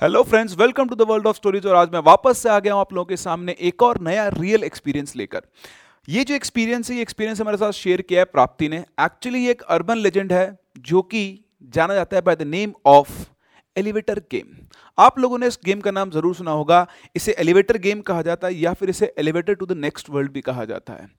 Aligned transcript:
Hello 0.00 0.22
friends 0.22 0.54
welcome 0.58 0.88
to 0.88 0.94
the 0.94 1.02
world 1.02 1.26
of 1.26 1.36
stories 1.36 1.64
और 1.66 1.74
आज 1.76 1.88
मैं 1.92 2.00
वापस 2.06 2.38
से 2.38 2.48
आ 2.48 2.58
गया 2.58 2.72
हूँ 2.72 2.80
आप 2.80 2.92
लोगों 2.92 3.04
के 3.04 3.16
सामने 3.16 3.54
एक 3.60 3.82
और 3.82 4.00
नया 4.00 4.26
रियल 4.30 4.64
एक्सपीरियंस 4.64 5.16
लेकर। 5.16 5.40
ये 6.08 6.24
जो 6.24 6.34
एक्सपीरियंस 6.34 6.90
है, 6.90 6.96
ये 6.96 7.02
एक्सपीरियंस 7.02 7.40
हमारे 7.40 7.56
साथ 7.56 7.72
शेयर 7.72 8.02
किया 8.02 8.20
है 8.20 8.24
प्राप्ति 8.26 8.68
ने। 8.68 8.78
एक्चुअली 9.00 9.44
ये 9.44 9.50
एक 9.50 9.62
अर्बन 9.62 9.98
लेजेंड 9.98 10.32
है, 10.32 10.58
जो 10.78 11.02
कि 11.02 11.44
जाना 11.74 11.94
जाता 11.94 12.16
है 12.16 12.22
by 12.22 12.36
the 12.36 12.42
name 12.44 12.74
of 12.86 13.10
elevator 13.76 14.22
game 14.32 14.56
आप 14.98 15.18
लोगों 15.18 15.38
ने 15.38 15.46
इस 15.46 15.58
गेम 15.64 15.80
का 15.80 15.90
नाम 15.90 16.10
ज़रूर 16.10 16.34
सुना 16.34 16.50
होगा। 16.52 16.86
इसे 17.16 17.36
एलिवेटर 17.38 17.78
गेम 17.80 18.00
कहा 18.02 18.22
जाता 18.22 18.46
है 18.46 18.54
या 18.54 18.72
फिर 18.74 18.90
इसे 18.90 19.12
elevator 19.18 19.54
to 19.54 19.66
the 19.66 19.78
next 19.78 20.10
world 20.10 20.32
भी 20.32 20.40
कहा 20.42 20.64
जाता 20.66 20.92
है। 20.92 21.10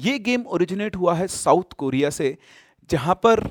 ये 0.00 0.18
गेम 0.20 0.46
ओरिजिनेट 0.48 0.96
हुआ 0.96 1.14
है 1.14 1.26
साउथ 1.34 1.72
कोरिया 1.78 2.10
से, 2.12 2.36
जहाँ 2.90 3.20
पर 3.26 3.48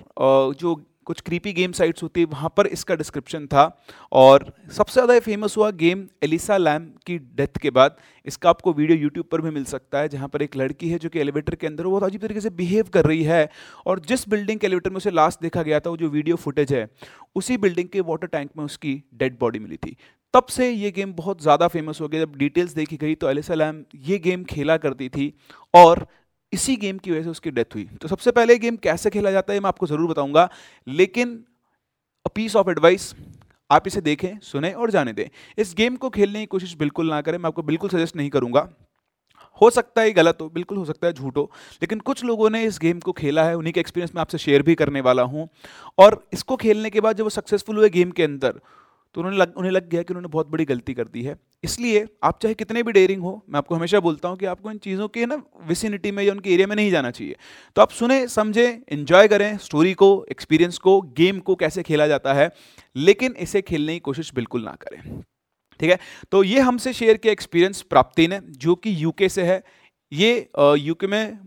जो 0.56 0.82
कुछ 1.08 1.22
क्रीपी 1.22 1.54
गेम 1.54 1.72
साइट्स 1.72 2.04
होती 2.04 2.22
है, 2.22 2.26
वहाँ 2.28 2.54
पर 2.58 2.68
इसका 2.68 2.96
डिस्क्रिप्शन 2.96 3.46
था। 3.48 3.66
और 4.14 4.46
सबसे 4.72 4.94
ज़्यादा 4.94 5.20
फ़ेमस 5.22 5.58
हुआ 5.58 5.70
गेम 5.74 6.08
एलिसा 6.24 6.58
लैम 6.58 6.86
की 7.06 7.18
डेथ 7.18 7.58
के 7.58 7.70
बाद। 7.72 7.98
इसका 8.28 8.50
आपको 8.50 8.74
वीडियो 8.74 8.98
यूट्यूब 8.98 9.26
पर 9.32 9.42
भी 9.42 9.50
मिल 9.52 9.64
सकता 9.66 10.00
है, 10.00 10.10
जहाँ 10.10 10.28
पर 10.28 10.42
एक 10.42 10.56
लड़की 10.58 10.90
है 10.90 11.00
जो 11.00 11.10
कि 11.10 11.20
एलिवेटर 11.20 11.56
के 11.56 11.68
अंदर 11.68 11.84
बहुत 11.86 12.04
अजीब 12.04 12.22
तरीके 12.22 12.42
से 12.42 12.50
बिहेव 12.52 12.90
कर 12.94 13.06
रही 13.06 13.24
है। 13.24 13.50
और 13.86 14.00
जिस 14.08 14.28
बिल्डिंग 14.30 14.60
के 14.60 14.68
एलिवेटर 14.68 14.90
में 14.90 14.98
उसे 14.98 15.12
लास्ट 15.12 15.42
देखा 15.42 15.64
गया 15.64 15.80
था, 15.80 15.90
वो 15.90 15.98
जो 15.98 16.10
वीडियो 16.10 16.36
फुटेज 16.38 16.74
है, 16.74 16.88
उसी 17.36 17.58
बिल्डिंग 17.58 17.90
के 17.90 18.02
वाटर 18.04 18.28
टैंक 18.28 18.50
में 18.58 18.64
उसकी 18.66 19.02
डेड 19.16 19.38
बॉडी 19.40 19.60
मिली 19.60 19.78
थी। 19.78 19.96
तब 20.34 20.46
से 20.50 20.70
ये 20.70 20.92
गेम 20.92 21.14
बहुत 21.16 21.42
ज़्यादा 21.42 21.68
फ़ेमस 21.70 22.02
हो 22.02 22.08
गया। 22.08 22.22
जब 22.22 22.36
डिटेल्स 22.38 22.74
देखी 22.74 22.98
गई 22.98 23.16
तो 23.16 23.30
एलिसा 23.30 23.54
लैम 23.54 23.84
ये 24.06 24.18
गेम 24.20 24.44
खेला 24.46 24.78
करती 24.78 25.10
थी। 25.10 25.34
और 25.74 26.06
इसी 26.52 26.76
गेम 26.76 26.98
की 26.98 27.12
वजह 27.12 27.24
से 27.24 27.30
उसकी 27.30 27.52
डेथ 27.52 27.76
हुई। 27.76 27.84
तो 28.02 28.08
सबसे 28.08 28.32
पहले 28.32 28.58
गेम 28.58 28.76
कैसे 28.78 29.10
खेला 29.10 29.32
जाता 29.32 29.54
है 29.54 29.60
मैं 29.60 29.68
आपको 29.68 29.88
ज़रूर 29.88 30.10
बताऊँगा, 30.10 30.50
लेकिन 30.88 31.44
अ 32.26 32.30
पीस 32.36 32.56
ऑफ़ 32.56 32.70
एडवाइस 32.70 33.14
आप 33.70 33.88
इसे 33.88 34.02
देखें, 34.02 34.40
सुने 34.42 34.72
और 34.72 34.92
जाने 34.92 35.14
दें। 35.14 35.28
इस 35.58 35.74
गेम 35.78 35.96
को 35.96 36.10
खेलने 36.10 36.40
की 36.40 36.46
कोशिश 36.46 36.76
बिल्कुल 36.78 37.10
ना 37.10 37.22
करें, 37.22 37.38
मैं 37.38 37.48
आपको 37.48 37.64
बिल्कुल 37.64 37.90
सजेस्ट 37.90 38.16
नहीं 38.16 38.30
करूँगा। 38.30 38.68
हो 39.62 39.70
सकता 39.70 40.02
है 40.02 40.12
गलत 40.12 40.38
हो, 40.42 40.48
बिल्कुल 40.50 40.78
हो 40.78 40.86
सकता 40.86 41.08
है 41.08 41.14
झूठ 41.14 41.38
हो, 41.38 41.52
लेकिन 41.82 42.00
कुछ 42.00 42.24
लोगों 42.24 42.50
ने 42.50 42.64
इस 42.64 42.78
गेम 42.82 43.00
को 43.00 43.12
खेला 43.12 43.44
है, 43.44 43.56
उन्हीं 43.56 43.74
के 43.74 43.80
एक्सपीरियंस 43.80 44.14
में 44.16 44.22
आपसे 44.22 44.38
शेयर 44.38 44.62
भी 44.62 44.76
करने 44.76 45.02
वाला 45.02 45.24
हूँ। 45.24 45.48
और 45.98 46.24
इसको 46.34 46.56
खेलने 46.56 46.90
के 46.90 47.02
बाद 47.02 47.18
जब 47.18 47.24
वो 47.24 47.30
सक्सेसफुल 47.30 47.78
हुए 47.78 47.90
गेम 47.90 48.12
के 48.12 48.24
अंदर 48.24 48.60
तो 49.18 49.22
उन्होंने 49.22 49.38
लग, 49.38 49.54
उन्हें 49.58 49.72
लग 49.72 49.88
गया 49.90 50.02
कि 50.04 50.14
उन्होंने 50.14 50.28
बहुत 50.28 50.48
बड़ी 50.48 50.66
गलती 50.66 50.94
कर 50.94 51.04
दी 51.04 51.22
है। 51.24 51.36
इसलिए 51.64 52.06
आप 52.24 52.40
चाहे 52.42 52.54
कितने 52.54 52.82
भी 52.84 52.92
डेयरिंग 52.92 53.22
हो, 53.22 53.32
मैं 53.50 53.58
आपको 53.58 53.76
हमेशा 53.76 54.00
बोलता 54.00 54.30
हूँ 54.30 54.38
कि 54.38 54.46
आपको 54.46 54.72
इन 54.72 54.78
चीज़ों 54.78 55.08
के 55.08 55.26
ना 55.26 55.42
विसिनिटी 55.68 56.12
में 56.12 56.24
या 56.24 56.34
उनके 56.34 56.54
एरिया 56.54 56.68
में 56.68 56.76
नहीं 56.76 56.92
जाना 56.92 57.12
चाहिए। 57.12 57.36
तो 57.76 57.82
आप 57.82 57.92
सुने, 57.92 58.28
समझें 58.28 58.82
इंजॉय 58.90 59.28
करें 59.28 59.58
स्टोरी 59.58 59.94
को 59.94 60.10
एक्सपीरियंस 60.32 60.78
को 60.78 61.00
गेम 61.18 61.40
को 61.40 61.56
कैसे 61.56 61.84
खेला 61.84 62.08
जाता 62.08 62.34
है, 62.34 62.50
लेकिन 62.96 63.36
इसे 63.40 63.62
खेलने 63.62 63.94
की 63.94 64.00
कोशिश 64.00 64.32
बिल्कुल 64.36 64.64
ना 64.64 64.76
करें। 64.82 65.02
ठीक 65.80 65.90
है? 65.90 65.98
तो 66.32 66.44
ये 66.44 66.60
हमसे 66.60 66.94
शेयर 66.94 67.18
किया 67.18 67.34
एक्सपीरियंस 67.34 67.82
प्राप्ति 67.82 68.28
ने, 68.28 68.40
जो 68.44 68.76
कि 68.76 68.96
यूके 69.04 69.30
से 69.30 69.44
है। 69.44 69.62
ये 70.12 70.50
यूके 70.60 71.08
में 71.08 71.40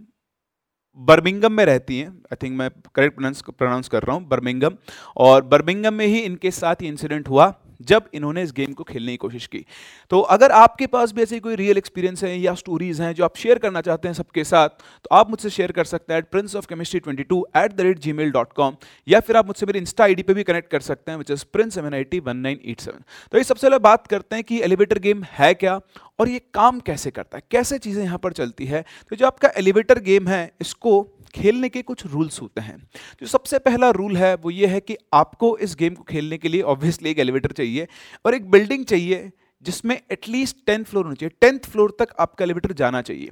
बर्मिंगम 1.01 1.53
में 1.53 1.65
रहती 1.65 1.98
हैं। 1.98 2.09
आई 2.09 2.37
थिंक 2.43 2.59
मैं 2.59 2.70
करेक्ट 2.95 3.15
प्रोनाउंस 3.15 3.43
प्रोनाउंस 3.48 3.89
कर 3.89 4.03
रहा 4.03 4.17
हूँ, 4.17 4.29
बर्मिंगम। 4.29 4.77
और 5.17 5.42
बर्मिंगम 5.45 5.95
में 5.95 6.07
ही 6.07 6.19
इनके 6.19 6.51
साथ 6.51 6.83
ये 6.83 6.89
इंसिडेंट 6.89 7.29
हुआ, 7.29 7.55
जब 7.81 8.09
इन्होंने 8.15 8.42
इस 8.42 8.53
गेम 8.53 8.73
को 8.73 8.84
खेलने 8.84 9.12
की 9.12 9.17
कोशिश 9.17 9.47
की। 9.47 9.65
तो 10.11 10.20
अगर 10.34 10.51
आपके 10.53 10.87
पास 10.87 11.12
भी 11.12 11.23
ऐसी 11.23 11.39
कोई 11.41 11.55
रियल 11.57 11.79
एक्सपीरियंस 11.79 12.25
है 12.25 12.37
या 12.39 12.55
स्टोरीज 12.55 13.01
हैं 13.01 13.12
जो 13.15 13.25
आप 13.25 13.37
शेयर 13.37 13.59
करना 13.59 13.81
चाहते 13.81 14.09
हैं 14.09 14.15
सबके 14.15 14.45
साथ 14.45 14.69
तो 14.69 15.15
आप 15.17 15.31
मुझसे 15.31 15.51
शेयर 15.51 15.73
कर 15.73 15.84
सकते 15.84 16.12
हैं 16.12 16.19
at 16.19 16.29
prince 16.31 16.57
of 16.57 16.67
chemistry 16.69 17.01
twenty 17.01 17.23
two 17.23 17.47
at 17.57 17.73
the 17.73 17.81
rate 17.81 17.98
gmail 18.12 18.31
dot 18.31 18.53
com 18.53 18.77
या 19.09 19.20
फिर 19.20 19.37
आप 19.37 19.47
मुझसे 19.47 19.67
मेरे 19.67 19.79
इंस्टा 19.79 20.05
आई 20.05 20.14
डी 20.14 20.23
पर 20.23 20.35
भी 20.35 20.42
कनेक्ट 20.42 20.70
कर 20.70 20.81
सकते 20.81 21.11
हैं 21.11 21.19
which 21.19 21.31
is 21.31 21.45
prince 21.53 21.75
seven 21.75 21.95
I 21.95 22.05
T 22.05 22.20
one 22.20 22.36
nine 22.36 22.61
eight 22.64 22.80
seven 22.80 23.03
तो 23.33 23.39
ये 23.39 23.45
सबसे 23.45 23.67
पहले 23.67 23.79
बात 23.79 24.07
करते 24.07 24.36
हैं 24.36 24.45
कि 24.45 24.61
एलिवेटर 24.63 24.98
गेम 24.98 25.23
है 25.33 25.53
क्या? 25.55 25.80
और 26.20 26.29
ये 26.29 26.39
काम 26.55 26.81
कैसे 26.81 27.11
करता 27.11 27.39
है? 27.39 27.42
कैसे 27.51 27.79
चीज़ें 27.79 28.03
यहाँ 28.05 28.19
पर 28.19 28.33
चलती 28.33 28.67
है? 28.67 28.85
तो 29.11 29.17
जो 29.17 29.27
आपका 29.27 29.51
एलिवेटर 29.58 30.01
गेम 30.03 30.29
है, 30.29 30.53
इसको 30.61 31.03
खेलने 31.35 31.69
के 31.69 31.83
कुछ 31.83 32.05
रूल्स 32.07 32.41
होते 32.42 32.61
हैं। 32.61 32.77
जो 33.20 33.27
सबसे 33.27 33.58
पहला 33.61 33.91
रूल 33.91 34.17
है, 34.17 34.35
वो 34.35 34.51
ये 34.51 34.67
है 34.67 34.80
कि 34.80 34.97
आपको 35.14 35.57
इस 35.59 35.77
गेम 35.79 35.95
को 35.95 36.03
खेलने 36.05 36.39
के 36.39 36.48
लिए 36.48 36.63
ऑब्वियसली 36.73 37.11
एक 37.11 37.19
एलिवेटर 37.19 37.53
चाहिए 37.53 37.86
और 38.25 38.35
एक 38.35 38.51
बिल्डिंग 38.51 38.85
चाहिए 38.85 39.30
जिसमें 39.63 40.01
एटलीस्ट 40.13 40.57
टेंथ 40.67 40.85
फ्लोर 40.85 41.05
होना 41.05 41.14
चाहिए। 41.14 41.36
टेंथ 41.41 41.70
फ्लोर 41.70 41.97
तक 41.98 42.14
आपका 42.20 42.45
एलिवेटर 42.45 42.73
जाना 42.73 43.03
चाहिए। 43.03 43.30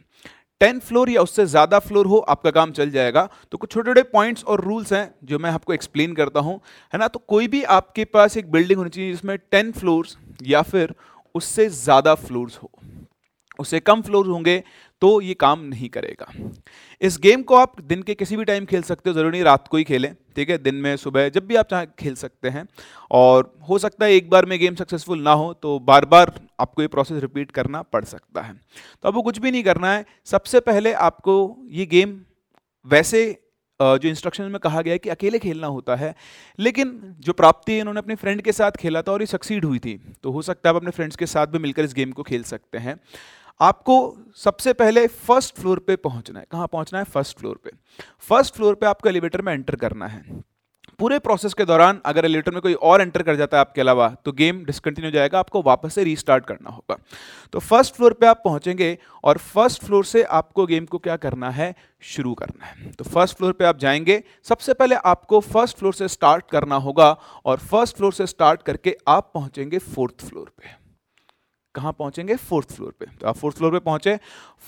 टेंथ 0.61 0.81
फ्लोर 0.81 1.11
या 1.11 1.23
उससे 1.23 1.45
ज़्यादा 1.47 1.79
फ्लोर 1.79 2.07
हो, 2.07 2.17
आपका 2.19 2.51
काम 2.51 2.73
चल 2.73 2.91
जाएगा। 2.91 3.29
तो 3.53 3.59
कुछ 3.59 3.71
छोटे 3.73 3.91
छोटे 3.91 4.03
पॉइंट्स 4.03 4.45
और 4.45 4.61
रूल्स 4.61 4.93
हैं, 4.93 5.15
जो 5.25 5.39
मैं 5.39 5.51
आपको 5.51 5.73
एक्सप्लेन 5.73 6.15
करता 6.15 6.41
हूँ। 6.41 6.55
है 6.93 6.99
ना? 6.99 7.09
तो 7.09 7.19
कोई 7.19 7.49
भी 7.49 7.63
आपके 7.75 8.05
पास 8.07 8.37
एक 8.37 8.51
बिल्डिंग 8.51 8.79
होनी 8.79 8.91
चाहिए 8.91 9.11
जिसमें 9.13 9.37
टेन 9.51 9.73
फ्लोर्स 9.73 10.17
या 10.43 10.63
फिर 10.63 10.95
उससे 11.39 11.69
ज़्यादा 11.71 12.15
फ्लोर्स 12.17 12.59
हो। 12.59 12.71
उससे 13.59 13.79
कम 13.81 14.03
फ्लोर 14.03 14.27
होंगे 14.29 14.63
तो 15.03 15.21
ये 15.21 15.35
काम 15.37 15.61
नहीं 15.61 15.89
करेगा। 15.89 16.27
इस 17.01 17.19
गेम 17.19 17.43
को 17.43 17.55
आप 17.57 17.81
दिन 17.83 18.03
के 18.03 18.15
किसी 18.15 18.37
भी 18.37 18.45
टाइम 18.45 18.65
खेल 18.67 18.83
सकते 18.83 19.11
हो, 19.11 19.15
ज़रूरी 19.15 19.31
नहीं 19.31 19.43
रात 19.45 19.67
को 19.69 19.77
ही 19.77 19.85
खेलें, 19.85 20.15
ठीक 20.37 20.51
है? 20.51 20.59
दिन 20.59 20.75
में, 20.75 20.97
सुबह, 20.97 21.29
जब 21.29 21.47
भी 21.47 21.57
आप 21.57 21.69
चाहें 21.71 21.87
खेल 21.99 22.15
सकते 22.17 22.49
हैं। 22.49 22.67
और 23.13 23.53
हो 23.69 23.79
सकता 23.79 24.05
है 24.05 24.13
एक 24.13 24.31
बार 24.31 24.47
में 24.47 24.59
गेम 24.59 24.75
सक्सेसफुल 24.75 25.23
ना 25.23 25.33
हो 25.33 25.53
तो 25.55 25.79
बार 25.81 26.05
बार 26.07 26.33
आपको 26.61 26.83
ये 26.83 26.89
प्रोसेस 26.89 27.21
रिपीट 27.23 27.51
करना 27.51 27.83
पड़ 27.85 28.05
सकता 28.07 28.43
है। 28.43 28.55
तो 28.55 29.09
आपको 29.09 29.23
कुछ 29.23 29.39
भी 29.39 29.51
नहीं 29.51 29.63
करना 29.65 29.93
है। 29.93 30.05
सबसे 30.27 30.61
पहले 30.63 30.93
आपको 31.03 31.37
ये 31.71 31.87
गेम 31.89 32.19
वैसे 32.87 33.27
जो 33.81 34.09
इंस्ट्रक्शन 34.09 34.45
में 34.45 34.59
कहा 34.61 34.81
गया 34.83 34.93
है 34.93 34.99
कि 34.99 35.09
अकेले 35.09 35.39
खेलना 35.39 35.67
होता 35.67 35.97
है, 35.97 36.15
लेकिन 36.59 37.15
जो 37.21 37.33
प्राप्ति 37.33 37.79
इन्होंने 37.79 37.99
अपने 37.99 38.15
फ्रेंड 38.15 38.43
के 38.43 38.53
साथ 38.53 38.77
खेला 38.79 39.03
था 39.03 39.13
और 39.13 39.23
ये 39.23 39.27
सक्सीड 39.27 39.65
हुई 39.65 39.79
थी। 39.79 39.95
तो 40.23 40.31
हो 40.31 40.43
सकता 40.43 40.69
है 40.69 40.75
आप 40.75 40.81
अपने 40.81 40.91
फ्रेंड्स 40.91 41.17
के 41.17 41.27
साथ 41.27 41.47
भी 41.47 41.59
मिलकर 41.59 41.85
इस 41.85 41.95
गेम 41.95 42.13
को 42.13 42.23
खेल 42.23 42.43
सकते 42.43 42.79
हैं। 42.79 42.99
आपको 43.61 44.17
सबसे 44.37 44.73
पहले 44.73 45.07
फ़र्स्ट 45.07 45.55
फ्लोर 45.55 45.79
पे 45.79 45.97
पहुँचना 45.97 46.41
है। 46.41 46.47
कहाँ 46.51 46.67
पहुँचना 46.67 46.99
है? 46.99 47.05
फ़र्स्ट 47.05 47.39
फ्लोर 47.39 47.61
पे। 47.65 47.71
फ़र्स्ट 48.29 48.55
फ्लोर 48.55 48.75
पे 48.75 48.87
आपको 48.87 49.09
एलिवेटर 49.09 49.43
में 49.43 49.53
एंटर 49.53 49.77
करना 49.77 50.07
है। 50.07 50.23
पूरे 50.99 51.19
प्रोसेस 51.19 51.55
के 51.55 51.65
दौरान 51.65 52.01
अगर 52.07 52.25
एलिवेटर 52.25 52.53
में 52.53 52.61
कोई 52.61 52.73
और 52.75 53.01
एंटर 53.01 53.23
कर 53.23 53.37
जाता 53.37 53.57
है 53.57 53.61
आपके 53.61 53.81
अलावा 53.81 54.09
तो 54.25 54.33
गेम 54.33 54.65
डिसकंटिन्यू 54.65 55.11
जाएगा, 55.11 55.39
आपको 55.39 55.63
वापस 55.63 55.95
से 55.95 56.05
रीस्टार्ट 56.05 56.45
करना 56.45 56.71
होगा। 56.71 56.97
तो 57.53 57.59
फ़र्स्ट 57.59 57.95
फ्लोर 57.95 58.13
पे 58.13 58.27
आप 58.27 58.41
पहुँचेंगे 58.45 58.97
और 59.25 59.39
फ़र्स्ट 59.39 59.85
फ्लोर 59.85 60.05
से 60.05 60.23
आपको 60.23 60.67
गेम 60.67 60.87
को 60.87 60.99
क्या 60.99 61.17
करना 61.17 61.51
है? 61.51 61.75
शुरू 62.07 62.35
करना 62.35 62.67
है। 62.67 62.91
तो 62.93 63.05
फ़र्स्ट 63.05 63.37
फ्लोर 63.37 63.53
पे 63.53 63.65
आप 63.65 63.79
जाएँगे, 63.79 64.23
सबसे 64.49 64.75
पहले 64.75 64.95
आपको 65.05 65.41
फ़र्स्ट 65.43 65.79
फ्लोर 65.79 65.95
से 65.95 66.09
स्टार्ट 66.09 66.51
करना 66.51 66.77
होगा 66.79 67.11
और 67.45 67.59
फ़र्स्ट 67.61 67.97
फ्लोर 67.97 68.13
से 68.13 68.27
स्टार्ट 68.27 68.63
करके 68.63 68.97
आप 69.09 69.31
पहुँचेंगे 69.35 69.79
फोर्थ 69.79 70.29
फ्लोर 70.29 70.53
पे। 70.59 70.88
कहाँ 71.79 71.93
पहुँचेंगे? 71.93 72.37
फोर्थ 72.37 72.73
फ्लोर 72.73 72.95
पे। 73.01 73.07
तो 73.21 73.27
आप 73.29 73.37
फोर्थ 73.37 73.57
फ्लोर 73.57 73.73
पे 73.73 73.79
पहुँचे। 73.79 74.17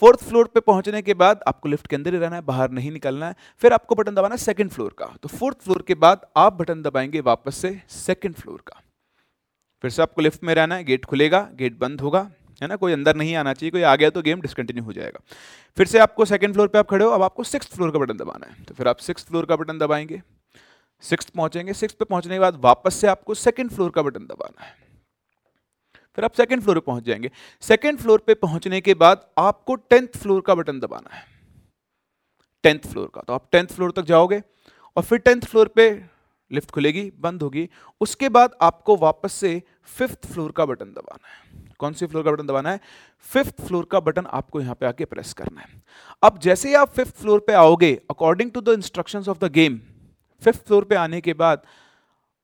फोर्थ 0.01 0.23
फ्लोर 0.25 0.47
पे 0.47 0.61
पहुँचने 0.61 1.03
के 1.03 1.15
बाद 1.15 1.41
आपको 1.49 1.69
लिफ्ट 1.69 1.87
के 1.87 1.97
अंदर 1.97 2.15
ही 2.15 2.19
रहना 2.19 2.37
है, 2.37 2.43
बाहर 2.43 2.71
नहीं 2.71 2.91
निकलना 2.91 3.29
है। 3.29 3.35
फिर 3.59 3.73
आपको 3.73 3.95
बटन 3.95 4.15
दबाना 4.15 4.35
है 4.35 4.39
सेकंड 4.39 4.71
फ्लोर 4.71 4.95
का। 4.99 5.07
तो 5.23 5.29
फोर्थ 5.29 5.59
फ्लोर 5.59 5.83
के 5.83 5.95
बाद 5.95 6.27
आप 6.37 6.53
बटन 6.53 6.83
दबाएँगे 6.83 7.21
वापस 7.21 7.57
से 7.57 7.81
सेकंड 7.89 8.35
फ्लोर 8.35 8.63
का। 8.67 8.81
फिर 9.83 9.91
से 9.91 10.03
आपको 10.03 10.23
लिफ्ट 10.23 10.45
में 10.45 10.55
रहना 10.55 10.75
है, 10.75 10.85
गेट 10.85 11.05
खुलेगा, 11.05 11.41
गेट 11.55 11.79
बंद 11.79 12.01
होगा, 12.01 12.31
है 12.63 12.69
ना? 12.69 12.77
कोई 12.77 12.93
अंदर 12.93 13.17
नहीं 13.17 13.35
आना 13.37 13.53
चाहिए, 13.53 13.71
कोई 13.71 13.83
आ 13.83 13.97
गया 13.97 14.11
तो 14.11 14.23
गेम 14.23 14.41
डिसकंटिन्यू 14.41 14.85
हो 14.85 14.93
जाएगा। 14.93 15.21
फिर 15.77 15.87
से 15.87 15.99
आपको 15.99 16.25
सेकंड 16.25 16.53
फ्लोर 16.53 16.69
पे 16.69 16.79
आप 16.79 16.89
खड़े 16.89 17.05
हो, 17.05 17.11
अब 17.11 17.23
आपको 17.23 17.45
सिक्स 17.45 17.67
फ्लोर 17.67 17.91
का 17.91 17.99
बटन 17.99 18.17
दबाना 18.17 18.47
है। 18.47 18.65
तो 18.65 18.75
फिर 18.75 18.89
आप 18.89 18.97
सिक्स 18.97 19.25
फ्लोर 19.25 19.47
का 19.47 19.57
बटन 19.57 19.79
दबाएँगे। 19.79 20.23
सिक्स 21.03 21.31
पहुँचेंगे। 21.31 21.73
सिक्स 21.73 21.95
पे 21.95 22.05
पहुँचने 22.05 22.35
के 22.35 22.41
बाद 22.41 22.61
वापस 22.61 22.95
से 22.95 23.07
आपको 23.07 23.35
सेकंड 23.35 23.71
फ्लोर 23.71 23.91
का 23.91 24.03
बटन 24.03 24.21
दबाना 24.21 24.65
है। 24.65 24.90
फिर 26.21 26.25
आप 26.25 26.33
सेकंड 26.35 26.63
फ्लोर 26.63 26.77
पर 26.77 26.85
पहुँच 26.87 27.05
जाएँगे। 27.05 27.31
सेकंड 27.63 27.99
फ्लोर 27.99 28.23
पे 28.27 28.35
पहुँचने 28.37 28.81
के 28.81 28.95
बाद 28.95 29.25
आपको 29.39 29.75
टेंथ 29.75 30.17
फ्लोर 30.17 30.41
का 30.41 30.55
बटन 30.55 30.81
दबाना 30.81 31.15
है। 31.15 31.25
टेंथ 32.65 32.91
फ्लोर 32.91 33.11
का 33.15 33.21
तो 33.21 33.33
आप 33.33 33.47
टेंथ 33.53 33.67
फ्लोर 33.67 33.93
तक 33.93 34.05
जाओगे 34.05 34.41
और 34.97 35.03
फिर 35.03 35.19
टेंथ 35.19 35.41
फ्लोर 35.43 35.69
पे 35.69 35.89
लिफ्ट 36.51 36.71
खुलेगी, 36.71 37.11
बंद 37.21 37.43
होगी। 37.43 37.69
उसके 38.01 38.29
बाद 38.29 38.57
आपको 38.63 38.97
वापस 38.97 39.33
से 39.33 39.63
फिफ्थ 39.97 40.27
फ्लोर 40.27 40.53
का 40.53 40.67
बटन 40.67 40.93
दबाना 40.93 41.29
है। 41.29 41.69
कौन 41.79 41.93
सी 41.93 42.07
फ्लोर 42.07 42.25
का 42.25 42.33
बटन 42.33 42.47
दबाना 42.47 42.71
है? 42.71 42.81
फिफ्थ 43.33 43.67
फ्लोर 43.67 43.89
का 43.93 44.01
बटन 44.01 44.27
आपको 44.27 44.61
यहाँ 44.61 44.75
पे 44.75 44.87
आके 44.87 45.05
प्रेस 45.07 45.33
करना 45.33 45.61
है। 45.61 45.83
अब 46.23 46.39
जैसे 46.39 46.69
ही 46.69 46.75
आप 46.75 46.91
फिफ्थ 46.91 47.17
फ्लोर 47.17 47.45
पे 47.47 47.53
आओगे 47.55 47.95
according 48.11 48.51
to 48.51 48.61
the 48.61 48.79
instructions 48.79 49.29
of 49.29 49.39
the 49.39 49.53
game 49.53 49.81
fifth 50.43 50.67
floor 50.67 50.85
पे 50.85 50.95
आने 50.97 51.21
के 51.21 51.35
बाद 51.35 51.67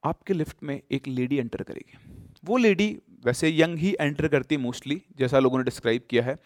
आपके 0.03 0.35
लिफ्ट 0.35 0.57
में 0.63 0.81
एक 0.91 1.09
लेडी 1.09 1.37
एंटर 1.37 1.63
करेगी। 1.63 1.99
वो 2.45 2.57
लेडी 2.57 2.87
वैसे 3.27 3.51
यंग 3.51 3.79
ही 3.79 3.95
एंटर 4.01 4.29
करती 4.29 4.55
है 4.55 4.61
मोस्टली, 4.61 5.03
जैसा 5.19 5.39
लोगों 5.39 5.59
ने 5.59 5.65
डिस्क्राइब 5.65 6.03
किया 6.11 6.23
है। 6.23 6.37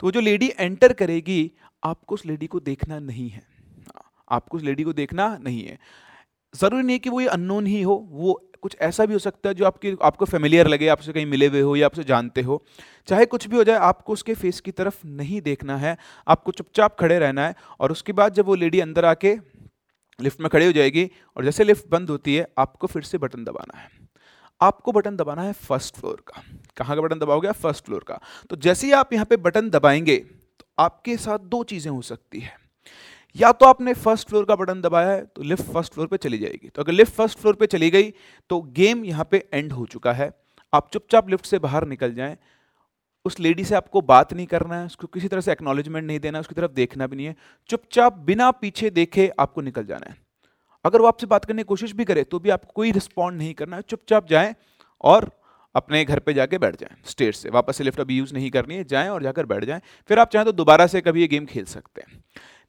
तो 0.00 0.10
जो 0.10 0.20
लेडी 0.20 0.52
एंटर 0.58 0.92
करेगी, 0.92 1.52
आपको 1.84 2.14
उस 2.14 2.26
लेडी 2.26 2.46
को 2.46 2.60
देखना 2.60 2.98
नहीं 2.98 3.28
है। 3.28 3.42
आपको 4.30 4.56
उस 4.56 4.62
लेडी 4.62 4.82
को 4.82 4.92
देखना 4.92 5.38
नहीं 5.44 5.64
है। 5.64 5.78
ज़रूरी 6.54 6.82
नहीं 6.82 6.94
है 6.94 6.98
कि 6.98 7.10
वो 7.10 7.20
ये 7.20 7.26
अननोन 7.26 7.66
ही 7.66 7.82
हो, 7.82 8.08
वो 8.10 8.48
कुछ 8.62 8.76
ऐसा 8.80 9.06
भी 9.06 9.12
हो 9.12 9.18
सकता 9.18 9.48
है 9.48 9.54
जो 9.54 9.64
आपके, 9.64 9.94
आपको 10.02 10.24
फेमिलियर 10.24 10.66
लगे, 10.66 10.88
आपसे 10.88 11.12
कहीं 11.12 11.26
मिले 11.26 11.46
हुए 11.46 11.60
हो 11.60 11.76
या 11.76 11.86
आपसे 11.86 12.04
जानते 12.04 12.42
हो। 12.42 12.62
चाहे 13.06 13.26
कुछ 13.26 13.48
भी 13.48 13.56
हो 13.56 13.64
जाए, 13.64 13.76
आपको 13.76 14.12
उसके 14.12 14.34
फेस 14.34 14.60
की 14.60 14.70
तरफ़ 14.70 15.06
नहीं 15.06 15.40
देखना 15.40 15.76
है। 15.76 15.96
आपको 16.28 16.52
चुपचाप 16.52 16.96
खड़े 17.00 17.18
रहना 17.18 17.46
है 17.46 17.54
और 17.80 17.92
उसके 17.92 18.12
बाद 18.12 18.34
जब 18.34 18.46
वो 18.46 18.54
लेडी 18.54 18.80
अंदर 18.80 19.04
आके 19.04 19.36
लिफ्ट 20.20 20.40
में 20.40 20.48
खड़ी 20.50 20.66
हो 20.66 20.72
जाएगी 20.72 21.10
और 21.36 21.44
जैसे 21.44 21.64
लिफ्ट 21.64 21.88
बंद 21.88 22.10
होती 22.10 22.34
है, 22.34 22.46
आपको 22.58 22.86
फिर 22.86 23.02
से 23.02 23.18
बटन 23.18 23.44
दबाना 23.44 23.78
है। 23.78 24.01
आपको 24.62 24.92
बटन 24.92 25.16
दबाना 25.16 25.42
है 25.42 25.52
फ़र्स्ट 25.52 25.96
फ्लोर 25.96 26.22
का। 26.28 26.42
कहाँ 26.76 26.96
का 26.96 27.02
बटन 27.02 27.18
दबाओगे 27.18 27.48
आप? 27.48 27.54
फ़र्स्ट 27.54 27.84
फ्लोर 27.84 28.04
का। 28.08 28.18
तो 28.50 28.56
जैसे 28.56 28.86
ही 28.86 28.92
आप 28.92 29.12
यहाँ 29.12 29.26
पे 29.26 29.36
बटन 29.38 29.70
दबाएँगे 29.70 30.16
तो 30.16 30.64
आपके 30.78 31.16
साथ 31.16 31.38
दो 31.38 31.62
चीज़ें 31.64 31.90
हो 31.90 32.00
सकती 32.02 32.40
है। 32.40 32.56
या 33.36 33.50
तो 33.52 33.66
आपने 33.66 33.94
फ़र्स्ट 33.94 34.28
फ्लोर 34.28 34.44
का 34.44 34.56
बटन 34.56 34.80
दबाया 34.80 35.10
है 35.10 35.24
तो 35.26 35.42
लिफ्ट 35.42 35.72
फ़र्स्ट 35.72 35.94
फ्लोर 35.94 36.06
पे 36.06 36.16
चली 36.18 36.38
जाएगी। 36.38 36.68
तो 36.68 36.82
अगर 36.82 36.92
लिफ्ट 36.92 37.12
फ़र्स्ट 37.12 37.38
फ्लोर 37.38 37.54
पे 37.54 37.66
चली 37.66 37.90
गई 37.90 38.10
तो 38.50 38.60
गेम 38.72 39.04
यहाँ 39.04 39.28
पे 39.30 39.44
एंड 39.54 39.72
हो 39.72 39.86
चुका 39.86 40.12
है। 40.12 40.30
आप 40.72 40.88
चुपचाप 40.92 41.28
लिफ्ट 41.30 41.46
से 41.46 41.58
बाहर 41.58 41.86
निकल 41.86 42.14
जाएँ। 42.14 42.36
उस 43.26 43.40
लेडी 43.40 43.64
से 43.64 43.74
आपको 43.74 44.00
बात 44.02 44.32
नहीं 44.32 44.46
करना 44.46 44.76
है, 44.76 44.86
उसको 44.86 45.06
किसी 45.06 45.28
तरह 45.28 45.40
से 45.40 45.52
एक्नॉलेजमेंट 45.52 46.06
नहीं 46.06 46.20
देना 46.20 46.40
उसकी 46.40 46.54
तरफ़ 46.54 46.72
देखना 46.72 47.06
भी 47.06 47.16
नहीं 47.16 47.26
है। 47.26 47.34
चुपचाप 47.70 48.18
बिना 48.20 48.50
पीछे 48.52 48.90
देखे 48.92 49.30
आपको 49.38 49.60
निकल 49.60 49.86
जाना 49.86 50.10
है। 50.10 50.16
अगर 50.84 51.00
वो 51.00 51.06
आपसे 51.06 51.26
बात 51.26 51.44
करने 51.44 51.62
की 51.62 51.66
कोशिश 51.66 51.92
भी 51.92 52.04
करे 52.04 52.22
तो 52.24 52.38
भी 52.38 52.50
आपको 52.50 52.72
कोई 52.74 52.90
रिस्पॉन्ड 52.92 53.38
नहीं 53.38 53.54
करना 53.54 53.76
है। 53.76 53.82
चुपचाप 53.82 54.28
जाएँ 54.28 54.54
और 55.04 55.30
अपने 55.74 56.04
घर 56.04 56.18
पे 56.18 56.34
जाके 56.34 56.58
बैठ 56.58 56.76
जाएँ 56.76 56.96
स्टेज 57.06 57.34
से। 57.34 57.50
वापस 57.50 57.76
से 57.76 57.84
लिफ्ट 57.84 58.00
अभी 58.00 58.16
यूज़ 58.16 58.34
नहीं 58.34 58.50
करनी 58.50 58.74
है, 58.74 58.84
जाएँ 58.84 59.08
और 59.08 59.22
जाकर 59.22 59.46
बैठ 59.46 59.64
जाएँ। 59.64 59.80
फिर 60.10 60.18
आप 60.18 60.30
चाहें 60.30 60.44
तो 60.46 60.52
दोबारा 60.52 60.86
से 60.86 61.00
कभी 61.00 61.20
ये 61.20 61.28
गेम 61.28 61.46
खेल 61.46 61.64
सकते 61.66 62.02
हैं। 62.02 62.22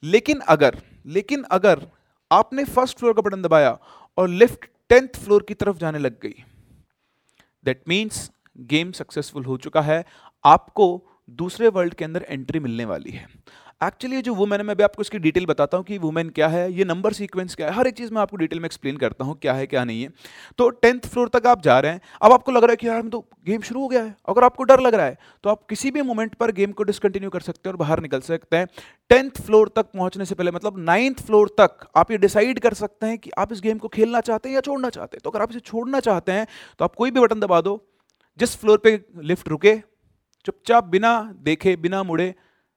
लेकिन 0.03 0.39
अगर 0.49 0.77
लेकिन 1.07 1.43
अगर 1.51 1.85
आपने 2.31 2.63
फ़र्स्ट 2.65 2.97
फ्लोर 2.99 3.13
का 3.13 3.21
बटन 3.21 3.41
दबाया 3.41 3.77
और 4.17 4.29
लिफ्ट 4.29 4.65
टेंथ 4.89 5.17
फ्लोर 5.17 5.45
की 5.47 5.53
तरफ़ 5.53 5.77
जाने 5.77 5.99
लग 5.99 6.19
गई 6.21 6.43
दैट 7.65 7.81
मीन्स 7.87 8.29
गेम 8.69 8.91
सक्सेसफुल 8.91 9.45
हो 9.45 9.57
चुका 9.57 9.81
है। 9.81 10.03
आपको 10.43 10.87
दूसरे 11.31 11.67
वर्ल्ड 11.69 11.93
के 11.93 12.05
अंदर 12.05 12.25
एंट्री 12.29 12.59
मिलने 12.59 12.85
वाली 12.85 13.11
है। 13.11 13.27
एक्चुअली 13.83 14.21
जो 14.21 14.33
वुमेन 14.35 14.59
है, 14.59 14.65
मैं 14.65 14.75
भी 14.77 14.83
आपको 14.83 15.01
इसकी 15.01 15.19
डिटेल 15.19 15.45
बताता 15.45 15.77
हूँ 15.77 15.85
कि 15.85 15.97
वुमेन 15.97 16.29
क्या 16.29 16.47
है, 16.47 16.71
ये 16.73 16.83
नंबर 16.85 17.13
सीक्वेंस 17.13 17.55
क्या 17.55 17.67
है, 17.67 17.73
हर 17.73 17.87
एक 17.87 17.95
चीज़ 17.95 18.11
मैं 18.13 18.21
आपको 18.21 18.37
डिटेल 18.37 18.59
में 18.59 18.65
एक्सप्लेन 18.65 18.97
करता 18.97 19.25
हूँ 19.25 19.37
क्या 19.41 19.53
है, 19.53 19.65
क्या 19.67 19.83
नहीं 19.83 20.03
है। 20.03 20.09
तो 20.57 20.69
टेंथ 20.71 21.07
फ्लोर 21.07 21.29
तक 21.29 21.47
आप 21.47 21.61
जा 21.61 21.79
रहे 21.79 21.91
हैं, 21.91 22.01
अब 22.21 22.33
आपको 22.33 22.51
लग 22.51 22.63
रहा 22.63 22.71
है 22.71 22.75
कि 22.75 22.87
यार 22.87 23.07
तो 23.07 23.19
गेम 23.47 23.61
शुरू 23.61 23.81
हो 23.81 23.87
गया 23.87 24.03
है। 24.03 24.15
अगर 24.29 24.43
आपको 24.43 24.63
डर 24.63 24.79
लग 24.79 24.95
रहा 24.95 25.05
है 25.05 25.17
तो 25.43 25.49
आप 25.49 25.65
किसी 25.69 25.91
भी 25.91 26.01
मोमेंट 26.03 26.35
पर 26.35 26.51
गेम 26.53 26.71
को 26.71 26.83
डिसकंटिन्यू 26.83 27.29
कर 27.29 27.41
सकते 27.41 27.69
हैं 27.69 27.73
और 27.73 27.77
बाहर 27.77 28.01
निकल 28.01 28.21
सकते 28.21 28.57
हैं। 28.57 28.67
टेंथ 29.09 29.41
फ्लोर 29.41 29.71
तक 29.75 29.85
पहुँचने 29.87 30.25
से 30.25 30.35
पहले 30.35 30.51
मतलब 30.51 30.77
नाइन्थ 30.81 31.25
फ्लोर 31.25 31.55
तक, 31.57 31.87
आप 31.95 32.11
ये 32.11 32.17
डिसाइड 32.19 32.59
कर 32.59 32.73
सकते 32.75 33.07
हैं 33.07 33.17
कि 33.17 33.31
आप 33.37 33.53
इस 33.53 33.61
गेम 33.61 33.77
को 33.77 33.87
खेलना 33.89 34.21
चाहते 34.21 34.49
हैं 34.49 34.55
या 34.55 34.61
छोड़ना 34.61 34.89
चाहते 34.91 35.17
हैं। 35.17 35.21
तो 35.23 35.29
अगर 35.29 35.41
आप 35.41 35.51
इसे 35.51 35.59
छोड़ना 35.61 35.99
चाहते 36.01 36.31
हैं 36.31 36.47
तो 36.79 36.85
आप 36.85 36.95
कोई 36.95 37.11
भी 37.11 37.19
बटन 37.19 37.39
दबा 37.39 37.61
दो, 37.61 37.79
जिस 38.39 38.55
फ्लोर 38.57 38.77
पे 38.77 38.99
लिफ्ट 39.23 39.47
रुके, 39.47 39.75
चुपचाप 40.45 40.83
बिना 40.85 41.13
देखे, 41.41 41.75
बिना 41.77 42.03
मुड़े, 42.03 42.33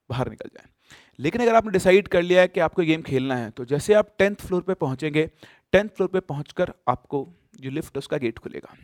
बाहर 0.09 0.29
निकल 0.29 0.49
जाए। 0.49 0.69
लेकिन 1.19 1.41
अगर 1.41 1.55
आपने 1.55 1.71
डिसाइड 1.71 2.07
कर 2.07 2.21
लिया 2.21 2.41
है 2.41 2.47
कि 2.47 2.59
आपको 2.59 2.83
गेम 2.83 3.01
खेलना 3.01 3.35
है 3.35 3.49
तो 3.49 3.65
जैसे 3.65 3.93
आप 3.93 4.13
टेंथ 4.19 4.35
फ्लोर 4.37 4.61
पे 4.61 4.73
पहुँचेंगे 4.75 5.29
टेंथ 5.73 5.89
फ्लोर 5.89 6.09
पे 6.09 6.19
पहुंचकर 6.21 6.73
आपको 6.87 7.27
जो 7.61 7.69
लिफ्ट 7.69 7.97
उसका 7.97 8.17
गेट 8.17 8.39
खुलेगा। 8.39 8.75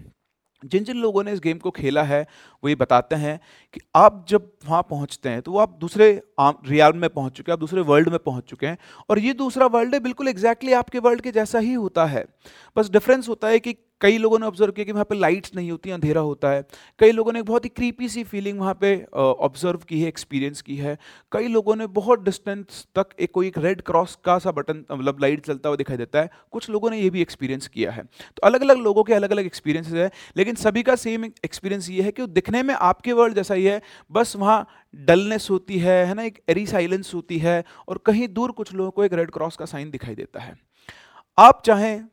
जिन 0.64 0.84
जिन 0.84 0.98
लोगों 0.98 1.24
ने 1.24 1.32
इस 1.34 1.40
गेम 1.40 1.58
को 1.58 1.72
खेला 1.72 2.04
है, 2.04 2.22
वो 2.64 2.70
ये 2.70 2.76
बताते 2.76 3.16
हैं 3.16 3.40
कि 3.74 3.80
आप 3.96 4.26
जब 4.30 4.50
वहाँ 4.66 4.82
पहुँचते 4.90 5.30
हैं 5.30 5.42
तो 5.42 5.52
वो 5.52 5.60
आप 5.60 5.78
दूसरे 5.80 6.10
रियाल 6.40 6.94
में 6.94 7.10
पहुँच 7.10 7.34
चुके 7.34 7.52
हैं, 7.52 7.54
आप 7.54 7.60
दूसरे 7.60 7.82
वर्ल्ड 7.82 8.10
में 8.10 8.18
पहुँच 8.20 8.44
चुके 8.44 8.68
हैं, 8.68 8.78
और 9.10 9.20
ये 9.20 9.34
दूसरा 9.34 9.66
वर्ल्ड 9.68 9.94
है, 9.94 10.00
बिल्कुल 10.00 10.28
एग्जैक्टली 10.28 10.70
exactly 10.70 10.86
आपके 10.86 11.00
वर्ल्ड 11.00 11.22
के 11.22 11.32
जैसा 11.32 11.60
ही 11.60 11.74
होता 11.74 12.06
है। 12.06 12.26
बस 12.78 12.90
डिफरेंस 12.90 13.30
होता 13.30 13.48
है 13.48 13.60
कि 13.60 13.74
कई 14.04 14.18
लोगों 14.18 14.38
ने 14.40 14.46
ऑब्ज़र्व 14.46 14.72
किया 14.72 14.86
कि 14.86 14.92
वहाँ 14.92 15.06
पे 15.06 15.16
लाइट्स 15.16 15.52
नहीं 15.56 15.70
होती, 15.72 15.90
अंधेरा 15.92 16.22
होता 16.22 16.50
है। 16.50 16.64
कई 17.00 17.12
लोगों 17.12 17.34
ने 17.34 17.40
एक 17.40 17.46
बहुत 17.46 17.66
ही 17.66 17.70
क्रीपी 17.70 18.10
सी 18.10 18.24
फीलिंग 18.26 18.60
वहाँ 18.60 18.74
पे 18.82 18.96
ऑब्ज़र्व 19.14 19.80
की 19.90 20.02
है 20.02 20.08
एक्सपीरियंस 20.08 20.62
की 20.62 20.76
है। 20.78 20.98
कई 21.32 21.48
लोगों 21.48 21.76
ने 21.76 21.88
बहुत 21.90 22.24
डिस्टेंस 22.24 22.86
तक 22.96 23.10
एक 23.20 23.32
कोई 23.32 23.48
एक 23.48 23.58
रेड 23.58 23.82
क्रॉस 23.82 24.18
का 24.26 24.38
सा 24.40 24.52
बटन 24.52 24.84
मतलब 24.92 25.22
लाइट 25.22 25.46
चलता 25.46 25.70
हुआ 25.70 25.78
दिखाई 25.78 25.98
देता 25.98 26.22
है। 26.22 26.30
कुछ 26.52 26.70
लोगों 26.70 26.92
ने 26.92 27.00
ये 27.00 27.10
भी 27.10 27.22
एक्सपीरियंस 27.22 27.68
किया 27.68 27.92
है। 27.92 28.04
तो 28.04 28.42
अलग 28.44 28.62
अलग 28.62 28.78
लोगों 28.80 29.04
के 29.04 29.14
अलग 29.14 29.32
अलग 29.32 29.46
एक्सपीरियंसेस 29.46 29.94
है, 29.94 30.12
लेकिन 30.38 30.56
सभी 30.58 30.84
का 30.84 30.96
सेम 30.98 31.26
एक्सपीरियंस 31.26 31.90
ये 31.90 32.02
है 32.02 32.12
कि 32.12 32.28
दिखने 32.30 32.64
में 32.64 32.74
आपके 32.76 33.14
वर्ल्ड 33.14 33.36
जैसा 33.36 33.54
ही 33.54 33.64
है। 33.66 33.82
बस 34.12 34.36
वहाँ 34.36 34.66
डलनेस 34.94 35.48
होती 35.52 35.80
है 35.80 36.04
है 36.06 36.14
ना? 36.14 36.24
एक 36.24 36.42
एरी 36.50 36.66
साइलेंस 36.68 37.14
होती 37.14 37.38
है 37.40 37.64
और 37.88 37.98
कहीं 38.06 38.28
दूर 38.30 38.52
कुछ 38.54 38.74
लोगों 38.74 38.92
को 38.92 39.04
एक 39.04 39.14
रेड 39.14 39.32
क्रॉस 39.32 39.56
का 39.56 39.66
साइन 39.66 39.92
दिखाई 39.92 40.16
देता 40.16 40.40
है। 40.40 40.56
आप 41.38 41.62
चाहें 41.66 42.04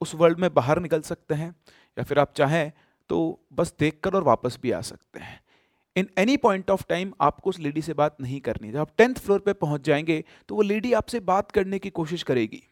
उस 0.00 0.14
वर्ल्ड 0.14 0.38
में 0.38 0.52
बाहर 0.54 0.78
निकल 0.80 1.00
सकते 1.02 1.34
हैं, 1.34 1.48
या 1.96 2.04
फिर 2.04 2.18
आप 2.18 2.32
चाहें 2.36 2.70
तो 3.10 3.18
बस 3.52 3.74
देखकर 3.80 4.14
और 4.14 4.22
वापस 4.24 4.58
भी 4.62 4.70
आ 4.70 4.80
सकते 4.82 5.20
हैं। 5.20 5.40
In 5.96 6.08
any 6.18 6.36
point 6.38 6.70
of 6.70 6.84
time 6.88 7.12
आपको 7.20 7.50
उस 7.50 7.58
लेडी 7.58 7.82
से 7.82 7.94
बात 7.94 8.16
नहीं 8.20 8.40
करनी। 8.40 8.70
जब 8.72 8.78
आप 8.78 8.90
टेंथ 8.98 9.14
फ्लोर 9.16 9.38
पे 9.40 9.52
पहुँच 9.54 9.84
जाएँगे 9.84 10.22
तो 10.48 10.54
वो 10.54 10.62
लेडी 10.62 10.92
आपसे 10.94 11.20
बात 11.22 11.50
करने 11.50 11.78
की 11.78 11.90
कोशिश 11.92 12.22
करेगी, 12.22 12.62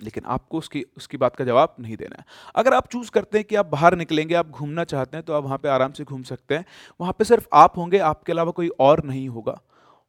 लेकिन 0.00 0.24
आपको 0.26 0.58
उसकी 0.58 0.84
उसकी 0.96 1.16
बात 1.16 1.36
का 1.36 1.44
जवाब 1.44 1.74
नहीं 1.80 1.96
देना 1.96 2.16
है। 2.18 2.24
अगर 2.54 2.74
आप 2.74 2.88
चूज़ 2.88 3.10
करते 3.10 3.38
हैं 3.38 3.46
कि 3.46 3.56
आप 3.56 3.66
बाहर 3.68 3.96
निकलेंगे, 3.96 4.34
आप 4.34 4.48
घूमना 4.48 4.84
चाहते 4.86 5.16
हैं 5.16 5.24
तो 5.26 5.32
आप 5.32 5.44
वहाँ 5.44 5.58
पे 5.58 5.68
आराम 5.68 5.92
से 5.92 6.04
घूम 6.04 6.22
सकते 6.24 6.54
हैं। 6.54 6.64
वहाँ 7.00 7.12
पे 7.12 7.24
सिर्फ़ 7.24 7.46
आप 7.54 7.76
होंगे, 7.78 7.98
आपके 8.00 8.32
अलावा 8.32 8.50
कोई 8.52 8.68
और 8.80 9.04
नहीं 9.04 9.28
होगा। 9.28 9.60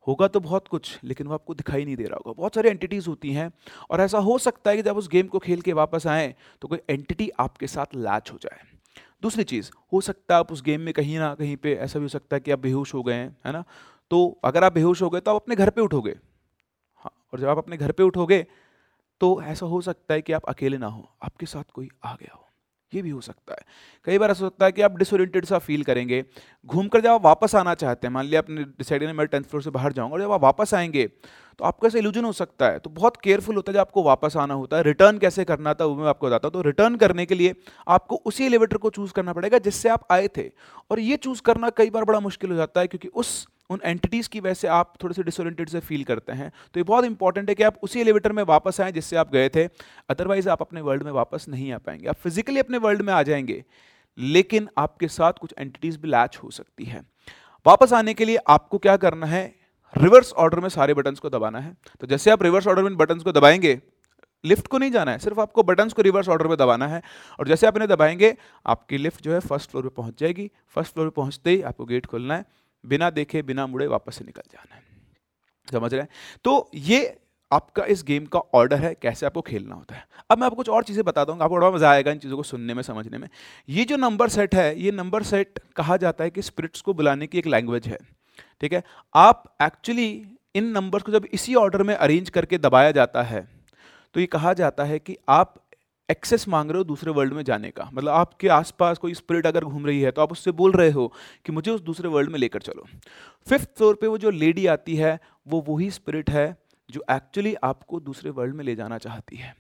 होगा 0.10 0.28
तो 0.28 0.40
बहुत 0.40 0.68
कुछ, 0.68 1.00
लेकिन 1.04 1.28
वो 1.28 1.34
आपको 1.34 1.54
दिखाई 1.54 1.86
नहीं 1.86 1.96
दे 1.96 2.04
रहा 2.04 2.18
होगा। 2.18 2.34
बहुत 2.34 2.56
सारी 2.56 2.70
एंटिटीज़ 2.70 3.08
होती 3.10 3.34
हैं, 3.34 3.52
और 3.92 4.02
ऐसा 4.02 4.18
हो 4.20 4.38
सकता 4.38 4.72
है 4.72 4.78
कि 4.78 4.84
जब 4.84 4.98
उस 4.98 5.08
गेम 5.10 5.28
को 5.28 5.40
खेल 5.40 5.62
के 5.62 5.74
वापस 5.74 6.08
आएँ 6.08 6.34
तो 6.62 6.68
कोई 6.68 6.80
एंटिटी 6.90 7.30
आपके 7.40 7.68
साथ 7.68 7.96
लैच 7.96 8.32
हो 8.34 8.38
जाए। 8.38 8.60
दूसरी 9.22 9.44
चीज़, 9.44 9.72
हो 9.94 10.02
सकता 10.02 10.34
है 10.36 10.40
आप 10.40 10.52
उस 10.52 10.62
गेम 10.64 10.82
में 10.82 10.94
कहीं 10.94 11.18
ना 11.20 11.34
कहीं 11.36 11.56
पे, 11.58 11.74
ऐसा 11.76 12.00
भी 12.00 12.06
हो 12.06 12.10
सकता 12.10 12.36
है 12.36 12.40
कि 12.40 12.52
आप 12.52 12.60
बेहोश 12.60 12.94
हो 12.94 13.04
गए 13.04 13.14
हैं, 13.14 13.38
है 13.46 13.54
ना? 13.54 13.64
तो 14.12 14.40
अगर 14.44 14.64
आप 14.64 14.74
बेहोश 14.74 15.02
हो 15.02 15.10
गए 15.10 15.20
तो 15.20 15.32
आप 15.32 15.42
अपने 15.42 15.56
घर 15.56 15.70
पे 15.70 15.82
उठोगे। 15.82 16.16
हाँ 17.06 17.12
और 17.34 17.40
जब 17.40 17.48
आप 17.48 17.58
अपने 17.58 17.78
घर 17.78 17.92
पे 17.92 18.04
उठोगे 18.04 18.46
तो 19.22 19.42
ऐसा 19.44 19.66
हो 19.66 19.82
सकता 19.82 20.14
है 20.14 20.22
कि 20.22 20.34
आप 20.34 20.46
अकेले 20.46 20.78
ना 20.78 20.88
हो, 20.88 21.10
आपके 21.24 21.46
साथ 21.46 21.72
कोई 21.74 21.90
आ 22.06 22.14
गया 22.14 22.36
हो। 22.36 22.49
ये 22.92 23.02
भी 23.02 23.10
हो 23.10 23.22
सकता 23.22 23.54
है। 23.54 23.66
कई 24.08 24.18
बार 24.18 24.32
ऐसा 24.32 24.44
होता 24.44 24.66
है 24.66 24.72
कि 24.72 24.82
आप 24.82 24.98
डिसोरिएंटेड 24.98 25.46
सा 25.46 25.58
फील 25.60 25.84
करेंगे, 25.84 26.24
घूमकर 26.66 27.02
जब 27.02 27.10
आप 27.10 27.26
वापस 27.26 27.56
आना 27.56 27.74
चाहते 27.76 28.08
हैं, 28.08 28.14
मान 28.14 28.26
लिया 28.26 28.40
आपने 28.40 28.64
डिसाइड 28.64 29.04
मैं 29.12 29.28
टेंथ 29.28 29.44
फ्लोर 29.44 29.64
से 29.64 29.70
बाहर 29.70 29.94
जाऊँगा 29.94 30.16
और 30.16 30.22
जब 30.22 30.32
आप 30.32 30.42
वापस 30.42 30.74
आएँगे 30.74 31.08
तो 31.60 31.66
आपको 31.66 31.88
ऐसा 31.88 31.98
इल्यूजन 31.98 32.26
हो 32.26 32.32
सकता 32.32 32.66
है। 32.66 32.80
तो 32.80 32.90
बहुत 32.90 33.18
केयरफुल 33.18 33.56
होता 33.56 33.72
है 33.72 33.74
जब 33.74 33.80
आपको 33.80 34.04
वापस 34.04 34.38
आना 34.38 34.54
होता 34.54 34.78
है। 34.78 34.84
रिटर्न 34.84 35.18
कैसे 35.18 35.44
करना 35.46 35.74
था, 35.74 35.86
वो 35.86 35.96
मैं 35.96 36.08
आपको 36.08 36.28
बताता 36.28 36.48
हूँ। 36.48 36.54
तो 36.54 36.62
रिटर्न 36.62 36.96
करने 36.96 37.26
के 37.26 37.36
लिए 37.36 37.56
आपको 37.88 38.16
उसी 38.26 38.46
एलिवेटर 38.46 38.78
को 38.78 38.90
चूज़ 38.90 39.14
करना 39.14 39.34
पड़ेगा 39.34 39.58
जिससे 39.60 39.90
आप 39.90 40.08
आए 40.12 40.28
थे। 40.38 40.50
और 40.92 41.00
ये 41.00 41.18
चूज़ 41.18 41.42
करना 41.42 41.70
कई 41.70 41.90
बार 41.90 42.04
बड़ा 42.04 42.20
मुश्किल 42.20 42.52
हो 42.52 42.56
जाता 42.58 42.82
है 42.82 42.88
क्योंकि 42.88 43.08
उस 43.08 43.48
उन 43.70 43.80
एंटिटीज़ 43.84 44.30
की 44.30 44.40
वजह 44.40 44.54
से 44.54 44.68
आप 44.68 44.94
थोड़े 45.04 45.14
से 45.14 45.24
डिसोरेंटेड 45.24 45.70
से 45.70 45.80
फील 45.80 46.04
करते 46.04 46.32
हैं। 46.32 46.52
तो 46.74 46.80
ये 46.80 46.84
बहुत 46.84 47.06
इंपॉर्टेंट 47.06 47.50
है 47.50 47.56
कि 47.56 47.64
आप 47.64 47.78
उसी 47.84 48.00
एलिवेटर 48.02 48.32
में 48.32 48.44
वापस 48.44 48.80
आएँ 48.82 48.92
जिससे 48.92 49.16
आप 49.16 49.32
गए 49.32 49.50
थे। 49.50 49.66
अदरवाइज़ 50.10 50.50
आप 50.50 50.62
अपने 50.62 50.82
वर्ल्ड 50.82 51.04
में 51.04 51.12
वापस 51.12 51.46
नहीं 51.50 51.72
आ 51.72 51.78
पाएँगे। 51.78 52.08
आप 52.08 52.16
फिजिकली 52.16 52.60
अपने 52.60 52.78
वर्ल्ड 52.78 53.02
में 53.02 53.14
आ 53.14 53.22
जाएँगे, 53.24 53.64
लेकिन 54.18 54.70
आपके 54.78 55.08
साथ 55.08 55.34
कुछ 55.34 55.54
एंटिटीज़ 55.58 55.98
भी 56.00 56.08
लैच 56.08 56.38
हो 56.38 56.50
सकती 56.52 56.86
है। 56.86 57.02
वापस 57.66 57.94
आने 57.94 58.14
के 58.14 58.26
लिए 58.26 58.38
आपको 58.48 58.78
क्या 58.78 58.98
करना 58.98 59.26
है? 59.26 59.46
रिवर्स 59.94 60.34
ऑर्डर 60.34 60.60
में 60.60 60.70
सारे 60.70 60.94
बटन्स 60.94 61.20
को 61.20 61.30
दबाना 61.30 61.60
है। 61.60 61.76
तो 62.02 62.08
जैसे 62.08 62.32
आप 62.32 62.44
रिवर्स 62.44 62.68
ऑर्डर 62.68 62.84
में 62.84 62.98
बटन्स 62.98 63.24
को 63.24 63.32
दबाएँगे 63.32 63.80
लिफ्ट 64.44 64.68
को 64.68 64.78
नहीं 64.78 64.92
जाना 64.92 65.12
है, 65.12 65.20
सिर्फ़ 65.20 65.40
आपको 65.40 65.64
बटन्स 65.64 65.94
को 65.94 66.02
रिवर्स 66.02 66.28
ऑर्डर 66.30 66.48
में 66.48 66.58
दबाना 66.58 66.88
है। 66.88 67.02
और 67.40 67.48
जैसे 67.48 67.68
आप 67.68 67.76
इन्हें 67.76 67.90
दबाएँगे, 67.90 68.36
आपकी 68.66 68.98
लिफ्ट 68.98 69.24
जो 69.24 69.34
है 69.34 69.40
फ़र्स्ट 69.40 69.70
फ्लोर 69.72 69.84
पे 69.84 69.90
पहुँच 69.90 70.20
जाएगी। 70.20 70.50
फ़र्स्ट 70.76 70.94
फ्लोर 70.94 71.08
पे 71.08 71.14
पहुँचते 71.16 71.50
ही 71.50 71.62
आपको 71.62 71.86
गेट 71.86 72.06
खोलना 72.06 72.36
है। 72.36 72.46
बिना 72.84 73.10
देखे, 73.10 73.42
बिना 73.42 73.68
मुड़े 73.68 73.88
वापस 73.88 74.16
से 74.16 74.26
निकल 74.26 74.42
जाना 74.52 74.76
है। 74.76 74.84
समझ 75.68 75.94
रहे 75.94 76.02
हैं? 76.02 76.10
तो 76.44 76.70
ये 76.76 77.18
आपका 77.52 77.84
इस 77.86 78.04
गेम 78.04 78.26
का 78.26 78.40
ऑर्डर 78.40 78.78
है, 78.78 78.94
कैसे 78.94 79.26
आपको 79.26 79.42
खेलना 79.42 79.76
होता 79.76 79.96
है। 79.96 80.06
अब 80.30 80.38
मैं 80.38 80.46
आपको 80.46 80.56
कुछ 80.56 80.70
और 80.70 80.84
चीज़ें 80.84 81.04
बता 81.06 81.24
दूँगा 81.26 81.46
आपको 81.46 81.56
बड़ा 81.56 81.70
मज़ा 81.72 81.92
आएगा 81.92 82.12
इन 82.12 82.20
चीज़ों 82.20 82.38
को 82.38 82.44
सुनने 82.44 82.74
में, 82.74 82.82
समझने 82.84 83.18
में। 83.18 83.28
ये 83.70 83.86
जो 83.86 83.98
नंबर 83.98 84.30
सेट 84.30 84.56
है, 84.56 84.80
ये 84.82 84.92
नंबर 84.92 85.24
सेट 85.24 85.60
कहा 85.76 85.98
जाता 85.98 86.24
है 86.24 86.30
कि 86.30 86.42
स्पिरिट्स 86.42 86.82
को 86.82 86.94
बुलाने 86.94 87.28
की 87.28 87.40
एक 87.40 87.48
लैंग्वेज 87.48 87.88
है, 87.88 87.98
ठीक 88.62 88.74
है? 88.74 88.84
आप 89.16 89.44
एक्चुअली 89.62 90.26
इन 90.56 90.68
नंबर्स 90.68 91.04
को 91.04 91.12
जब 91.12 91.26
इसी 91.34 91.56
ऑर्डर 91.56 91.84
में 91.84 91.94
अरेंज 91.96 92.30
करके 92.30 92.58
दबाया 92.58 92.92
जाता 92.92 93.24
है 93.24 93.48
तो 94.16 94.20
ये 94.20 94.26
कहा 94.26 94.54
जाता 94.54 94.84
है 94.84 94.98
कि 95.00 95.16
आप 95.30 95.56
एक्सेस 96.10 96.48
मांग 96.48 96.72
रहे 96.72 96.78
हो 96.78 96.84
दूसरे 96.84 97.12
वर्ल्ड 97.12 97.34
में 97.34 97.44
जाने 97.44 97.70
का। 97.72 97.90
मतलब 97.94 98.12
आपके 98.12 98.48
आसपास 98.50 98.98
कोई 98.98 99.14
स्पिरिट 99.14 99.48
अगर 99.48 99.64
घूम 99.64 99.86
रही 99.86 100.02
है 100.02 100.12
तो 100.12 100.22
आप 100.22 100.32
उससे 100.32 100.52
बोल 100.54 100.72
रहे 100.72 100.92
हो 100.92 101.08
कि 101.46 101.52
मुझे 101.52 101.72
उस 101.72 101.82
दूसरे 101.82 102.10
वर्ल्ड 102.10 102.32
में 102.32 102.40
लेकर 102.40 102.62
चलो। 102.62 102.86
फिफ्थ 103.48 103.70
फ्लोर 103.78 103.96
पे 103.96 104.08
वो 104.08 104.18
जो 104.18 104.30
लेडी 104.32 104.66
आती 104.68 104.96
है, 104.96 105.20
वो 105.48 105.66
वही 105.68 105.90
स्पिरिट 105.92 106.30
है 106.30 106.56
जो 106.90 107.04
एक्चुअली 107.12 107.56
आपको 107.64 108.00
दूसरे 108.02 108.30
वर्ल्ड 108.32 108.56
में 108.56 108.64
ले 108.66 108.76
जाना 108.76 108.98
चाहती 108.98 109.38
है। 109.38 109.54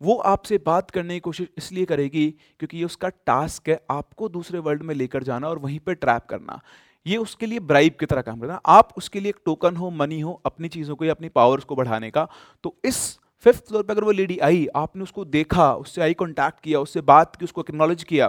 वो 0.00 0.16
आपसे 0.26 0.58
बात 0.58 0.90
करने 0.90 1.14
की 1.14 1.20
कोशिश 1.20 1.48
इसलिए 1.58 1.84
करेगी 1.84 2.30
क्योंकि 2.30 2.78
ये 2.78 2.84
उसका 2.84 3.08
टास्क 3.26 3.68
है 3.68 3.78
आपको 3.90 4.28
दूसरे 4.28 4.58
वर्ल्ड 4.60 4.82
में 4.82 4.94
लेकर 4.94 5.22
जाना 5.22 5.48
और 5.48 5.58
वहीं 5.58 5.78
पर 5.78 5.94
ट्रैप 5.94 6.26
करना। 6.26 6.60
ये 7.06 7.16
उसके 7.16 7.46
लिए 7.46 7.60
ब्राइब 7.60 7.96
की 8.00 8.06
तरह 8.06 8.22
काम 8.22 8.40
करना। 8.40 8.60
आप 8.66 8.92
उसके 8.96 9.20
लिए 9.20 9.28
एक 9.28 9.40
टोकन 9.44 9.76
हो 9.76 9.90
मनी 9.92 10.20
हो, 10.20 10.40
अपनी 10.46 10.68
चीज़ों 10.68 10.96
को 10.96 11.04
या 11.04 11.12
अपनी 11.12 11.28
पावर्स 11.30 11.64
को 11.64 11.76
बढ़ाने 11.76 12.10
का 12.10 12.28
तो 12.64 12.76
इस 12.84 13.18
फिफ्थ 13.44 13.66
फ्लोर 13.68 13.82
पर 13.82 13.92
अगर 13.92 14.04
वो 14.04 14.10
लेडी 14.12 14.38
आई, 14.38 14.66
आपने 14.76 15.02
उसको 15.02 15.24
देखा, 15.24 15.72
उससे 15.74 16.02
आई 16.02 16.14
कॉन्टैक्ट 16.14 16.60
किया, 16.60 16.80
उससे 16.80 17.00
बात 17.02 17.36
की, 17.36 17.44
उसको 17.44 17.60
एक्नॉलेज 17.60 18.04
किया 18.04 18.28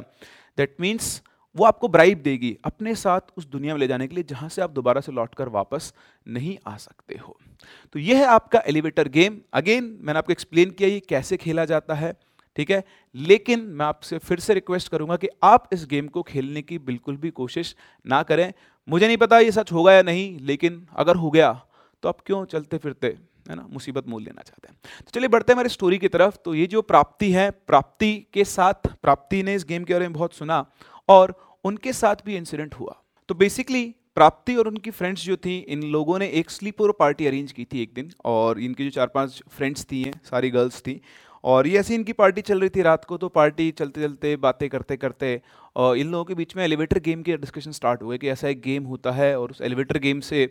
दैट 0.58 0.76
मीन्स 0.80 1.22
वो 1.56 1.66
आपको 1.66 1.88
ब्राइब 1.88 2.22
देगी 2.22 2.56
अपने 2.66 2.94
साथ 2.96 3.32
उस 3.38 3.46
दुनिया 3.48 3.74
में 3.74 3.80
ले 3.80 3.88
जाने 3.88 4.08
के 4.08 4.16
लिए 4.16 4.24
जहाँ 4.24 4.48
से 4.50 4.62
आप 4.62 4.72
दोबारा 4.72 5.02
से 5.02 5.12
लौट 5.12 5.36
कर 5.36 5.50
वापस 5.50 5.94
नहीं 6.28 6.58
आ 6.68 6.76
सकते 6.78 7.18
हो। 7.18 7.38
तो 7.96 8.00
यह 8.00 8.18
है 8.18 8.26
आपका 8.26 8.62
एलिवेटर 8.68 9.08
गेम 9.08 9.40
अगेन 9.54 9.84
मैंने 10.02 10.18
आपको 10.20 10.32
एक्सप्लेन 10.32 10.70
किया 10.70 10.90
ये 10.90 11.00
कैसे 11.00 11.38
खेला 11.38 11.66
जाता 11.66 11.94
है, 11.94 12.12
ठीक 12.58 12.72
है? 12.72 12.84
लेकिन 13.16 13.60
मैं 13.62 13.86
आपसे 13.86 14.18
फिर 14.18 14.40
से 14.40 14.54
रिक्वेस्ट 14.54 14.92
करूँगा 14.92 15.16
कि 15.16 15.28
आप 15.44 15.70
इस 15.74 15.86
गेम 15.86 16.08
को 16.08 16.24
खेलने 16.24 16.62
की 16.62 16.80
बिल्कुल 16.80 17.18
भी 17.18 17.30
कोशिश 17.32 17.76
ना 18.06 18.22
करें। 18.24 18.52
मुझे 18.88 19.08
नहीं 19.08 19.18
पता 19.18 19.40
ये 19.40 19.52
सच 19.52 19.72
होगा 19.72 19.94
या 19.94 20.02
नहीं, 20.02 20.40
लेकिन 20.40 20.86
अगर 20.96 21.16
हो 21.16 21.32
गया 21.32 21.52
तो 22.04 22.10
आप 22.10 22.22
क्यों 22.26 22.44
चलते 22.46 22.78
फिरते 22.78 23.18
है 23.50 23.56
ना, 23.56 23.68
मुसीबत 23.70 24.08
मोल 24.08 24.24
लेना 24.24 24.42
चाहते 24.42 24.68
हैं। 24.68 24.78
तो 25.00 25.12
चलिए 25.14 25.28
बढ़ते 25.28 25.52
हैं 25.52 25.56
हमारी 25.56 25.70
स्टोरी 25.70 25.98
की 25.98 26.08
तरफ़। 26.08 26.38
तो 26.46 26.56
ये 26.56 26.68
जो 26.68 26.82
प्राप्ति 26.82 27.32
है, 27.32 27.50
प्राप्ति 27.52 28.28
के 28.34 28.44
साथ, 28.44 28.88
प्राप्ति 29.02 29.44
ने 29.44 29.56
इस 29.56 29.66
गेम 29.66 29.84
के 29.84 29.94
बारे 29.94 30.08
में 30.08 30.14
बहुत 30.14 30.34
सुना 30.34 30.66
और 31.10 31.36
उनके 31.64 31.94
साथ 31.94 32.16
भी 32.26 32.36
इंसिडेंट 32.36 32.76
हुआ। 32.76 32.96
तो 33.30 33.36
बेसिकली 33.36 33.96
प्राप्ति 34.16 34.56
और 34.56 34.68
उनकी 34.68 34.92
फ्रेंड्स 34.92 35.24
जो 35.24 35.36
थी, 35.38 35.58
इन 35.60 35.84
लोगों 35.84 36.20
ने 36.20 36.28
एक 36.30 36.50
स्लीपर 36.50 36.92
पार्टी 36.92 37.28
अरेंज 37.28 37.52
की 37.52 37.66
थी 37.66 37.82
एक 37.82 37.94
दिन 37.94 38.12
और 38.26 38.60
इनकी 38.60 38.84
जो 38.84 38.90
चार 38.90 39.08
पाँच 39.08 39.42
फ्रेंड्स 39.50 39.86
थी 39.86 40.12
सारी 40.24 40.50
गर्ल्स 40.50 40.82
थी 40.82 41.02
और 41.46 41.68
ये 41.68 41.80
ऐसी 41.80 41.96
इनकी 41.96 42.14
पार्टी 42.14 42.42
चल 42.42 42.60
रही 42.60 42.70
थी 42.70 42.82
रात 42.82 43.04
को 43.06 43.18
तो 43.18 43.28
पार्टी 43.30 43.70
चलते 43.72 44.02
चलते, 44.02 44.36
बातें 44.36 44.68
करते 44.70 44.96
करते 44.98 45.42
और 45.76 45.98
इन 45.98 46.12
लोगों 46.12 46.26
के 46.26 46.36
बीच 46.36 46.56
में 46.56 46.64
एलिवेटर 46.64 47.00
गेम 47.00 47.22
के 47.24 47.36
डिस्कशन 47.38 47.72
स्टार्ट 47.72 48.02
हुए 48.04 48.18
कि 48.18 48.30
ऐसा 48.30 48.48
एक 48.48 48.62
गेम 48.62 48.84
होता 48.84 49.12
है 49.12 49.38
और 49.40 49.52
उस 49.52 49.62
एलिवेटर 49.62 49.98
गेम 50.00 50.20
से 50.20 50.46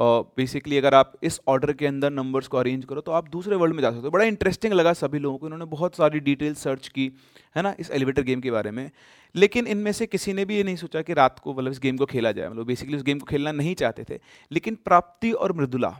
बेसिकली 0.00 0.76
अगर 0.78 0.94
आप 0.94 1.12
इस 1.22 1.40
ऑर्डर 1.48 1.72
के 1.72 1.86
अंदर 1.86 2.10
नंबर्स 2.10 2.46
को 2.46 2.58
अरेंज 2.58 2.84
करो 2.84 3.00
तो 3.00 3.12
आप 3.12 3.28
दूसरे 3.28 3.56
वर्ल्ड 3.56 3.74
में 3.74 3.82
जा 3.82 3.90
सकते 3.90 4.04
हो। 4.04 4.10
बड़ा 4.10 4.24
इंटरेस्टिंग 4.24 4.72
लगा 4.72 4.92
सभी 4.94 5.18
लोगों 5.18 5.38
को, 5.38 5.46
इन्होंने 5.46 5.64
बहुत 5.66 5.96
सारी 5.96 6.20
डिटेल 6.20 6.54
सर्च 6.54 6.88
की, 6.88 7.10
है 7.56 7.62
ना, 7.62 7.74
इस 7.80 7.90
एलिवेटर 7.90 8.22
गेम 8.22 8.40
के 8.40 8.50
बारे 8.50 8.70
में। 8.70 8.90
लेकिन 9.34 9.66
इनमें 9.66 9.92
से 9.92 10.06
किसी 10.06 10.32
ने 10.32 10.44
भी 10.44 10.56
ये 10.56 10.62
नहीं 10.62 10.76
सोचा 10.76 11.02
कि 11.02 11.14
रात 11.14 11.38
को 11.38 11.54
मतलब 11.54 11.72
इस 11.72 11.80
गेम 11.80 11.96
को 11.96 12.06
खेला 12.06 12.32
जाए। 12.32 12.48
मतलब 12.48 12.66
बेसिकली 12.66 12.96
उस 12.96 13.02
गेम 13.02 13.18
को 13.18 13.26
खेलना 13.26 13.52
नहीं 13.52 13.74
चाहते 13.74 14.04
थे। 14.04 14.18
लेकिन 14.50 14.78
प्राप्ति 14.84 15.32
और 15.32 15.52
मृदुला 15.52 15.96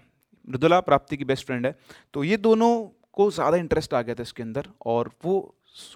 मृदुला 0.49 0.79
प्राप्ति 0.81 1.17
की 1.17 1.25
बेस्ट 1.25 1.47
फ्रेंड 1.47 1.67
है। 1.67 1.75
तो 2.15 2.25
ये 2.25 2.37
दोनों 2.39 2.71
को 3.19 3.31
ज़्यादा 3.33 3.57
इंटरेस्ट 3.57 3.95
आ 3.95 4.03
गया 4.03 4.15
था 4.15 4.23
इसके 4.23 4.43
अंदर 4.43 4.69
और 4.87 5.11
वो 5.25 5.35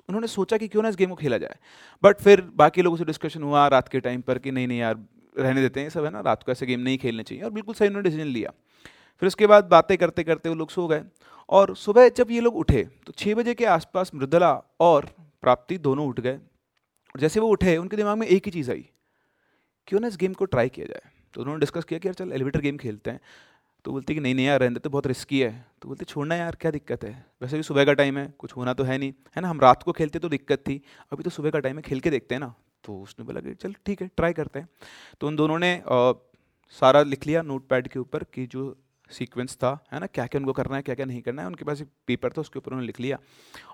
उन्होंने 0.09 0.26
सोचा 0.29 0.57
कि 0.57 0.69
क्यों 0.69 0.83
ना 0.83 0.88
इस 0.88 0.97
गेम 0.97 1.11
को 1.11 1.17
खेला 1.17 1.38
जाए। 1.38 1.57
बट 2.02 2.21
फिर 2.21 2.41
बाकी 2.57 2.83
लोगों 2.83 2.97
से 2.97 3.05
डिस्कशन 3.05 3.43
हुआ 3.43 3.67
रात 3.69 3.88
के 3.88 4.00
टाइम 4.00 4.21
पर 4.23 4.38
कि 4.38 4.50
नहीं 4.50 4.69
नहीं 4.69 4.79
यार, 4.79 4.99
रहने 5.35 5.61
देते 5.61 5.81
हैं 5.81 5.88
सब, 5.91 6.05
है 6.05 6.11
ना? 6.11 6.21
रात 6.23 6.43
को 6.43 6.52
ऐसे 6.52 6.67
गेम 6.67 6.81
नहीं 6.81 6.99
खेलने 6.99 7.23
चाहिए 7.23 7.45
और 7.45 7.50
बिल्कुल 7.52 7.75
सही 7.75 7.88
उन्होंने 7.88 8.09
डिसीज़न 8.09 8.29
लिया। 8.29 8.52
फिर 9.23 9.26
उसके 9.26 9.47
बाद 9.47 9.64
बातें 9.67 9.97
करते 9.99 10.25
करते 10.25 10.49
वो 10.49 10.55
लोग 10.55 10.71
सो 10.71 10.87
गए 10.88 11.02
और 11.49 11.75
सुबह 11.76 12.09
जब 12.11 12.31
ये 12.31 12.41
लोग 12.41 12.57
उठे 12.57 12.83
तो 13.07 13.12
छः 13.14 13.35
बजे 13.35 13.55
के 13.55 13.64
आसपास 13.71 14.11
मृदला 14.14 14.52
और 14.81 15.07
प्राप्ति 15.43 15.79
दोनों 15.81 16.07
उठ 16.09 16.21
गए 16.21 16.35
और 16.35 17.21
जैसे 17.21 17.41
वो 17.41 17.49
उठे, 17.49 17.76
उनके 17.76 17.97
दिमाग 17.97 18.19
में 18.19 18.26
एक 18.26 18.47
ही 18.47 18.50
चीज़ 18.52 18.71
आई, 18.71 18.85
क्यों 19.88 20.00
ना 20.00 20.09
इस 20.09 20.17
गेम 20.17 20.33
को 20.35 20.45
ट्राई 20.47 20.69
किया 20.69 20.87
जाए? 20.87 21.11
तो 21.35 21.41
उन्होंने 21.41 21.61
डिस्कस 21.61 21.85
किया 21.85 21.99
कि 21.99 22.09
यार 22.09 22.14
चल 22.14 22.33
एलिवेटर 22.33 22.61
गेम 22.61 22.76
खेलते 22.79 23.11
हैं। 23.11 23.21
तो 23.85 23.93
बोलते 23.93 24.15
कि 24.15 24.21
नहीं 24.21 24.35
नहीं 24.35 24.47
यार, 24.47 24.61
रहने 24.61 24.79
तो 24.79 24.91
बहुत 24.91 25.07
रिस्की 25.07 25.41
है। 25.41 25.65
तो 25.83 25.89
बोलते 25.89 26.05
छोड़ना 26.05 26.35
यार, 26.35 26.57
क्या 26.61 26.71
दिक्कत 26.71 27.05
है? 27.05 27.25
वैसे 27.43 27.57
भी 27.57 27.62
सुबह 27.62 27.85
का 27.85 27.93
टाइम 27.93 28.19
है, 28.19 28.27
कुछ 28.39 28.57
होना 28.57 28.75
तो 28.75 28.85
है 28.85 28.99
नहीं। 28.99 29.12
है 29.37 29.43
ना, 29.43 29.49
हम 29.49 29.61
रात 29.61 29.83
को 29.83 29.93
खेलते 29.93 30.19
तो 30.19 30.29
दिक्कत 30.29 30.59
थी, 30.59 30.81
अभी 31.12 31.23
तो 31.23 31.31
सुबह 31.31 31.51
का 31.51 31.59
टाइम 31.59 31.77
है, 31.77 31.83
खेल 31.83 32.01
के 32.01 32.11
देखते 32.11 32.35
हैं 32.35 32.41
ना। 32.41 32.55
तो 32.85 32.99
उसने 32.99 33.25
बोला 33.25 33.41
कि 33.41 33.55
चल, 33.55 33.75
ठीक 33.87 34.03
है 34.03 34.11
ट्राई 34.17 34.33
करते 34.33 34.59
हैं। 34.59 34.69
तो 35.21 35.27
उन 35.27 35.37
दोनों 35.37 35.59
ने 35.59 35.83
सारा 36.77 37.03
लिख 37.03 37.27
लिया 37.27 37.43
नोट 37.43 37.67
पैड 37.69 37.89
के 37.89 37.99
ऊपर 37.99 38.25
कि 38.25 38.47
जो 38.47 38.62
सीक्वेंस 39.12 39.57
था, 39.57 39.78
है 39.92 40.00
ना? 40.00 40.07
क्या 40.07 40.26
क्या 40.26 40.38
उनको 40.38 40.52
करना 40.52 40.76
है 40.76 40.83
क्या 40.83 40.95
क्या 40.95 41.07
नहीं 41.07 41.21
करना 41.23 41.42
है, 41.42 41.49
उनके 41.49 41.64
पास 41.64 41.81
एक 41.81 41.88
पेपर 42.07 42.33
था, 42.33 42.40
उसके 42.40 42.59
ऊपर 42.59 42.71
उन्होंने 42.71 42.87
लिख 42.87 43.00
लिया। 43.00 43.19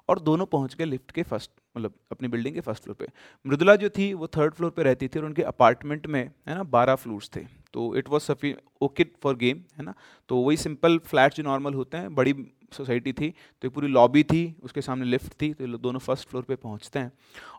और 0.09 0.19
दोनों 0.21 0.47
पहुँच 0.47 0.75
गए 0.75 0.85
लिफ्ट 0.85 1.11
के 1.11 1.23
फ़र्स्ट 1.23 1.51
मतलब 1.77 1.95
अपनी 2.13 2.29
बिल्डिंग 2.29 2.55
के 2.55 2.61
फ़र्स्ट 2.61 2.83
फ्लोर 2.85 2.97
पे। 2.97 3.07
मृदुला 3.45 3.77
जो 3.77 3.89
थी, 3.89 4.13
वो 4.15 4.27
थर्ड 4.29 4.55
फ्लोर 4.55 4.71
पे 4.71 4.83
रहती 4.83 5.09
थी 5.09 5.19
और 5.19 5.25
उनके 5.25 5.43
अपार्टमेंट 5.45 6.07
में, 6.07 6.23
है 6.49 6.55
ना, 6.55 6.63
बारह 6.65 6.95
फ्लोर्स 6.97 7.31
थे। 7.37 7.45
तो 7.73 7.95
it 7.97 8.09
was 8.09 8.23
safe 8.23 8.55
okay 8.83 9.07
for 9.23 9.37
game 9.37 9.63
है 9.77 9.85
ना? 9.85 9.95
तो 10.29 10.37
वही 10.39 10.57
सिंपल 10.57 10.99
फ्लैट 11.01 11.35
जो 11.35 11.43
नॉर्मल 11.43 11.75
होते 11.75 11.97
हैं, 11.97 12.15
बड़ी 12.15 12.35
सोसाइटी 12.73 13.13
थी 13.13 13.29
तो 13.63 13.69
एक 13.69 13.75
पूरी 13.75 13.89
लॉबी 13.89 14.23
थी, 14.25 14.55
उसके 14.63 14.83
सामने 14.83 15.05
लिफ्ट 15.05 15.33
थी 15.43 15.53
तो 15.55 15.77
दोनों 15.79 16.01
फ़र्स्ट 16.01 16.29
फ्लोर 16.29 16.43
पे 16.43 16.57
पहुँचते 16.57 16.99
हैं। 16.99 17.13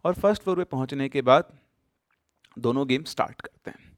और 0.05 0.13
फ़र्स्ट 0.15 0.43
फ्लोर 0.43 0.57
पे 0.57 0.63
पहुँचने 0.65 1.09
के 1.09 1.21
बाद 1.21 1.57
दोनों 2.57 2.87
गेम 2.87 3.03
स्टार्ट 3.03 3.41
करते 3.41 3.71
हैं। 3.71 3.88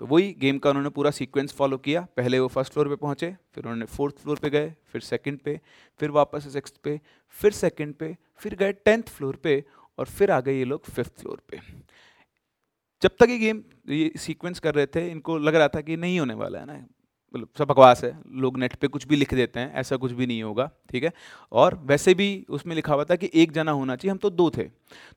तो 0.00 0.06
वही 0.06 0.32
गेम 0.38 0.58
का 0.58 0.70
उन्होंने 0.70 0.88
पूरा 0.88 1.10
सीक्वेंस 1.10 1.52
फॉलो 1.52 1.78
किया। 1.78 2.00
पहले 2.16 2.38
वो 2.38 2.48
फ़र्स्ट 2.48 2.72
फ्लोर 2.72 2.88
पे 2.88 2.96
पहुँचे, 2.96 3.30
फिर 3.54 3.64
उन्होंने 3.64 3.86
फोर्थ 3.86 4.16
फ्लोर 4.16 4.38
पे 4.38 4.50
गए, 4.50 4.72
फिर 4.86 5.00
सेकंड 5.00 5.38
पे, 5.38 5.60
फिर 6.00 6.10
वापस 6.10 6.52
सिक्स 6.52 6.74
पे, 6.84 7.00
फिर 7.34 7.52
सेकंड 7.52 7.94
पे, 7.94 8.16
फिर 8.36 8.54
गए 8.54 8.72
टेंथ 8.72 9.02
फ्लोर 9.02 9.36
पे 9.36 9.62
और 9.98 10.06
फिर 10.06 10.30
आ 10.30 10.40
गए 10.40 10.58
ये 10.58 10.64
लोग 10.64 10.84
फिफ्थ 10.84 11.20
फ्लोर 11.20 11.40
पे। 11.50 11.60
जब 13.02 13.16
तक 13.20 13.30
ये 13.30 13.38
गेम 13.38 13.62
ये 13.88 14.10
सीक्वेंस 14.16 14.58
कर 14.58 14.74
रहे 14.74 14.86
थे, 14.86 15.08
इनको 15.10 15.38
लग 15.38 15.54
रहा 15.54 15.68
था 15.68 15.80
कि 15.80 15.96
नहीं 15.96 16.18
होने 16.20 16.34
वाला 16.34 16.58
है 16.58 16.66
ना। 16.66 16.86
मतलब 17.34 17.48
सब 17.58 17.66
बकवास 17.66 18.02
है, 18.04 18.12
लोग 18.34 18.58
नेट 18.58 18.74
पे 18.74 18.88
कुछ 18.88 19.06
भी 19.06 19.16
लिख 19.16 19.34
देते 19.34 19.60
हैं, 19.60 19.72
ऐसा 19.74 19.96
कुछ 19.96 20.12
भी 20.12 20.26
नहीं 20.26 20.42
होगा, 20.42 20.70
ठीक 20.90 21.04
है? 21.04 21.12
और 21.52 21.74
वैसे 21.84 22.14
भी 22.14 22.46
उसमें 22.48 22.74
लिखा 22.76 22.94
हुआ 22.94 23.04
था 23.04 23.16
कि 23.16 23.30
एक 23.34 23.52
जना 23.52 23.70
होना 23.70 23.96
चाहिए, 23.96 24.10
हम 24.10 24.18
तो 24.18 24.30
दो 24.30 24.50
थे। 24.50 24.68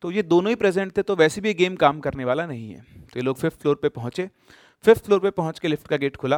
तो 0.01 0.11
ये 0.11 0.23
दोनों 0.23 0.49
ही 0.49 0.55
प्रेजेंट 0.55 0.95
थे 0.97 1.01
तो 1.01 1.15
वैसे 1.15 1.41
भी 1.41 1.47
ये 1.47 1.53
गेम 1.53 1.75
काम 1.75 1.99
करने 1.99 2.25
वाला 2.25 2.45
नहीं 2.45 2.69
है। 2.69 2.81
तो 2.81 3.19
ये 3.19 3.21
लोग 3.21 3.37
फिफ्थ 3.37 3.61
फ्लोर 3.61 3.75
पे 3.75 3.89
पहुँचे 3.89 4.29
फिफ्थ 4.83 5.05
फ्लोर 5.05 5.19
पे 5.19 5.29
पहुँच 5.29 5.59
के 5.59 5.67
लिफ्ट 5.67 5.87
का 5.87 5.97
गेट 5.97 6.15
खुला। 6.15 6.37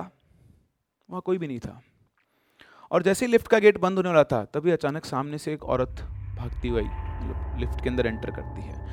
वहाँ 1.09 1.21
कोई 1.25 1.37
भी 1.37 1.47
नहीं 1.47 1.59
था। 1.59 1.81
और 2.91 3.03
जैसे 3.03 3.25
ही 3.25 3.31
लिफ्ट 3.31 3.47
का 3.47 3.59
गेट 3.59 3.77
बंद 3.77 3.97
होने 3.97 4.09
वाला 4.09 4.23
था, 4.23 4.45
तभी 4.45 4.71
अचानक 4.71 5.05
सामने 5.05 5.37
से 5.37 5.53
एक 5.53 5.63
औरत 5.63 6.07
भागती 6.37 6.67
हुई 6.67 6.81
मतलब 6.81 7.55
लिफ्ट 7.59 7.83
के 7.83 7.89
अंदर 7.89 8.07
एंटर 8.07 8.31
करती 8.31 8.61
है। 8.61 8.87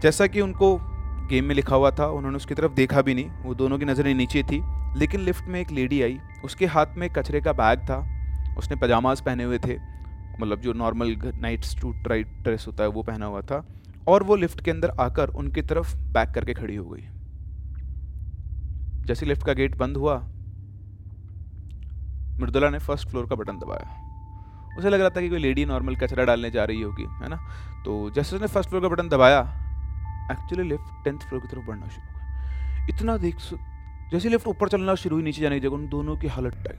जैसा 0.00 0.26
कि 0.26 0.40
उनको 0.40 0.78
गेम 1.26 1.44
में 1.44 1.54
लिखा 1.54 1.76
हुआ 1.76 1.90
था, 1.90 2.06
उन्होंने 2.06 2.36
उसकी 2.36 2.54
तरफ़ 2.54 2.72
देखा 2.72 3.02
भी 3.02 3.14
नहीं। 3.14 3.30
वो 3.30 3.54
दोनों 3.54 3.78
की 3.78 3.84
नज़रें 3.84 4.14
नीचे 4.14 4.42
थी, 4.42 4.62
लेकिन 4.98 5.20
लिफ्ट 5.20 5.44
में 5.44 5.60
एक 5.60 5.70
लेडी 5.70 6.02
आई। 6.02 6.18
उसके 6.44 6.66
हाथ 6.66 6.86
में 6.96 7.10
कचरे 7.10 7.40
का 7.40 7.52
बैग 7.52 7.80
था। 7.80 8.18
उसने 8.58 8.76
पजामाज 8.76 9.20
पहने 9.20 9.44
हुए 9.44 9.58
थे। 9.58 9.78
मतलब 10.40 10.60
जो 10.60 10.72
normal 10.72 11.16
night 11.40 11.64
suit 11.64 12.08
right 12.08 12.26
dress 12.26 12.64
होता 12.66 12.82
है, 12.82 12.88
वो 12.88 13.02
पहना 13.02 13.26
हुआ 13.26 13.40
था। 13.40 13.66
और 14.08 14.22
वो 14.22 14.36
लिफ्ट 14.36 14.60
के 14.60 14.70
अंदर 14.70 14.90
आकर 14.90 15.28
उनकी 15.28 15.62
तरफ़ 15.62 15.96
बैक 15.96 16.28
करके 16.30 16.54
खड़ी 16.54 16.76
हो 16.76 16.84
गई। 16.84 17.08
जैसे 19.08 19.26
लिफ्ट 19.26 19.46
का 19.46 19.52
गेट 19.52 19.76
बंद 19.76 19.96
हुआ, 19.96 20.16
मृदुला 22.40 22.68
ने 22.70 22.78
फ़र्स्ट 22.78 23.08
फ्लोर 23.08 23.26
का 23.26 23.36
बटन 23.36 23.58
दबाया। 23.58 23.86
उसे 24.78 24.90
लग 24.90 25.00
रहा 25.00 25.10
था 25.10 25.20
कि 25.20 25.28
कोई 25.28 25.38
लेडी 25.38 25.64
नॉर्मल 25.64 25.96
कचरा 25.96 26.24
डालने 26.24 26.50
जा 26.50 26.64
रही 26.64 26.82
होगी, 26.82 27.06
है 27.22 27.28
ना? 27.28 27.36
तो 27.84 28.10
जैसे 28.10 28.36
उसने 28.36 28.48
फ़र्स्ट 28.48 28.70
फ्लोर 28.70 28.82
का 28.82 28.88
बटन 28.88 29.08
दबाया। 29.08 29.40
एक्चुअली 30.32 30.68
लिफ्ट 30.68 31.04
टेंथ 31.04 31.18
फ्लोर 31.18 31.40
की 31.40 31.48
तरफ़ 31.48 31.66
बढ़ना 31.66 31.88
शुरू 31.88 32.06
हुआ। 32.06 32.86
इतना 32.88 33.16
देख 33.16 33.36
जैसे 34.12 34.28
लिफ्ट 34.28 34.46
ऊपर 34.48 34.68
चलना 34.68 34.94
शुरू 34.96 35.16
हुई, 35.16 35.24
नीचे 35.24 35.42
जाने 35.42 35.54
की 35.54 35.60
जगह, 35.60 35.74
उन 35.74 35.88
दोनों 35.88 36.16
की 36.16 36.26
हालत 36.28 36.54
टाइट। 36.64 36.78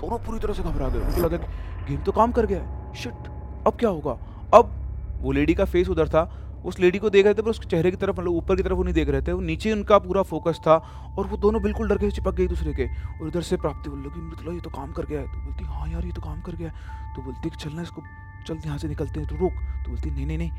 दोनों 0.00 0.18
पूरी 0.18 0.38
तरह 0.38 0.54
से 0.54 0.62
घबरा 0.62 0.88
गए। 0.88 1.00
उनको 1.00 1.20
लगा 1.20 1.36
कि 1.36 1.46
गेम 1.86 2.02
तो 2.02 2.12
काम 2.12 2.32
कर 2.32 2.46
गया 2.46 2.92
शिट, 2.94 3.28
अब 3.66 3.76
क्या 3.80 3.90
होगा? 3.90 4.12
अब 4.54 4.72
वो 5.20 5.32
लेडी 5.32 5.54
का 5.54 5.64
फेस 5.66 5.88
उधर 5.88 6.08
था 6.08 6.24
उस 6.66 6.78
लेडी 6.80 6.98
को 6.98 7.10
देख 7.10 7.24
रहे 7.24 7.34
थे, 7.34 7.42
पर 7.42 7.50
उसके 7.50 7.66
चेहरे 7.66 7.90
की 7.90 7.96
तरफ़ 7.96 8.16
मतलब 8.20 8.32
ऊपर 8.32 8.56
की 8.56 8.62
तरफ़ 8.62 8.72
वो 8.72 8.82
नहीं 8.82 8.94
देख 8.94 9.08
रहे 9.08 9.22
थे। 9.22 9.32
वो 9.32 9.40
नीचे 9.40 9.72
उनका 9.72 9.98
पूरा 9.98 10.22
फोकस 10.22 10.58
था, 10.58 10.76
और 11.18 11.26
वो 11.26 11.36
दोनों 11.36 11.62
बिल्कुल 11.62 11.88
डर 11.88 11.98
के 11.98 12.10
चिपक 12.10 12.34
गए 12.34 12.46
दूसरे 12.46 12.72
के। 12.74 12.86
और 13.20 13.28
इधर 13.28 13.42
से 13.42 13.56
प्राप्ति 13.56 13.90
बोल 13.90 13.98
लगी 13.98 14.20
मृतला 14.20 14.52
ये 14.52 14.60
तो 14.60 14.70
काम 14.70 14.92
कर 14.92 15.06
गया 15.06 15.20
है। 15.20 15.26
तो 15.26 15.40
बोलती 15.40 15.64
हाँ 15.64 15.88
यार, 15.88 16.04
ये 16.06 16.12
तो 16.12 16.22
काम 16.22 16.40
कर 16.40 16.56
गया 16.56 16.70
है। 16.70 17.14
तो 17.16 17.22
बोलती, 17.22 17.50
कि 17.50 17.56
चलना 17.56 17.82
इसको, 17.82 18.02
चल 18.46 18.58
यहाँ 18.66 18.78
से 18.78 18.88
निकलते 18.88 19.20
हैं 19.20 19.28
तो 19.28 19.36
रोक। 19.36 19.52
तो 19.84 19.90
बोलती, 19.90 20.10
नहीं 20.10 20.26
नहीं 20.26 20.38
नहीं, 20.38 20.50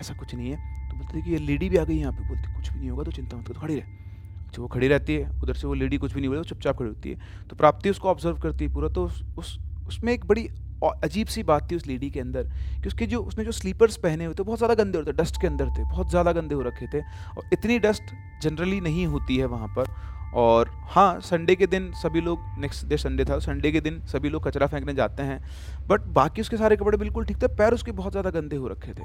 ऐसा 0.00 0.14
कुछ 0.14 0.34
नहीं 0.34 0.50
है। 0.50 0.88
तो 0.90 0.96
बोलती 0.96 1.22
कि 1.22 1.30
ये 1.30 1.38
लेडी 1.38 1.68
भी 1.68 1.76
आ 1.76 1.84
गई 1.84 1.96
यहाँ 1.96 2.12
पे। 2.12 2.28
बोलती, 2.28 2.54
कुछ 2.54 2.72
भी 2.72 2.78
नहीं 2.78 2.90
होगा 2.90 3.04
तो 3.04 3.10
चिंता 3.10 3.36
मत 3.36 3.48
करो, 3.48 3.60
खड़ी 3.60 3.74
रहे। 3.74 3.98
अच्छा 4.46 4.62
वो 4.62 4.68
खड़ी 4.68 4.88
रहती 4.88 5.14
है, 5.14 5.28
उधर 5.42 5.54
से 5.54 5.66
वो 5.66 5.74
लेडी 5.74 5.96
कुछ 5.98 6.12
भी 6.12 6.20
नहीं 6.20 6.30
बोले 6.30 6.42
चुपचाप 6.44 6.78
खड़ी 6.78 6.88
होती 6.88 7.10
है। 7.10 7.46
तो 7.48 7.56
प्राप्ति 7.56 7.90
उसको 7.90 8.08
ऑब्ज़र्व 8.08 8.38
करती 8.38 8.64
है 8.64 8.72
पूरा 8.72 8.88
तो 8.88 9.04
उस, 9.38 9.58
उसमें 9.86 10.12
एक 10.12 10.24
बड़ी 10.24 10.48
अजीब 10.84 11.26
सी 11.26 11.42
बात 11.42 11.70
थी 11.70 11.76
उस 11.76 11.86
लेडी 11.86 12.10
के 12.10 12.20
अंदर 12.20 12.44
कि 12.82 12.88
उसके 12.88 13.06
जो, 13.06 13.20
उसने 13.20 13.44
जो 13.44 13.52
स्लीपर्स 13.52 13.96
पहने 13.98 14.24
हुए 14.24 14.34
थे, 14.34 14.42
बहुत 14.42 14.58
ज़्यादा 14.58 14.74
गंदे 14.74 14.98
होते 14.98 15.12
डस्ट 15.14 15.40
के 15.40 15.46
अंदर 15.46 15.68
थे, 15.68 15.84
बहुत 15.84 16.10
ज़्यादा 16.10 16.32
गंदे 16.32 16.54
हो 16.54 16.62
रखे 16.62 16.86
थे 16.86 17.00
और 17.00 17.48
इतनी 17.52 17.78
डस्ट 17.80 18.14
जनरली 18.42 18.80
नहीं 18.80 19.06
होती 19.06 19.36
है 19.36 19.46
वहाँ 19.46 19.68
पर 19.76 19.92
और 20.34 20.70
हाँ 20.90 21.20
संडे 21.22 21.54
के 21.56 21.66
दिन 21.66 21.90
सभी 21.92 22.20
लोग 22.20 22.40
नेक्स्ट 22.58 22.86
डे 22.86 22.96
संडे 22.98 23.24
था 23.24 23.38
संडे 23.40 23.72
के 23.72 23.80
दिन 23.80 24.00
सभी 24.06 24.28
लोग 24.28 24.46
कचरा 24.46 24.66
फेंकने 24.66 24.94
जाते 24.94 25.22
हैं 25.22 25.40
बट 25.88 26.00
बाकी 26.14 26.40
उसके 26.40 26.56
सारे 26.56 26.76
कपड़े 26.76 26.98
बिल्कुल 26.98 27.24
ठीक 27.24 27.42
थे, 27.42 27.48
पैर 27.48 27.74
उसके 27.74 27.92
बहुत 27.92 28.12
ज़्यादा 28.12 28.30
गंदे 28.30 28.56
हो 28.56 28.68
रखे 28.68 28.92
थे। 28.92 29.04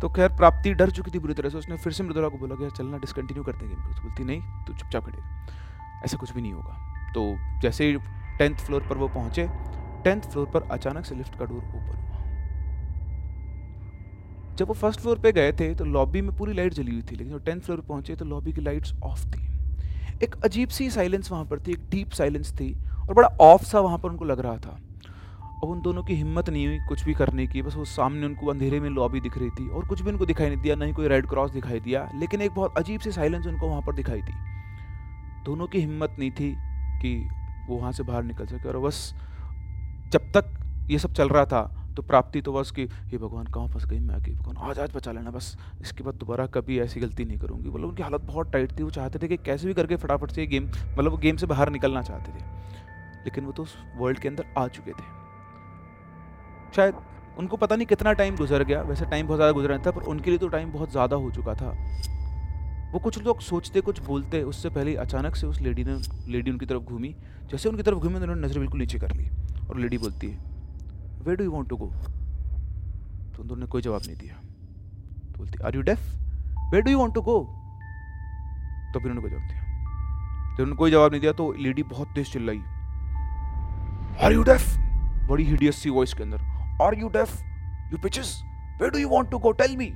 तो 0.00 0.08
खैर, 0.08 0.28
प्राप्ति 0.30 0.72
डर 0.74 0.90
चुकी 0.90 1.10
थी 1.10 1.18
बुरी 1.18 1.34
तरह 1.34 1.48
से, 1.48 1.58
उसने 1.58 1.76
फिर 1.76 1.92
से 1.92 2.02
मृदुला 2.02 2.28
को 2.28 2.38
बोला 2.38 2.54
गया 2.54 2.68
चलना 2.70 2.98
डिसकंटिन्यू 2.98 3.42
करते 3.44 3.64
हैं 3.64 3.68
गेम 3.68 3.82
को। 3.84 4.02
बोलती, 4.02 4.24
नहीं 4.24 4.40
तो 4.66 4.72
चुपचाप 4.72 5.06
खड़े 5.06 5.18
ऐसा 6.04 6.16
कुछ 6.16 6.32
भी 6.32 6.40
नहीं 6.42 6.52
होगा। 6.52 7.12
तो 7.14 7.24
जैसे 7.62 7.86
ही 7.86 7.96
टेंथ 8.38 8.56
फ्लोर 8.56 8.86
पर 8.88 8.96
वो 8.96 9.08
पहुँचे 9.08 9.46
टेंथ 10.04 10.20
फ्लोर 10.22 10.46
पर 10.46 10.68
अचानक 10.72 11.04
से 11.04 11.14
लिफ्ट 11.14 11.38
का 11.38 11.44
डोर 11.44 11.58
ओपन 11.58 11.78
हुआ। 11.78 12.16
जब 14.56 14.68
वो 14.68 14.74
फ़र्स्ट 14.74 15.00
फ्लोर 15.00 15.18
पे 15.18 15.32
गए 15.32 15.52
थे 15.52 15.74
तो 15.74 15.84
लॉबी 15.84 16.20
में 16.20 16.36
पूरी 16.36 16.52
लाइट 16.52 16.74
जली 16.74 16.92
हुई 16.92 17.02
थी, 17.02 17.16
लेकिन 17.16 17.32
जब 17.32 17.44
टेंथ 17.44 17.60
फ्लोर 17.60 17.80
पे 17.80 17.86
पहुँचे 17.88 18.16
तो 18.16 18.24
लॉबी 18.24 18.52
की 18.52 18.60
लाइट्स 18.60 18.94
ऑफ़ 19.04 19.24
थी। 19.26 19.48
एक 20.24 20.34
अजीब 20.44 20.68
सी 20.68 20.90
साइलेंस 20.90 21.30
वहाँ 21.32 21.44
पर 21.44 21.58
थी, 21.58 21.72
एक 21.72 21.88
डीप 21.90 22.10
साइलेंस 22.10 22.52
थी, 22.52 22.72
और 23.08 23.14
बड़ा 23.14 23.28
ऑफ़ 23.40 23.64
सा 23.64 23.80
वहाँ 23.80 23.98
पर 23.98 24.08
उनको 24.08 24.24
लग 24.24 24.40
रहा 24.40 24.56
था। 24.56 24.78
अब 25.62 25.68
उन 25.68 25.80
दोनों 25.82 26.02
की 26.02 26.14
हिम्मत 26.14 26.48
नहीं 26.50 26.66
हुई 26.66 26.78
कुछ 26.88 27.04
भी 27.04 27.14
करने 27.14 27.46
की, 27.46 27.62
बस 27.62 27.76
वो 27.76 27.84
सामने 27.84 28.26
उनको 28.26 28.46
अंधेरे 28.46 28.80
में 28.80 28.88
लॉबी 28.90 29.20
दिख 29.20 29.38
रही 29.38 29.50
थी, 29.50 29.68
और 29.68 29.86
कुछ 29.88 30.02
भी 30.02 30.10
उनको 30.10 30.26
दिखाई 30.26 30.48
नहीं 30.48 30.60
दिया 30.62 30.76
नहीं 30.76 30.92
कोई 30.92 31.08
रेड 31.08 31.26
क्रॉस 31.26 31.50
दिखाई 31.50 31.80
दिया, 31.80 32.08
लेकिन 32.14 32.42
एक 32.42 32.50
बहुत 32.50 32.78
अजीब 32.78 33.00
सी 33.00 33.12
साइलेंस 33.12 33.46
उनको 33.46 33.68
वहाँ 33.68 33.82
पर 33.82 33.94
दिखाई 33.94 34.22
दी। 34.22 34.32
दोनों 35.44 35.66
की 35.66 35.80
हिम्मत 35.80 36.16
नहीं 36.18 36.30
थी 36.30 36.52
कि 37.02 37.16
वो 37.68 37.76
वहाँ 37.76 37.92
से 37.92 38.02
बाहर 38.02 38.22
निकल 38.22 38.46
सके, 38.46 38.68
और 38.68 38.78
बस 38.78 39.14
जब 40.10 40.30
तक 40.32 40.44
ये 40.90 40.98
सब 40.98 41.12
चल 41.12 41.28
रहा 41.28 41.44
था 41.46 41.62
तो 41.96 42.02
प्राप्ति 42.02 42.40
तो 42.40 42.52
बस 42.52 42.70
कि 42.70 42.82
ये 42.82 43.18
भगवान, 43.18 43.46
कहाँ 43.46 43.68
फंस 43.68 43.84
गई 43.86 43.98
मैं 43.98 44.14
आके? 44.14 44.32
भगवान, 44.32 44.56
आज 44.60 44.78
आज 44.78 44.90
बचा 44.94 45.12
लेना 45.12 45.30
बस। 45.30 45.56
इसके 45.82 46.04
बाद 46.04 46.14
दोबारा 46.14 46.46
कभी 46.46 46.78
ऐसी 46.80 47.00
गलती 47.00 47.24
नहीं 47.24 47.38
करूँगी। 47.38 47.68
मतलब 47.68 47.88
उनकी 47.88 48.02
हालत 48.02 48.20
बहुत 48.20 48.52
टाइट 48.52 48.78
थी। 48.78 48.82
वो 48.82 48.90
चाहते 48.90 49.18
थे 49.18 49.28
कि 49.28 49.36
कैसे 49.36 49.66
भी 49.66 49.74
करके 49.74 49.96
फटाफट 49.96 50.30
से 50.30 50.46
गेम 50.46 50.64
मतलब 50.66 51.10
वो 51.10 51.16
गेम 51.16 51.36
से 51.36 51.46
बाहर 51.46 51.70
निकलना 51.70 52.02
चाहते 52.02 52.32
थे। 52.32 52.44
लेकिन 53.24 53.44
वो 53.44 53.52
तो 53.52 53.62
उस 53.62 53.76
वर्ल्ड 53.96 54.18
के 54.18 54.28
अंदर 54.28 54.46
आ 54.58 54.66
चुके 54.68 54.90
थे। 54.90 55.04
शायद 56.76 56.94
उनको 57.38 57.56
पता 57.56 57.76
नहीं 57.76 57.86
कितना 57.86 58.12
टाइम 58.12 58.36
गुजर 58.36 58.64
गया। 58.64 58.82
वैसे 58.82 59.04
टाइम 59.04 59.26
बहुत 59.26 59.38
ज़्यादा 59.38 59.52
गुजरा 59.52 59.78
था, 59.78 59.90
पर 59.90 60.02
उनके 60.02 60.30
लिए 60.30 60.38
तो 60.38 60.48
टाइम 60.48 60.72
बहुत 60.72 60.90
ज़्यादा 60.90 61.16
हो 61.16 61.30
चुका 61.30 61.54
था। 61.54 61.70
वो 62.92 62.98
कुछ 62.98 63.18
लोग 63.18 63.40
सोचते, 63.40 63.80
कुछ 63.80 64.00
बोलते, 64.00 64.42
उससे 64.42 64.70
पहले 64.70 64.94
अचानक 64.96 65.36
से 65.36 65.46
उस 65.46 65.60
लेडी 65.60 65.84
ने 65.84 65.98
लेडी 66.28 66.50
उनकी 66.50 66.66
तरफ़ 66.66 66.82
घूमी। 66.82 67.14
जैसे 67.50 67.68
उनकी 67.68 67.82
तरफ़ 67.82 67.98
घूमी, 67.98 68.14
उन्होंने 68.14 68.40
नज़र 68.42 68.58
बिल्कुल 68.58 68.80
नीचे 68.80 68.98
कर 68.98 69.12
ली। 69.12 69.28
और 69.70 69.78
लेडी 69.78 69.98
बोलती 69.98 70.26
है 70.26 70.38
where 71.24 71.34
do 71.36 71.44
you 71.44 71.50
want 71.50 71.68
to 71.68 71.76
go 71.76 71.86
तो 73.36 73.42
उन्होंने 73.42 73.66
कोई 73.66 73.82
जवाब 73.82 74.02
नहीं 74.06 74.16
दिया। 74.16 74.34
तो 74.34 75.38
बोलती 75.38 75.62
are 75.64 75.76
you 75.76 75.82
deaf 75.82 76.00
where 76.72 76.80
do 76.82 76.90
you 76.90 76.98
want 76.98 77.14
to 77.14 77.20
go 77.22 77.38
तो 78.92 79.00
फिर 79.00 79.10
उन्होंने 79.10 79.20
कोई 79.22 79.30
जवाब 79.30 79.48
दिया। 79.48 79.60
जब 80.50 80.62
उन्होंने 80.62 80.76
कोई 80.76 80.90
जवाब 80.90 81.10
नहीं 81.12 81.20
दिया 81.20 81.32
तो 81.32 81.52
लेडी 81.60 81.82
बहुत 81.86 82.08
तेज 82.14 82.32
चिल्लाई 82.32 82.58
आर 84.24 84.32
यू 84.32 84.42
डेफ 84.44 84.76
बड़ी 85.28 85.44
हिडियस 85.44 85.82
सी 85.82 85.90
वॉइस 85.90 86.14
के 86.14 86.22
अंदर 86.22 86.38
are 86.82 86.98
you 86.98 87.08
deaf 87.08 87.40
you 87.92 87.98
bitches 88.02 88.40
where 88.80 88.90
do 88.90 88.98
you 88.98 89.08
want 89.08 89.30
to 89.30 89.38
go 89.38 89.52
tell 89.54 89.76
me 89.76 89.92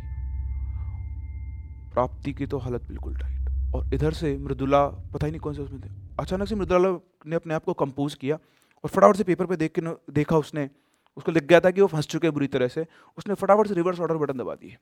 Prapti 1.93 2.33
की 2.33 2.47
तो 2.47 2.59
हालत 2.59 2.89
बिल्कुल 2.89 3.17
टाइट 3.17 3.75
और 3.75 3.95
इधर 3.95 4.13
से 4.13 4.37
मृदुला, 4.39 4.87
पता 4.87 5.27
ही 5.27 5.33
नहीं 5.33 5.41
कौन 5.41 5.55
से 5.55 5.63
उसमें 5.63 5.81
थे। 5.81 5.89
अचानक 6.21 6.49
से 6.49 6.55
मृदुला 6.55 6.89
ने 7.27 7.37
अपने 7.37 7.55
आप 7.55 7.65
को 7.65 7.73
कंपोज 7.75 8.15
किया। 8.15 8.39
और 8.85 8.91
फटाफट 8.91 9.17
से 9.17 9.25
पेपर 9.25 9.47
पे 9.47 9.57
देख 9.57 9.79
के 9.79 10.13
देखा 10.13 10.37
उसने। 10.37 10.71
उसको 11.17 11.33
लिख 11.33 11.45
गया 11.45 11.61
था 11.61 11.71
कि 11.71 11.81
वो 11.81 11.87
फंस 11.87 12.07
चुके 12.07 12.31
बुरी 12.31 12.47
तरह 12.47 12.69
से। 12.69 12.87
उसने 13.19 13.35
फटाफट 13.35 13.67
से 13.67 13.75
रिवर्स 13.75 14.01
ऑर्डर 14.01 14.17
बटन 14.17 14.39
दबा 14.39 14.55
दिए। 14.55 14.77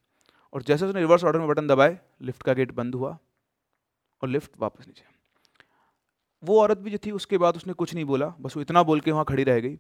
और 0.53 0.63
जैसे 0.63 0.87
उसने 0.87 1.01
रिवर्स 1.01 1.25
ऑर्डर 1.25 1.39
में 1.39 1.49
बटन 1.49 1.67
दबाए 1.67 1.99
लिफ्ट 2.23 2.43
का 2.43 2.53
गेट 2.53 2.73
बंद 2.73 2.95
हुआ 2.95 3.19
और 4.23 4.29
लिफ्ट 4.29 4.51
वापस 4.59 4.87
नीचे। 4.87 5.05
वो 6.45 6.61
औरत 6.61 6.79
भी 6.79 6.91
जो 6.91 6.99
थी, 7.07 7.11
उसके 7.11 7.39
बाद 7.39 7.57
उसने 7.57 7.73
कुछ 7.73 7.95
नहीं 7.95 8.05
बोला। 8.05 8.27
बस 8.41 8.57
वो 8.57 8.63
इतना 8.63 8.83
बोल 8.83 9.01
के 9.01 9.13
वहाँ 9.13 9.25
खड़ी 9.25 9.45
रह 9.45 9.61
गई। 9.61 9.79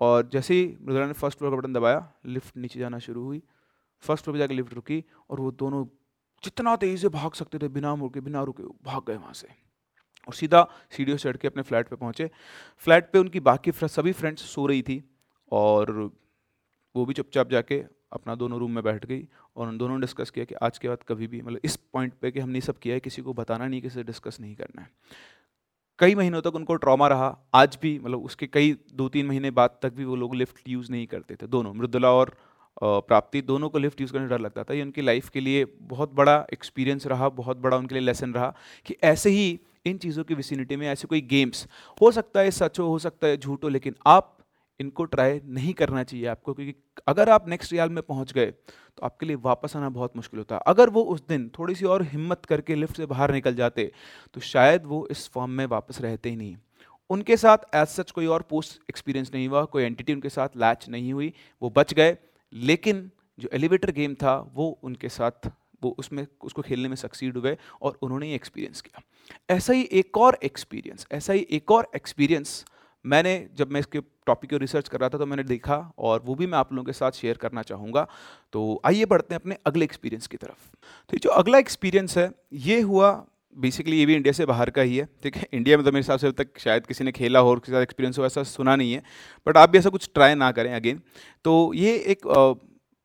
और 0.00 0.28
जैसे 0.28 0.54
ही 0.54 0.76
मृदुला 0.82 1.06
ने 1.06 1.12
फ़र्स्ट 1.12 1.38
फ्लोर 1.38 1.52
का 1.52 1.56
बटन 1.58 1.72
दबाया 1.72 2.12
लिफ्ट 2.26 2.56
नीचे 2.56 2.80
जाना 2.80 2.98
शुरू 2.98 3.24
हुई। 3.24 3.42
फ़र्स्ट 4.00 4.24
फ्लोर 4.24 4.34
पर 4.34 4.38
जाकर 4.38 4.54
लिफ्ट 4.54 4.74
रुकी 4.74 5.04
और 5.30 5.40
वो 5.40 5.50
दोनों 5.50 5.86
जितना 6.44 6.76
तेज़ी 6.76 6.96
से 6.96 7.08
भाग 7.08 7.32
सकते 7.32 7.58
थे, 7.58 7.68
बिना 7.68 7.94
मुड़ 7.94 8.12
के 8.12 8.20
बिना 8.20 8.42
रुके 8.42 8.62
भाग 8.62 9.02
गए 9.06 9.16
वहाँ 9.16 9.32
से। 9.32 9.48
और 10.26 10.34
सीधा 10.34 10.66
सीढ़ियों 10.90 11.16
चढ़ 11.18 11.36
के 11.36 11.48
अपने 11.48 11.62
फ्लैट 11.62 11.88
पे 11.88 11.96
पहुँचे। 11.96 12.30
फ्लैट 12.84 13.10
पे 13.12 13.18
उनकी 13.18 13.40
बाकी 13.42 13.72
सभी 13.72 14.12
फ्रेंड्स 14.12 14.42
सो 14.44 14.66
रही 14.66 14.82
थी 14.82 15.02
और 15.52 15.92
वो 16.94 17.04
भी 17.04 17.14
चुपचाप 17.14 17.50
जाके 17.50 17.82
अपना 18.12 18.34
दोनों 18.34 18.58
रूम 18.58 18.70
में 18.70 18.82
बैठ 18.84 19.04
गई 19.06 19.26
और 19.56 19.68
उन 19.68 19.78
दोनों 19.78 19.94
ने 19.94 20.00
डिस्कस 20.00 20.30
किया 20.30 20.44
कि 20.44 20.54
आज 20.54 20.78
के 20.78 20.88
बाद 20.88 20.98
कभी 21.08 21.26
भी 21.26 21.40
मतलब 21.42 21.60
इस 21.64 21.76
पॉइंट 21.92 22.12
पे 22.22 22.30
कि 22.30 22.40
हमने 22.40 22.60
सब 22.60 22.78
किया 22.78 22.94
है, 22.94 23.00
किसी 23.00 23.22
को 23.22 23.32
बताना 23.34 23.66
नहीं, 23.66 23.80
किसी 23.82 23.94
से 23.94 24.02
डिस्कस 24.02 24.36
नहीं 24.40 24.54
करना 24.54 24.82
है। 24.82 24.90
कई 25.98 26.14
महीनों 26.14 26.40
तक 26.42 26.54
उनको 26.54 26.74
ट्रॉमा 26.76 27.08
रहा, 27.08 27.36
आज 27.54 27.78
भी 27.82 27.98
मतलब 27.98 28.24
उसके 28.24 28.46
कई 28.46 28.76
दो 28.92 29.08
तीन 29.08 29.26
महीने 29.26 29.50
बाद 29.50 29.78
तक 29.82 29.92
भी 29.92 30.04
वो 30.04 30.16
लोग 30.16 30.34
लिफ्ट 30.34 30.68
यूज़ 30.68 30.90
नहीं 30.92 31.06
करते 31.06 31.36
थे। 31.36 31.46
दोनों, 31.46 31.74
मृदुला 31.74 32.10
और 32.10 32.36
प्राप्ति, 32.76 33.42
दोनों 33.42 33.68
को 33.68 33.78
लिफ्ट 33.78 34.00
यूज़ 34.00 34.12
करने 34.12 34.28
डर 34.28 34.40
लगता 34.40 34.64
था। 34.64 34.74
ये 34.74 34.82
उनकी 34.82 35.02
लाइफ 35.02 35.28
के 35.28 35.40
लिए 35.40 35.64
बहुत 35.64 36.14
बड़ा 36.14 36.44
एक्सपीरियंस 36.52 37.06
रहा, 37.06 37.28
बहुत 37.30 37.56
बड़ा 37.58 37.76
उनके 37.76 37.94
लिए 37.94 38.04
लेसन 38.04 38.34
रहा 38.34 38.54
कि 38.86 38.96
ऐसे 39.04 39.30
ही 39.30 39.58
इन 39.84 39.98
चीज़ों 39.98 40.24
की 40.24 40.34
विसिनिटी 40.34 40.76
में 40.76 40.86
ऐसे 40.88 41.08
कोई 41.08 41.20
गेम्स 41.22 41.66
हो 42.00 42.10
सकता 42.12 42.40
है 42.40 42.50
सच 42.52 42.78
हो 42.78 42.86
हो 42.86 42.98
सकता 42.98 43.26
है 43.26 43.36
झूठ 43.36 43.64
हो, 43.64 43.68
लेकिन 43.68 43.94
आप 44.06 44.30
इनको 44.80 45.04
ट्राई 45.04 45.40
नहीं 45.46 45.72
करना 45.74 46.02
चाहिए 46.02 46.26
आपको, 46.26 46.54
क्योंकि 46.54 46.74
अगर 47.08 47.28
आप 47.30 47.48
नेक्स्ट 47.48 47.72
रियाल 47.72 47.90
में 47.90 48.02
पहुँच 48.02 48.32
गए 48.32 48.46
तो 48.46 49.04
आपके 49.04 49.26
लिए 49.26 49.36
वापस 49.42 49.76
आना 49.76 49.88
बहुत 49.90 50.16
मुश्किल 50.16 50.38
होता 50.38 50.54
है। 50.54 50.60
अगर 50.66 50.90
वो 50.90 51.02
उस 51.04 51.22
दिन 51.28 51.48
थोड़ी 51.58 51.74
सी 51.74 51.84
और 51.86 52.02
हिम्मत 52.04 52.44
करके 52.46 52.74
लिफ्ट 52.74 52.96
से 52.96 53.06
बाहर 53.06 53.32
निकल 53.32 53.54
जाते 53.54 53.90
तो 54.34 54.40
शायद 54.42 54.84
वो 54.86 55.06
इस 55.10 55.28
फॉर्म 55.30 55.50
में 55.50 55.66
वापस 55.68 56.00
रहते 56.00 56.30
ही 56.30 56.36
नहीं। 56.36 56.56
उनके 57.10 57.36
साथ 57.36 57.74
एज 57.74 57.88
सच 57.88 58.10
कोई 58.10 58.26
और 58.26 58.42
पोस्ट 58.42 58.80
एक्सपीरियंस 58.90 59.30
नहीं 59.34 59.48
हुआ, 59.48 59.64
कोई 59.64 59.82
एंटिटी 59.82 60.12
उनके 60.12 60.28
साथ 60.30 60.56
लैच 60.56 60.88
नहीं 60.88 61.12
हुई, 61.12 61.32
वो 61.62 61.70
बच 61.70 61.94
गए, 61.94 62.16
लेकिन 62.52 63.10
जो 63.38 63.48
एलिवेटर 63.52 63.90
गेम 63.92 64.14
था, 64.14 64.36
वो 64.54 64.78
उनके 64.82 65.08
साथ 65.08 65.50
वो 65.84 65.94
उसमें, 65.98 66.26
उसको 66.42 66.62
खेलने 66.62 66.88
में 66.88 66.96
सक्सीड 66.96 67.36
हुए 67.36 67.56
और 67.82 67.98
उन्होंने 68.02 68.28
ये 68.28 68.34
एक्सपीरियंस 68.34 68.80
किया। 68.80 69.02
ऐसा 69.50 69.72
ही 69.72 69.88
एक 69.92 70.18
और 70.18 70.38
एक्सपीरियंस 70.44 71.06
ऐसा 71.12 71.32
ही 71.32 71.46
एक 71.50 71.70
और 71.70 71.90
एक्सपीरियंस 71.96 72.64
मैंने 73.04 73.32
जब 73.54 73.70
मैं 73.70 73.80
इसके 73.80 74.00
टॉपिक 74.26 74.50
को 74.50 74.56
रिसर्च 74.56 74.88
कर 74.88 75.00
रहा 75.00 75.08
था 75.08 75.18
तो 75.18 75.26
मैंने 75.26 75.42
देखा 75.44 75.76
और 75.98 76.22
वो 76.24 76.34
भी 76.34 76.46
मैं 76.46 76.58
आप 76.58 76.72
लोगों 76.72 76.84
के 76.84 76.92
साथ 76.94 77.12
शेयर 77.12 77.36
करना 77.36 77.62
चाहूँगा। 77.62 78.06
तो 78.52 78.80
आइए 78.84 79.04
बढ़ते 79.04 79.34
हैं 79.34 79.40
अपने 79.40 79.56
अगले 79.66 79.84
एक्सपीरियंस 79.84 80.26
की 80.26 80.36
तरफ़। 80.36 80.70
तो 81.10 81.18
जो 81.18 81.30
अगला 81.32 81.58
एक्सपीरियंस 81.58 82.16
है, 82.18 82.30
ये 82.52 82.80
हुआ 82.82 83.10
बेसिकली 83.56 83.98
ये 83.98 84.06
भी 84.06 84.14
इंडिया 84.14 84.32
से 84.32 84.46
बाहर 84.46 84.70
का 84.70 84.82
ही 84.82 84.96
है, 84.96 85.08
ठीक 85.22 85.36
है? 85.36 85.46
इंडिया 85.52 85.76
में 85.76 85.84
तो 85.84 85.92
मेरे 85.92 86.00
हिसाब 86.00 86.18
से 86.18 86.26
अब 86.26 86.34
तक 86.34 86.58
शायद 86.58 86.86
किसी 86.86 87.04
ने 87.04 87.12
खेला 87.12 87.38
हो 87.38 87.50
और 87.50 87.58
किसी 87.58 87.72
का 87.72 87.82
एक्सपीरियंस 87.82 88.18
हो, 88.18 88.24
ऐसा 88.26 88.42
सुना 88.44 88.76
नहीं 88.76 88.92
है 88.92 89.02
बट 89.46 89.56
आप 89.56 89.70
भी 89.70 89.78
ऐसा 89.78 89.90
कुछ 89.90 90.08
ट्राई 90.14 90.34
ना 90.36 90.50
करें 90.52 90.72
अगेन 90.74 91.00
तो 91.44 91.72
ये 91.76 91.94
एक 91.96 92.26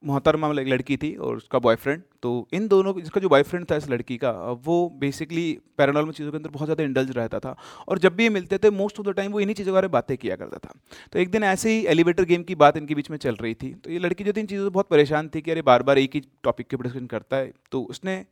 मोहतरमा 0.03 0.49
एक 0.51 0.67
लड़की 0.67 0.95
थी 0.97 1.13
और 1.15 1.37
उसका 1.37 1.59
बॉयफ्रेंड 1.59 2.01
तो 2.21 2.29
इन 2.53 2.67
दोनों 2.67 2.93
जिसका 2.93 3.21
जो 3.21 3.29
बॉयफ्रेंड 3.29 3.65
था 3.71 3.75
इस 3.75 3.89
लड़की 3.89 4.17
का 4.17 4.31
वो 4.65 4.77
बेसिकली 4.99 5.45
पैरानॉर्मल 5.77 6.11
चीज़ों 6.11 6.31
के 6.31 6.37
अंदर 6.37 6.49
बहुत 6.49 6.67
ज़्यादा 6.67 6.83
इंडल्ज 6.83 7.11
रहता 7.11 7.39
था 7.39 7.55
और 7.87 7.99
जब 7.99 8.15
भी 8.15 8.23
ये 8.23 8.29
मिलते 8.29 8.57
थे 8.57 8.69
मोस्ट 8.71 8.99
ऑफ़ 8.99 9.07
द 9.07 9.13
टाइम 9.13 9.31
वो 9.31 9.39
इन्हीं 9.39 9.55
चीज़ों 9.55 9.71
के 9.71 9.73
बारे 9.73 9.87
में 9.87 9.91
बातें 9.91 10.15
किया 10.17 10.35
करता 10.35 10.57
था। 10.57 10.73
तो 11.13 11.19
एक 11.19 11.31
दिन 11.31 11.43
ऐसे 11.43 11.71
ही 11.71 11.85
एलिवेटर 11.87 12.25
गेम 12.25 12.43
की 12.43 12.55
बात 12.55 12.77
इनके 12.77 12.95
बीच 12.95 13.09
में 13.09 13.17
चल 13.17 13.35
रही 13.35 13.53
थी 13.55 13.73
तो 13.75 13.91
ये 13.91 13.99
लड़की 13.99 14.23
जो 14.23 14.33
थी 14.33 14.39
इन 14.39 14.47
चीज़ों 14.47 14.65
से 14.65 14.69
बहुत 14.69 14.89
परेशान 14.89 15.29
थी 15.35 15.41
कि 15.41 15.51
अरे 15.51 15.61
बार 15.63 15.83
बार 15.83 15.97
एक 15.97 16.15
ही 16.15 16.21
टॉपिक 16.43 16.67
के 16.67 16.77
डिस्कशन 16.77 17.05
करता 17.07 17.37
है। 17.37 17.51
तो 17.71 17.81
उसने 17.83 18.23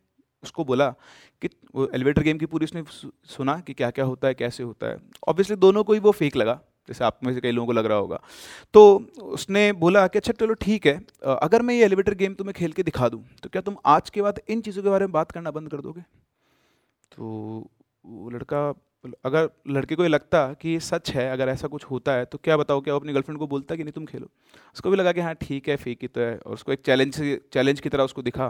उसको 0.43 0.63
बोला 0.65 0.89
कि, 1.41 1.49
वो 1.75 1.89
एलिवेटर 1.95 2.23
गेम 2.23 2.37
की 2.37 2.45
पूरी 2.45 2.65
उसने 2.65 2.83
सुना 3.27 3.59
कि 3.59 3.73
क्या 3.73 3.89
क्या 3.91 4.05
होता 4.05 4.27
है, 4.27 4.33
कैसे 4.33 4.63
होता 4.63 4.87
है। 4.87 4.97
ऑब्वियसली 5.27 5.55
दोनों 5.57 5.83
को 5.83 5.93
ही 5.93 5.99
वो 5.99 6.11
फेक 6.13 6.35
लगा। 6.35 6.59
जैसे 6.87 7.03
आप 7.03 7.19
में 7.23 7.33
से 7.33 7.41
कई 7.41 7.51
लोगों 7.51 7.67
को 7.67 7.73
लग 7.73 7.85
रहा 7.85 7.97
होगा। 7.97 8.19
तो 8.73 8.83
उसने 9.21 9.71
बोला 9.75 10.05
कि 10.07 10.19
अच्छा 10.19 10.33
चलो 10.35 10.53
ठीक 10.55 10.87
है 10.87 10.95
अगर 11.37 11.61
मैं 11.61 11.75
ये 11.75 11.85
एलिवेटर 11.85 12.13
गेम 12.15 12.33
तुम्हें 12.33 12.53
खेल 12.53 12.71
के 12.71 12.83
दिखा 12.83 13.09
दूँ 13.09 13.23
तो 13.43 13.49
क्या 13.49 13.61
तुम 13.61 13.77
आज 13.87 14.09
के 14.09 14.21
बाद 14.21 14.41
इन 14.47 14.61
चीज़ों 14.61 14.83
के 14.83 14.89
बारे 14.89 15.05
में 15.05 15.11
बात 15.13 15.31
करना 15.31 15.51
बंद 15.51 15.69
कर 15.69 15.81
दोगे? 15.81 16.01
तो 17.11 17.69
वो 18.05 18.29
लड़का, 18.29 18.67
अगर 19.25 19.49
लड़के 19.69 19.95
को 19.95 20.03
ये 20.03 20.09
लगता 20.09 20.41
कि 20.53 20.69
ये 20.69 20.79
सच 20.81 21.09
है, 21.11 21.29
अगर 21.31 21.49
ऐसा 21.49 21.67
कुछ 21.67 21.83
होता 21.85 22.13
है 22.13 22.25
तो 22.25 22.37
क्या 22.39 22.57
बताओ, 22.57 22.81
क्या 22.81 22.93
वो 22.93 22.99
अपनी 22.99 23.13
गर्लफ्रेंड 23.13 23.39
को 23.39 23.47
बोलता 23.47 23.75
कि 23.75 23.83
नहीं, 23.83 23.93
तुम 23.93 24.05
खेलो? 24.05 24.27
उसको 24.75 24.89
भी 24.89 24.97
लगा 24.97 25.11
कि 25.11 25.21
हाँ 25.21 25.33
ठीक 25.37 25.69
है 25.69 25.75
फेक 25.77 25.99
ही 26.01 26.07
तो 26.07 26.21
है, 26.21 26.37
और 26.37 26.53
उसको 26.53 26.73
एक 26.73 26.81
चैलेंज 26.85 27.39
चैलेंज 27.53 27.79
की 27.79 27.89
तरह 27.89 28.03
उसको 28.03 28.21
दिखा। 28.23 28.49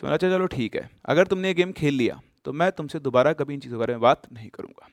तो 0.00 0.06
अच्छा 0.08 0.28
चलो 0.28 0.46
ठीक 0.48 0.76
है, 0.76 0.88
अगर 1.06 1.26
तुमने 1.26 1.48
ये 1.48 1.54
गेम 1.54 1.72
खेल 1.74 1.94
लिया 1.94 2.20
तो 2.44 2.52
मैं 2.52 2.70
तुमसे 2.72 2.98
दोबारा 3.00 3.32
कभी 3.34 3.54
इन 3.54 3.60
चीज़ों 3.60 3.76
के 3.76 3.80
बारे 3.80 3.92
में 3.92 4.00
बात 4.00 4.22
नहीं 4.32 4.48
करूँगा। 4.50 4.88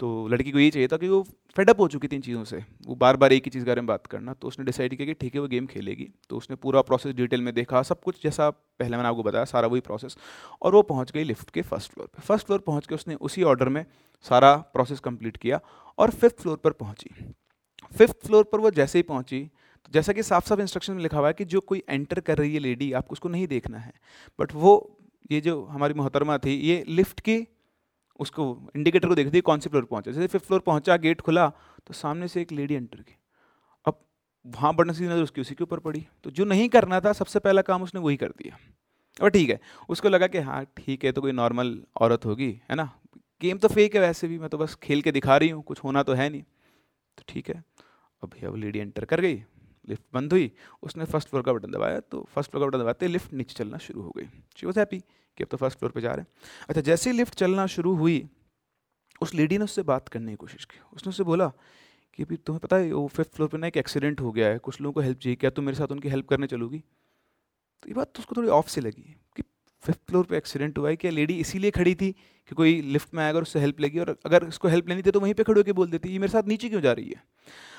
तो 0.00 0.26
लड़की 0.28 0.50
को 0.50 0.58
यही 0.58 0.70
चाहिए 0.70 0.88
था 0.88 0.96
कि 0.96 1.08
वो 1.08 1.22
फेडअप 1.56 1.80
हो 1.80 1.86
चुकी 1.88 2.08
थी 2.08 2.16
इन 2.16 2.22
चीज़ों 2.22 2.44
से। 2.44 2.56
वो 2.86 2.94
बार 2.96 3.16
बार 3.16 3.32
एक 3.32 3.44
ही 3.44 3.50
चीज़ 3.50 3.64
के 3.64 3.70
बारे 3.70 3.80
में 3.80 3.86
बात 3.86 4.06
करना 4.06 4.32
तो 4.34 4.48
उसने 4.48 4.64
डिसाइड 4.64 4.94
किया 4.94 5.06
कि 5.06 5.14
ठीक 5.14 5.34
है, 5.34 5.40
वो 5.40 5.48
गेम 5.48 5.66
खेलेगी। 5.66 6.08
तो 6.30 6.36
उसने 6.36 6.56
पूरा 6.56 6.80
प्रोसेस 6.82 7.14
डिटेल 7.14 7.40
में 7.40 7.52
देखा, 7.54 7.82
सब 7.82 8.00
कुछ 8.02 8.22
जैसा 8.22 8.48
पहले 8.50 8.96
मैंने 8.96 9.08
आपको 9.08 9.22
बताया, 9.22 9.44
सारा 9.44 9.68
वही 9.68 9.80
प्रोसेस 9.80 10.16
और 10.62 10.74
वो 10.74 10.82
पहुँच 10.84 11.10
गई 11.12 11.24
लिफ्ट 11.24 11.50
के 11.50 11.62
फ़र्स्ट 11.62 11.92
फ्लोर 11.92 12.06
पर 12.06 12.22
फ़र्स्ट 12.22 12.46
फ्लोर 12.46 12.58
पहुँच 12.60 12.86
के 12.86 12.94
उसने 12.94 13.14
उसी 13.16 13.42
ऑर्डर 13.44 13.68
में 13.68 13.84
सारा 14.24 14.54
प्रोसेस 14.74 15.00
कंप्लीट 15.00 15.36
किया 15.36 15.60
और 15.98 16.10
फिफ्थ 16.12 16.40
फ्लोर 16.42 16.56
पर 16.56 16.72
पहुँची। 16.74 17.14
फिफ्थ 17.92 18.26
फ्लोर 18.26 18.44
पर 18.44 18.60
वो 18.60 18.70
जैसे 18.72 18.98
ही 18.98 19.02
पहुँची 19.04 19.40
तो 19.84 19.92
जैसा 19.92 20.12
कि 20.12 20.22
साफ़ 20.22 20.48
साफ़ 20.48 20.60
इंस्ट्रक्शन 20.60 20.92
में 20.92 21.02
लिखा 21.02 21.18
हुआ 21.18 21.28
है 21.28 21.34
कि 21.34 21.44
जो 21.44 21.60
कोई 21.62 21.82
एंटर 21.88 22.20
कर 22.20 22.38
रही 22.38 22.54
है 22.54 22.60
लेडी 22.60 22.92
आपको 22.92 23.12
उसको 23.12 23.28
नहीं 23.28 23.46
देखना 23.46 23.78
है। 23.78 23.92
बट 24.38 24.52
वो, 24.54 24.98
ये 25.30 25.40
जो 25.40 25.62
हमारी 25.64 25.94
मोहतरमा 25.94 26.38
थी, 26.38 26.54
ये 26.58 26.84
लिफ्ट 26.88 27.20
की 27.20 27.36
उसको 28.20 28.44
इंडिकेटर 28.76 29.08
को 29.08 29.14
देखती 29.14 29.40
कौन 29.42 29.60
से 29.60 29.70
फ्लोर 29.70 29.84
पहुँचा? 29.84 30.10
जैसे 30.10 30.26
फिफ्थ 30.26 30.46
फ्लोर 30.46 30.60
पहुँचा 30.62 30.96
गेट 30.98 31.20
खुला 31.20 31.48
तो 31.86 31.94
सामने 31.94 32.28
से 32.28 32.40
एक 32.42 32.52
लेडी 32.52 32.74
एंटर 32.74 33.00
की 33.00 33.16
अब 33.86 33.98
वहाँ 34.44 34.74
बढ़ने 34.74 34.92
से 34.94 35.04
नज़र 35.04 35.22
उसकी 35.22 35.40
उसी 35.40 35.54
के 35.54 35.64
ऊपर 35.64 35.78
पड़ी। 35.80 36.06
तो 36.24 36.30
जो 36.30 36.44
नहीं 36.44 36.68
करना 36.68 37.00
था, 37.00 37.12
सबसे 37.14 37.38
पहला 37.40 37.62
काम 37.62 37.82
उसने 37.82 38.00
वही 38.00 38.16
कर 38.16 38.28
दिया। 38.32 38.56
अब 39.16 39.28
ठीक 39.28 39.50
है, 39.50 39.58
उसको 39.88 40.08
लगा 40.08 40.26
कि 40.26 40.38
हाँ 40.40 40.64
ठीक 40.76 41.04
है 41.04 41.12
तो 41.12 41.20
कोई 41.20 41.32
नॉर्मल 41.32 41.76
औरत 41.98 42.24
होगी, 42.26 42.50
है 42.70 42.76
ना? 42.76 42.90
गेम 43.40 43.58
तो 43.58 43.68
फेक 43.68 43.94
है 43.94 44.00
वैसे 44.00 44.28
भी, 44.28 44.38
मैं 44.38 44.48
तो 44.48 44.58
बस 44.58 44.74
खेल 44.82 45.02
के 45.02 45.12
दिखा 45.12 45.36
रही 45.36 45.48
हूँ, 45.48 45.62
कुछ 45.62 45.82
होना 45.84 46.02
तो 46.02 46.12
है 46.14 46.28
नहीं। 46.28 46.42
तो 46.42 47.24
ठीक 47.28 47.48
है, 47.48 47.62
अब 48.22 48.28
भैया 48.30 48.50
वो 48.50 48.56
लेडी 48.56 48.78
एंटर 48.78 49.04
कर 49.04 49.20
गई 49.20 49.42
लिफ्ट 49.88 50.02
बंद 50.14 50.32
हुई, 50.32 50.50
उसने 50.82 51.04
फ़र्स्ट 51.04 51.28
फ्लोर 51.28 51.42
का 51.42 51.52
बटन 51.52 51.70
दबाया 51.70 52.00
तो 52.02 52.26
फ़र्स्ट 52.34 52.50
फ्लोर 52.50 52.62
का 52.62 52.68
बटन 52.68 52.82
दबाते 52.82 53.08
लिफ्ट 53.08 53.32
नीचे 53.34 53.54
चलना 53.54 53.78
शुरू 53.78 54.02
हो 54.02 54.12
गई। 54.16 54.26
शी 54.56 54.66
वॉज़ 54.66 54.78
हैप्पी 54.78 55.02
कि 55.38 55.44
अब 55.44 55.48
तो 55.50 55.56
फ़र्स्ट 55.56 55.78
फ्लोर 55.78 55.92
पे 55.92 56.00
जा 56.00 56.12
रहे 56.12 56.20
हैं। 56.20 56.66
अच्छा 56.68 56.80
जैसे 56.80 57.10
ही 57.10 57.16
लिफ्ट 57.16 57.34
चलना 57.34 57.66
शुरू 57.66 57.94
हुई, 57.94 58.26
उस 59.22 59.34
लेडी 59.34 59.58
ने 59.58 59.64
उससे 59.64 59.82
बात 59.82 60.08
करने 60.08 60.32
की 60.32 60.36
कोशिश 60.36 60.64
की। 60.64 60.80
उसने 60.92 61.10
उससे 61.10 61.22
बोला 61.22 61.48
कि 62.14 62.22
अभी 62.22 62.36
तुम्हें 62.36 62.60
पता 62.60 62.76
है, 62.76 62.92
वो 62.92 63.06
फिफ्थ 63.08 63.34
फ्लोर 63.34 63.48
पे 63.48 63.58
ना 63.58 63.66
एक 63.66 63.76
एक्सीडेंट 63.76 64.20
हो 64.20 64.32
गया 64.32 64.48
है। 64.48 64.58
कुछ 64.58 64.80
लोगों 64.80 64.92
को 64.92 65.00
हेल्प 65.00 65.18
चाहिए, 65.18 65.36
क्या 65.36 65.50
तुम 65.50 65.64
मेरे 65.64 65.78
साथ 65.78 65.92
उनकी 65.92 66.08
हेल्प 66.08 66.28
करने 66.28 66.46
चलोगी? 66.46 66.78
तो 66.78 67.88
ये 67.88 67.94
बात 67.94 68.12
तो 68.14 68.20
उसको 68.20 68.36
थोड़ी 68.36 68.48
ऑफ़ 68.48 68.68
से 68.68 68.80
लगी 68.80 69.16
कि 69.36 69.42
फिफ्थ 69.82 70.00
फ्लोर 70.08 70.24
पे 70.24 70.36
एक्सीडेंट 70.36 70.78
हुआ 70.78 70.88
है, 70.88 70.96
क्या 70.96 71.10
लेडी 71.10 71.34
इसीलिए 71.40 71.70
खड़ी 71.70 71.94
थी 71.94 72.10
कि 72.12 72.54
कोई 72.54 72.80
लिफ्ट 72.82 73.14
में 73.14 73.22
आएगा 73.24 73.40
उससे 73.40 73.60
हेल्प 73.60 73.80
लेगी? 73.80 73.98
और 73.98 74.16
अगर 74.26 74.44
उसको 74.44 74.68
हेल्प 74.68 74.88
लेनी 74.88 75.02
थी 75.02 75.10
तो 75.10 75.20
वहीं 75.20 75.34
पे 75.34 75.42
खड़े 75.42 75.60
होकर 75.60 75.72
बोल 75.72 75.90
देती, 75.90 76.08
ये 76.08 76.18
मेरे 76.18 76.32
साथ 76.32 76.48
नीचे 76.48 76.68
क्यों 76.68 76.80
जा 76.80 76.92
रही 76.92 77.08
है? 77.08 77.22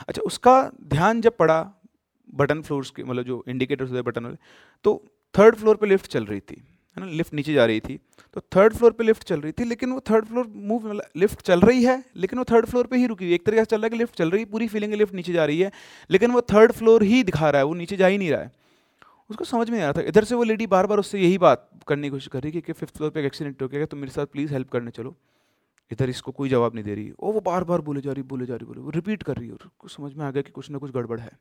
अच्छा 0.08 0.22
उसका 0.22 0.62
ध्यान 0.84 1.22
जब 1.22 1.38
पड़ा 1.38 1.62
बटन 2.34 2.62
फ्लोर्स 2.62 2.90
के 2.92 3.04
मतलब 3.04 3.24
जो 3.24 3.44
इंडिकेटर्स 3.48 3.90
होते 3.90 4.02
बटन 4.02 4.24
वाले 4.24 4.38
तो 4.86 5.04
थर्ड 5.36 5.56
फ्लोर 5.56 5.76
पे 5.76 5.88
लिफ्ट 5.88 6.08
चल 6.08 6.26
रही 6.26 6.40
थी। 6.42 6.62
है 6.96 7.04
ना 7.04 7.12
लिफ्ट 7.12 7.34
नीचे 7.34 7.54
जा 7.54 7.66
रही 7.66 7.80
थी। 7.80 7.98
तो 8.34 8.42
थर्ड 8.56 8.74
फ्लोर 8.74 8.92
पे 8.92 9.04
लिफ्ट 9.04 9.24
चल 9.24 9.42
रही 9.42 9.52
थी, 9.52 9.64
लेकिन 9.64 9.92
वो 9.92 10.00
थर्ड 10.10 10.26
फ्लोर 10.26 10.48
मूव 10.48 10.92
लिफ्ट 11.18 11.42
चल 11.42 11.62
रही 11.62 11.84
है, 11.84 12.04
लेकिन 12.16 12.40
वो 12.40 12.46
थर्ड 12.46 12.66
फ्लोर 12.66 12.88
पे 12.88 12.98
ही 12.98 13.08
रुकी 13.08 13.26
हुई 13.26 13.34
एक 13.34 13.46
तरीके 13.46 13.62
से 13.62 13.66
चल 13.66 13.78
रहा 13.78 13.86
है 13.86 13.90
कि 13.90 13.98
लिफ्ट 13.98 14.16
चल 14.16 14.32
रही 14.32 14.42
है, 14.42 14.50
पूरी 14.52 14.68
फीलिंग 14.68 14.94
लिफ्ट 14.94 15.14
नीचे 15.14 15.34
जा 15.34 15.46
रही 15.46 15.60
है, 15.60 15.72
लेकिन 16.10 16.32
वो 16.32 16.42
थर्ड 16.42 16.72
फ्लोर 16.72 17.04
ही 17.04 17.24
दिखा 17.24 17.50
रहा 17.50 17.60
है, 17.60 17.66
वो 17.66 17.74
नीचे 17.74 17.98
जा 17.98 18.08
ही 18.08 18.18
नहीं 18.18 18.30
रहा 18.32 18.42
है। 18.42 18.52
उसको 19.30 19.46
समझ 19.46 19.70
में 19.70 19.78
नहीं 19.78 19.88
आ 19.88 19.90
रहा 19.90 20.02
था। 20.02 20.08
इधर 20.08 20.24
से 20.24 20.36
वो 20.36 20.44
लेडी 20.44 20.68
बार 20.68 20.88
बार 20.88 21.00
उससे 21.00 21.20
यही 21.20 21.38
बात 21.38 21.70
करने 21.88 22.08
की 22.08 22.10
कोशिश 22.10 22.28
कर 22.28 22.42
रही 22.44 22.52
है 22.52 22.62
कि 22.62 22.74
फिफ्थ 22.74 22.98
फ्लोर 22.98 23.10
पर 23.10 23.20
एक 23.20 23.26
एक्सीडेंट 23.26 23.62
हो 23.62 23.68
गया 23.68 23.86
तो 23.86 23.98
मेरे 23.98 24.12
साथ 24.12 24.26
प्लीज़ 24.26 24.54
हेल्प 24.54 24.70
करने 24.70 24.92
चलो। 24.92 25.16
इधर 25.92 26.10
इसको 26.10 26.32
कोई 26.32 26.50
जवाब 26.50 26.76
नहीं 26.76 26.84
दे 26.84 26.96
रही। 26.96 27.10
और 27.12 27.34
वो 27.34 27.40
बार 27.40 27.64
बार 27.64 27.82
बोले 27.82 28.02
जा 28.02 28.12
रही, 28.12 28.24
बोले 28.24 28.46
जा 28.46 28.56
रही, 28.56 28.66
बोले 28.66 28.82
वो 28.82 28.90
रिपीट 28.90 29.24
कर 29.24 29.36
रही 29.36 29.48
है 29.48 29.54
उसको 29.54 29.88
समझ 29.88 30.14
में 30.14 30.26
आ 30.26 30.32
गया 30.32 30.42
कि 30.42 30.52
कुछ 30.52 30.70
ना 30.72 30.78
कुछ 30.78 30.92
गड़बड़ 30.92 31.20
है। 31.20 31.32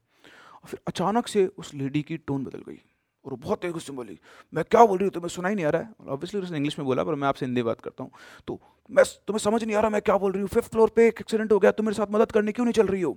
और 0.55 0.69
फिर 0.69 0.81
अचानक 0.87 1.29
से 1.29 1.47
उस 1.47 1.75
लेडी 1.75 2.03
की 2.03 2.17
टोन 2.17 2.45
बदल 2.45 2.63
गई। 2.69 2.81
और 3.27 3.35
बहुत 3.35 3.61
तेज 3.63 3.73
गुस्से 3.73 3.93
में 3.93 3.97
बोली, 3.97 4.19
मैं 4.53 4.65
क्या 4.65 4.85
बोल 4.85 4.99
रही 4.99 5.05
हूँ? 5.05 5.13
तुम्हें 5.13 5.29
सुना 5.29 5.49
ही 5.49 5.55
नहीं 5.55 5.67
आ 5.67 5.71
रहा 5.71 5.83
है? 5.83 5.95
ऑब्वियसली 6.09 6.41
उसने 6.41 6.57
इंग्लिश 6.57 6.79
में 6.79 6.87
बोला, 6.87 7.05
पर 7.05 7.15
मैं 7.15 7.29
आपसे 7.29 7.47
हिंदी 7.47 7.63
बात 7.63 7.81
करता 7.81 8.05
हूँ। 8.05 8.11
तो 8.49 8.59
मैं 8.91 9.05
तुम्हें 9.27 9.39
समझ 9.39 9.63
नहीं 9.65 9.77
आ 9.77 9.81
रहा 9.81 9.91
मैं 9.91 10.03
क्या 10.03 10.17
बोल 10.19 10.33
रही 10.33 10.41
हूँ? 10.41 10.49
फिफ्थ 10.49 10.71
फ्लोर 10.73 10.91
पे 10.91 11.07
एक 11.09 11.21
एक्सीडेंट 11.21 11.53
हो 11.53 11.59
गया, 11.59 11.71
तुम 11.71 11.87
मेरे 11.87 11.97
साथ 11.97 12.07
मदद 12.11 12.33
करने 12.33 12.53
क्यों 12.53 12.67
नहीं 12.67 12.73
चल 12.73 12.87
रही 12.87 13.03
हो? 13.03 13.13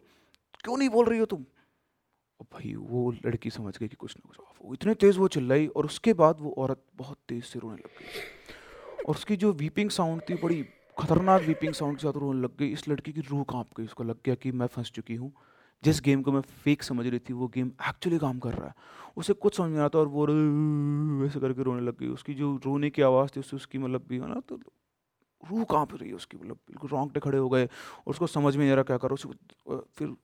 क्यों 0.64 0.78
नहीं 0.78 0.90
बोल 0.90 1.06
रही 1.06 1.20
हो 1.20 1.26
तुम? 1.26 1.46
भाई 2.44 2.74
वो 2.76 3.12
लड़की 3.26 3.50
समझ 3.50 3.78
गई 3.78 3.88
कि 3.88 3.96
कुछ 3.96 4.16
ना 4.18 4.28
कुछ, 4.28 4.38
वो 4.66 4.74
इतने 4.74 4.94
तेज़ 4.94 5.20
वो 5.20 5.28
चिल्लाई 5.28 5.68
और 5.68 5.86
उसके 5.86 6.14
बाद 6.14 6.38
वो 6.40 6.54
औरत 6.58 6.84
बहुत 6.96 7.18
तेज़ 7.28 7.44
से 7.44 7.60
रोने 7.60 7.76
लग 7.76 8.00
गई। 8.00 9.04
और 9.04 9.16
उसकी 9.16 9.36
जो 9.36 9.52
वीपिंग 9.54 9.90
साउंड 9.90 10.22
थी, 10.30 10.36
बड़ी 10.36 10.64
खतरनाक 11.00 11.42
वीपिंग 11.42 11.74
साउंड 11.74 11.98
के 11.98 12.04
साथ 12.04 12.20
रोने 12.20 12.42
लग 12.42 12.58
गई। 12.58 12.68
इस 12.68 12.88
लड़की 12.90 13.14
की 13.14 13.22
रूह 13.22 13.44
काँप 13.44 13.68
गई, 13.78 13.86
उसको 13.86 14.04
लग 14.04 14.18
गया 14.26 14.36
कि 14.36 14.52
मैं 14.52 14.68
फंस 14.68 14.92
चुकी 14.92 15.16
हूँ। 15.16 15.32
जिस 15.84 16.02
गेम 16.02 16.22
को 16.22 16.32
मैं 16.32 16.42
फेक 16.42 16.84
समझ 16.84 17.06
रही 17.08 17.20
थी, 17.20 17.34
वो 17.34 17.48
गेम 17.48 17.72
एक्चुअली 17.90 18.18
काम 18.20 18.40
कर 18.40 18.54
रहा 18.54 18.68
है। 18.68 18.74
उसे 19.18 19.34
कुछ 19.36 19.58
समझ 19.58 19.72
में 19.72 19.80
आता 19.82 20.00
और 20.00 20.08
वो 20.08 20.26
वैसे 21.22 21.40
करके 21.40 21.64
रोने 21.64 21.82
लग 21.82 21.98
गई। 22.00 22.08
उसकी 22.10 22.34
जो 22.34 22.56
रोने 22.66 22.90
की 22.90 23.02
आवाज़ 23.02 23.32
थी, 23.36 23.40
उससे 23.40 23.56
उसकी 23.56 23.78
मतलब 23.78 24.06
भी 24.10 24.20
है 24.20 24.28
ना 24.30 24.40
तो 24.50 24.60
रूह 25.44 25.64
काँप 25.72 25.94
रही 25.96 26.10
है 26.10 26.16
उसकी 26.16 26.38
मतलब 26.38 26.56
बिल्कुल 26.68 26.90
रोंगटे 26.90 27.20
खड़े 27.20 27.38
हो 27.38 27.50
गए 27.50 27.66
और 27.66 28.10
उसको 28.10 28.28
समझ 28.28 28.56
में 28.56 28.64
नहीं 28.64 28.72
आ 28.72 28.76
रहा 28.76 28.84
क्या 28.84 28.98
करो 28.98 29.14
उसको 29.16 29.78
फिर 29.98 30.16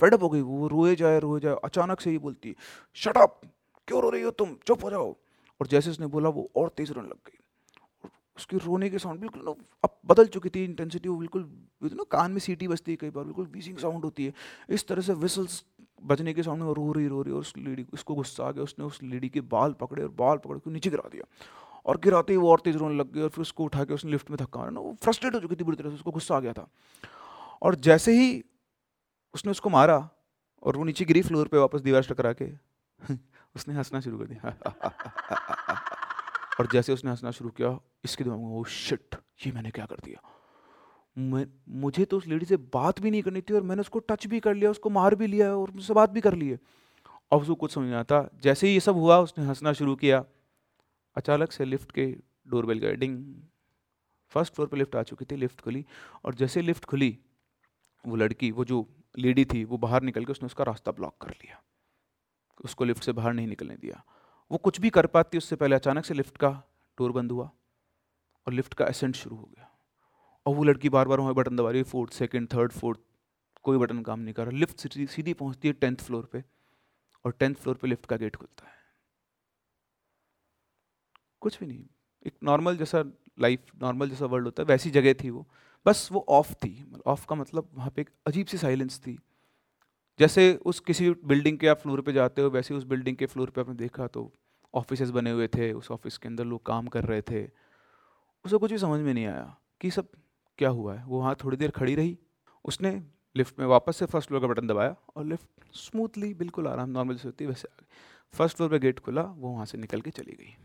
फेडअप 0.00 0.22
हो 0.22 0.28
गई। 0.28 0.40
वो 0.42 0.68
रोए 0.68 0.94
जाए 0.96 1.18
रोए 1.20 1.40
जाए, 1.40 1.56
अचानक 1.64 2.00
से 2.00 2.10
ही 2.10 2.18
बोलती 2.18 2.54
शट 2.96 3.16
अप 3.18 3.40
क्यों 3.88 4.02
रो 4.02 4.10
रही 4.10 4.22
हो 4.22 4.30
तुम? 4.32 4.54
चुप 4.66 4.84
हो 4.84 4.90
जाओ! 4.90 5.14
और 5.60 5.66
जैसे 5.66 5.90
उसने 5.90 6.06
बोला, 6.06 6.28
वो 6.28 6.50
और 6.56 6.68
तेज 6.76 6.90
रोने 6.92 7.08
लग 7.08 7.16
गई। 7.26 7.41
उसकी 8.36 8.56
रोने 8.56 8.90
के 8.90 8.98
साउंड 8.98 9.20
बिल्कुल 9.20 9.44
ना, 9.44 9.54
अब 9.84 10.00
बदल 10.06 10.26
चुकी 10.26 10.48
थी 10.48 10.64
इंटेंसिटी 10.64 11.08
वो 11.08 11.16
बिल्कुल 11.16 11.50
ना 11.82 12.04
कान 12.10 12.32
में 12.32 12.38
सीटी 12.38 12.68
बजती 12.68 12.92
है 12.92 12.96
कई 12.96 13.10
बार, 13.10 13.24
बिल्कुल 13.24 13.46
बीसिंग 13.46 13.78
साउंड 13.78 14.04
होती 14.04 14.24
है। 14.24 14.32
इस 14.68 14.88
तरह 14.88 15.02
से 15.02 15.14
विसल्स 15.14 15.64
बजने 16.02 16.34
के 16.34 16.42
सामने 16.42 16.64
वो 16.64 16.72
रो 16.72 16.92
रही 16.92 17.08
रो 17.08 17.22
रही, 17.22 17.32
और 17.32 17.40
उस 17.40 17.54
लेडी 17.58 17.86
उसको 17.92 18.14
गुस्सा 18.14 18.44
आ 18.44 18.50
गया, 18.50 18.64
उसने 18.64 18.84
उस 18.84 19.02
लेडी 19.02 19.28
के 19.28 19.40
बाल 19.40 19.72
पकड़े 19.72 20.02
और 20.02 20.08
बाल 20.08 20.38
पकड़ 20.38 20.58
के 20.58 20.70
नीचे 20.70 20.90
गिरा 20.90 21.08
दिया। 21.08 21.24
और 21.86 21.96
गिराते 21.96 22.32
ही 22.32 22.36
वो 22.36 22.50
और 22.50 22.60
तेज 22.60 22.76
रोने 22.76 22.94
लग 22.94 23.12
गई 23.12 23.20
और 23.20 23.28
फिर 23.28 23.42
उसको 23.42 23.64
उठा 23.64 23.84
के 23.84 23.94
उसने 23.94 24.10
लिफ्ट 24.10 24.30
में 24.30 24.36
धक्का 24.40 24.70
ना, 24.70 24.80
वो 24.80 24.96
फ्रस्ट्रेट 25.02 25.34
हो 25.34 25.40
चुकी 25.40 25.56
थी 25.56 25.64
बुरी 25.64 25.76
तरह 25.76 25.88
से, 25.88 25.94
उसको 25.94 26.10
गुस्सा 26.10 26.36
आ 26.36 26.40
गया 26.40 26.52
था। 26.52 26.68
और 27.62 27.74
जैसे 27.74 28.12
ही 28.12 28.44
उसने 29.34 29.50
उसको 29.50 29.70
मारा, 29.70 30.10
और 30.62 30.76
वो 30.76 30.84
नीचे 30.84 31.04
गिरी 31.04 31.22
फ्लोर 31.22 31.48
पे 31.48 31.58
वापस 31.58 31.80
दीवार 31.80 32.02
टकरा 32.02 32.32
के, 32.32 32.52
उसने 33.56 33.74
हंसना 33.74 34.00
शुरू 34.00 34.18
कर 34.18 34.24
दिया। 34.24 34.56
और 36.60 36.68
जैसे 36.72 36.92
उसने 36.92 37.10
हंसना 37.10 37.30
शुरू 37.30 37.50
किया 37.50 37.78
इसके 38.04 38.24
दिमाग 38.24 38.38
में 38.38 38.46
वो 38.46 38.64
शिट 38.64 39.14
ये 39.46 39.52
मैंने 39.52 39.70
क्या 39.70 39.86
कर 39.86 39.96
दिया? 40.04 40.30
मैं, 41.18 41.46
मुझे 41.68 42.04
तो 42.04 42.18
उस 42.18 42.26
लेडी 42.26 42.46
से 42.46 42.56
बात 42.56 43.00
भी 43.00 43.10
नहीं 43.10 43.22
करनी 43.22 43.40
थी 43.40 43.54
और 43.54 43.62
मैंने 43.62 43.80
उसको 43.80 43.98
टच 43.98 44.26
भी 44.26 44.40
कर 44.40 44.54
लिया, 44.54 44.70
उसको 44.70 44.90
मार 44.90 45.14
भी 45.14 45.26
लिया 45.26 45.56
और 45.56 45.70
मुझसे 45.70 45.94
बात 45.94 46.10
भी 46.10 46.20
कर 46.20 46.34
ली 46.34 46.48
है। 46.48 46.58
और 47.32 47.40
उसको 47.40 47.54
कुछ 47.54 47.72
समझ 47.72 47.84
नहीं 47.84 47.94
आता। 47.94 48.30
जैसे 48.42 48.66
ही 48.66 48.74
ये 48.74 48.80
सब 48.80 48.94
हुआ, 48.94 49.18
उसने 49.18 49.44
हंसना 49.44 49.72
शुरू 49.72 49.96
किया। 49.96 50.24
अचानक 51.16 51.52
से 51.52 51.64
लिफ्ट 51.64 51.92
के 51.92 52.16
डोरबेल 52.48 52.78
गए 52.78 52.94
डिंग 52.94 53.34
फ़र्स्ट 54.28 54.54
फ्लोर 54.54 54.68
पे 54.68 54.76
लिफ्ट 54.76 54.96
आ 54.96 55.02
चुकी 55.02 55.24
थी 55.24 55.36
लिफ्ट 55.36 55.60
खुली 55.60 55.86
और 56.24 56.34
जैसे 56.34 56.62
लिफ्ट 56.62 56.84
खुली, 56.84 57.18
वो 58.06 58.16
लड़की, 58.16 58.50
वो 58.50 58.64
जो 58.64 58.88
लेडी 59.18 59.44
थी, 59.44 59.64
वो 59.64 59.78
बाहर 59.78 60.02
निकल 60.02 60.24
के 60.24 60.32
उसने 60.32 60.46
उसका 60.46 60.64
रास्ता 60.64 60.92
ब्लॉक 60.92 61.14
कर 61.20 61.30
लिया। 61.30 61.62
उसको 62.64 62.84
लिफ्ट 62.84 63.02
से 63.02 63.12
बाहर 63.12 63.32
नहीं 63.32 63.46
निकलने 63.46 63.76
दिया। 63.76 64.04
वो 64.52 64.58
कुछ 64.58 64.80
भी 64.80 64.90
कर 64.90 65.06
पाती, 65.06 65.38
उससे 65.38 65.56
पहले 65.56 65.76
अचानक 65.76 66.04
से 66.04 66.14
लिफ्ट 66.14 66.36
का 66.36 66.62
डोर 66.98 67.12
बंद 67.12 67.32
हुआ। 67.32 67.50
और 68.46 68.52
लिफ्ट 68.52 68.74
का 68.74 68.84
असेंट 68.84 69.16
शुरू 69.16 69.36
हो 69.36 69.42
गया। 69.42 69.68
और 70.46 70.54
वो 70.54 70.64
लड़की 70.64 70.88
बार 70.88 71.08
बार 71.08 71.20
वहाँ 71.20 71.34
बटन 71.34 71.56
दबा 71.56 71.70
रही 71.70 71.78
है 71.78 71.84
फोर्थ 71.84 72.12
सेकेंड 72.12 72.48
थर्ड 72.54 72.72
फोर्थ 72.72 73.00
कोई 73.62 73.78
बटन 73.78 74.02
काम 74.02 74.20
नहीं 74.20 74.34
कर 74.34 74.46
रहा। 74.46 74.58
लिफ्ट 74.58 74.78
सीधी 74.78 75.06
सीधी 75.06 75.32
पहुँचती 75.32 75.68
है 75.68 75.74
टेंथ 75.74 75.96
फ्लोर 75.96 76.28
पे 76.32 76.44
और 77.24 77.32
टेंथ 77.32 77.54
फ्लोर 77.54 77.76
पे 77.76 77.88
लिफ्ट 77.88 78.06
का 78.06 78.16
गेट 78.16 78.36
खुलता 78.36 78.66
है। 78.66 78.72
कुछ 81.40 81.60
भी 81.60 81.66
नहीं। 81.66 81.84
एक 82.26 82.34
नॉर्मल 82.44 82.76
जैसा 82.76 83.04
लाइफ 83.40 83.60
नॉर्मल 83.82 84.10
जैसा 84.10 84.26
वर्ल्ड 84.26 84.44
होता 84.44 84.62
है, 84.62 84.66
वैसी 84.66 84.90
जगह 84.90 85.14
थी 85.14 85.30
वो। 85.30 85.46
बस 85.86 86.08
वो 86.12 86.26
ऑफ़ 86.28 86.52
थी। 86.54 86.92
ऑफ़ 87.06 87.26
का 87.26 87.34
मतलब 87.34 87.68
वहाँ 87.74 87.90
पे 87.90 88.02
एक 88.02 88.10
अजीब 88.26 88.46
सी 88.46 88.58
साइलेंस 88.58 88.98
थी। 88.98 89.18
जैसे 90.20 90.54
उस 90.54 90.80
किसी 90.80 91.10
बिल्डिंग 91.10 91.58
के 91.58 91.68
आप 91.68 91.78
फ्लोर 91.78 92.00
पे 92.00 92.12
जाते 92.12 92.42
हो, 92.42 92.50
वैसे 92.50 92.74
उस 92.74 92.84
बिल्डिंग 92.84 93.16
के 93.16 93.26
फ्लोर 93.26 93.50
पे 93.50 93.60
आपने 93.60 93.74
देखा 93.74 94.06
तो 94.06 94.32
ऑफ़िस 94.74 95.10
बने 95.10 95.30
हुए 95.30 95.48
थे, 95.48 95.72
उस 95.72 95.90
ऑफ़िस 95.90 96.18
के 96.18 96.28
अंदर 96.28 96.44
लोग 96.44 96.66
काम 96.66 96.86
कर 96.86 97.04
रहे 97.04 97.22
थे। 97.22 97.42
उसे 98.44 98.58
कुछ 98.58 98.72
भी 98.72 98.78
समझ 98.78 99.00
में 99.00 99.14
नहीं 99.14 99.26
आया 99.26 99.56
कि 99.80 99.90
सब 99.90 100.08
क्या 100.58 100.68
हुआ 100.68 100.94
है। 100.94 101.04
वो 101.04 101.18
वहाँ 101.18 101.36
थोड़ी 101.44 101.56
देर 101.56 101.70
खड़ी 101.70 101.94
रही। 101.94 102.18
उसने 102.64 103.02
लिफ्ट 103.36 103.58
में 103.58 103.66
वापस 103.66 103.96
से 103.96 104.06
फ़र्स्ट 104.06 104.28
फ्लोर 104.28 104.40
का 104.40 104.46
बटन 104.46 104.66
दबाया 104.66 104.96
और 105.16 105.24
लिफ्ट 105.24 105.74
स्मूथली, 105.74 106.34
बिल्कुल 106.34 106.66
आराम, 106.66 106.90
नॉर्मल 106.90 107.16
से 107.16 107.28
होती 107.28 107.46
वैसे 107.46 107.68
आ 107.68 107.76
गई 107.80 107.86
फ़र्स्ट 108.38 108.56
फ्लोर 108.56 108.70
पर 108.70 108.78
गेट 108.78 108.98
खुला, 108.98 109.22
वो 109.22 109.52
वहाँ 109.52 109.66
से 109.66 109.78
निकल 109.78 110.00
के 110.00 110.10
चली 110.10 110.32
गई। 110.32 110.56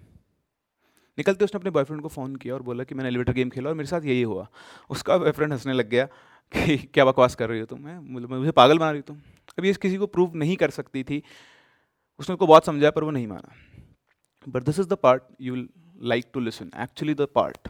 निकलते 1.18 1.46
उसने 1.46 1.60
अपने 1.60 1.72
बॉयफ्रेंड 1.72 2.02
को 2.02 2.08
फ़ोन 2.08 2.36
किया 2.36 2.54
और 2.54 2.62
बोला 2.62 2.84
कि 2.84 2.96
मैंने 2.96 3.10
एलिवेटर 3.10 3.34
गेम 3.34 3.50
खेला 3.50 3.70
और 3.70 3.76
मेरे 3.76 3.88
साथ 3.88 4.02
यही 4.02 4.22
हुआ। 4.22 4.48
उसका 4.90 5.18
बॉयफ्रेंड 5.18 5.52
हंसने 5.52 5.74
लग 5.74 5.90
गया 5.90 6.06
कि 6.52 6.78
क्या 6.94 7.06
बकवास 7.06 7.36
कर 7.36 7.50
रही 7.50 7.60
हो 7.60 7.66
तुम 7.66 7.82
मैं 7.82 8.00
मुझे 8.28 8.52
पागल 8.52 8.78
बना 8.78 8.92
रही 8.92 9.02
तुम। 9.02 9.18
अब 9.60 9.66
ये 9.66 9.74
किसी 9.74 9.98
को 9.98 10.08
प्रूव 10.08 10.36
नहीं 10.36 10.56
कर 10.56 10.70
सकती 10.70 11.04
थी। 11.04 11.24
उसने 12.20 12.34
उसको 12.34 12.48
बहुत 12.48 12.66
समझाया 12.66 12.92
पर 12.92 13.04
वो 13.04 13.12
नहीं 13.12 13.28
माना। 13.28 13.54
But 14.50 14.63
this 14.63 14.80
is 14.80 14.88
the 14.88 14.94
part 14.94 15.24
you 15.42 15.54
will 15.54 15.70
like 15.97 16.25
to 16.33 16.39
listen 16.39 16.71
actually 16.77 17.13
the 17.13 17.27
part 17.36 17.67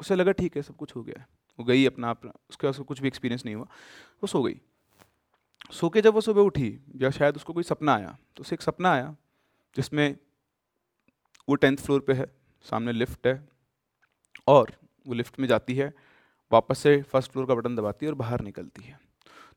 उसे 0.00 0.14
लगा, 0.14 0.32
ठीक 0.32 0.56
है, 0.56 0.62
सब 0.62 0.76
कुछ 0.76 0.94
हो 0.96 1.02
गया 1.02 1.20
है। 1.20 1.26
वो 1.58 1.64
गई 1.64 1.84
अपना 1.86 2.10
अपना, 2.10 2.32
उसके 2.50 2.66
पास 2.66 2.78
कुछ 2.78 3.00
भी 3.00 3.08
एक्सपीरियंस 3.08 3.44
नहीं 3.44 3.54
हुआ। 3.54 3.64
वो 3.64 4.26
सो 4.26 4.42
गई। 4.42 4.60
सो 5.72 5.88
के 5.88 6.00
जब 6.00 6.14
वो 6.14 6.20
सुबह 6.20 6.42
उठी, 6.42 6.78
या 6.96 7.10
शायद 7.10 7.36
उसको 7.36 7.52
कोई 7.52 7.62
सपना 7.62 7.94
आया 7.94 8.16
तो 8.36 8.40
उसे 8.40 8.54
एक 8.54 8.62
सपना 8.62 8.92
आया, 8.92 9.14
जिसमें 9.76 10.16
वो 11.48 11.54
टेंथ 11.54 11.76
फ्लोर 11.76 12.00
पे 12.00 12.12
है, 12.12 12.26
सामने 12.64 12.92
लिफ्ट 12.92 13.26
है, 13.26 13.48
और 14.48 14.72
वो 15.06 15.14
लिफ्ट 15.14 15.40
में 15.40 15.48
जाती 15.48 15.74
है, 15.74 15.92
वापस 16.50 16.78
से 16.78 17.00
फ़र्स्ट 17.02 17.32
फ्लोर 17.32 17.46
का 17.46 17.54
बटन 17.54 17.76
दबाती 17.76 18.06
है 18.06 18.12
और 18.12 18.16
बाहर 18.16 18.40
निकलती 18.40 18.82
है। 18.82 18.98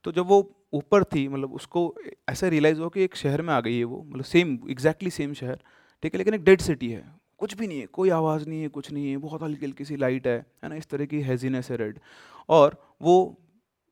तो 0.04 0.12
जब 0.12 0.26
वो 0.26 0.38
ऊपर 0.74 1.04
थी 1.04 1.26
मतलब 1.28 1.54
उसको 1.54 1.82
ऐसा 2.28 2.48
रियलाइज़ 2.48 2.80
हुआ 2.80 2.88
कि 2.88 3.02
एक 3.04 3.16
शहर 3.16 3.42
में 3.42 3.52
आ 3.54 3.60
गई 3.60 3.76
है 3.78 3.84
वो 3.84 4.02
मतलब 4.02 4.24
सेम 4.24 4.58
एग्जैक्टली 4.70 5.10
सेम 5.10 5.34
शहर, 5.34 5.60
ठीक 6.02 6.14
है, 6.14 6.18
लेकिन 6.18 6.34
एक 6.34 6.44
डेड 6.44 6.60
सिटी 6.60 6.90
है। 6.90 7.04
कुछ 7.46 7.54
भी 7.54 7.66
नहीं 7.66 7.80
है, 7.80 7.86
कोई 7.86 8.10
आवाज़ 8.10 8.48
नहीं 8.48 8.62
है, 8.62 8.68
कुछ 8.68 8.90
नहीं 8.92 9.10
है, 9.10 9.16
बहुत 9.16 9.42
हल्की 9.42 9.66
हल्की 9.66 9.84
सी 9.84 9.96
लाइट 9.96 10.26
है 10.26 10.38
है 10.62 10.68
ना, 10.68 10.74
इस 10.74 10.86
तरह 10.86 11.06
की 11.06 11.20
हैजीनेस 11.22 11.70
है 11.70 11.76
रेड 11.76 11.98
और 12.48 12.76
वो 13.02 13.14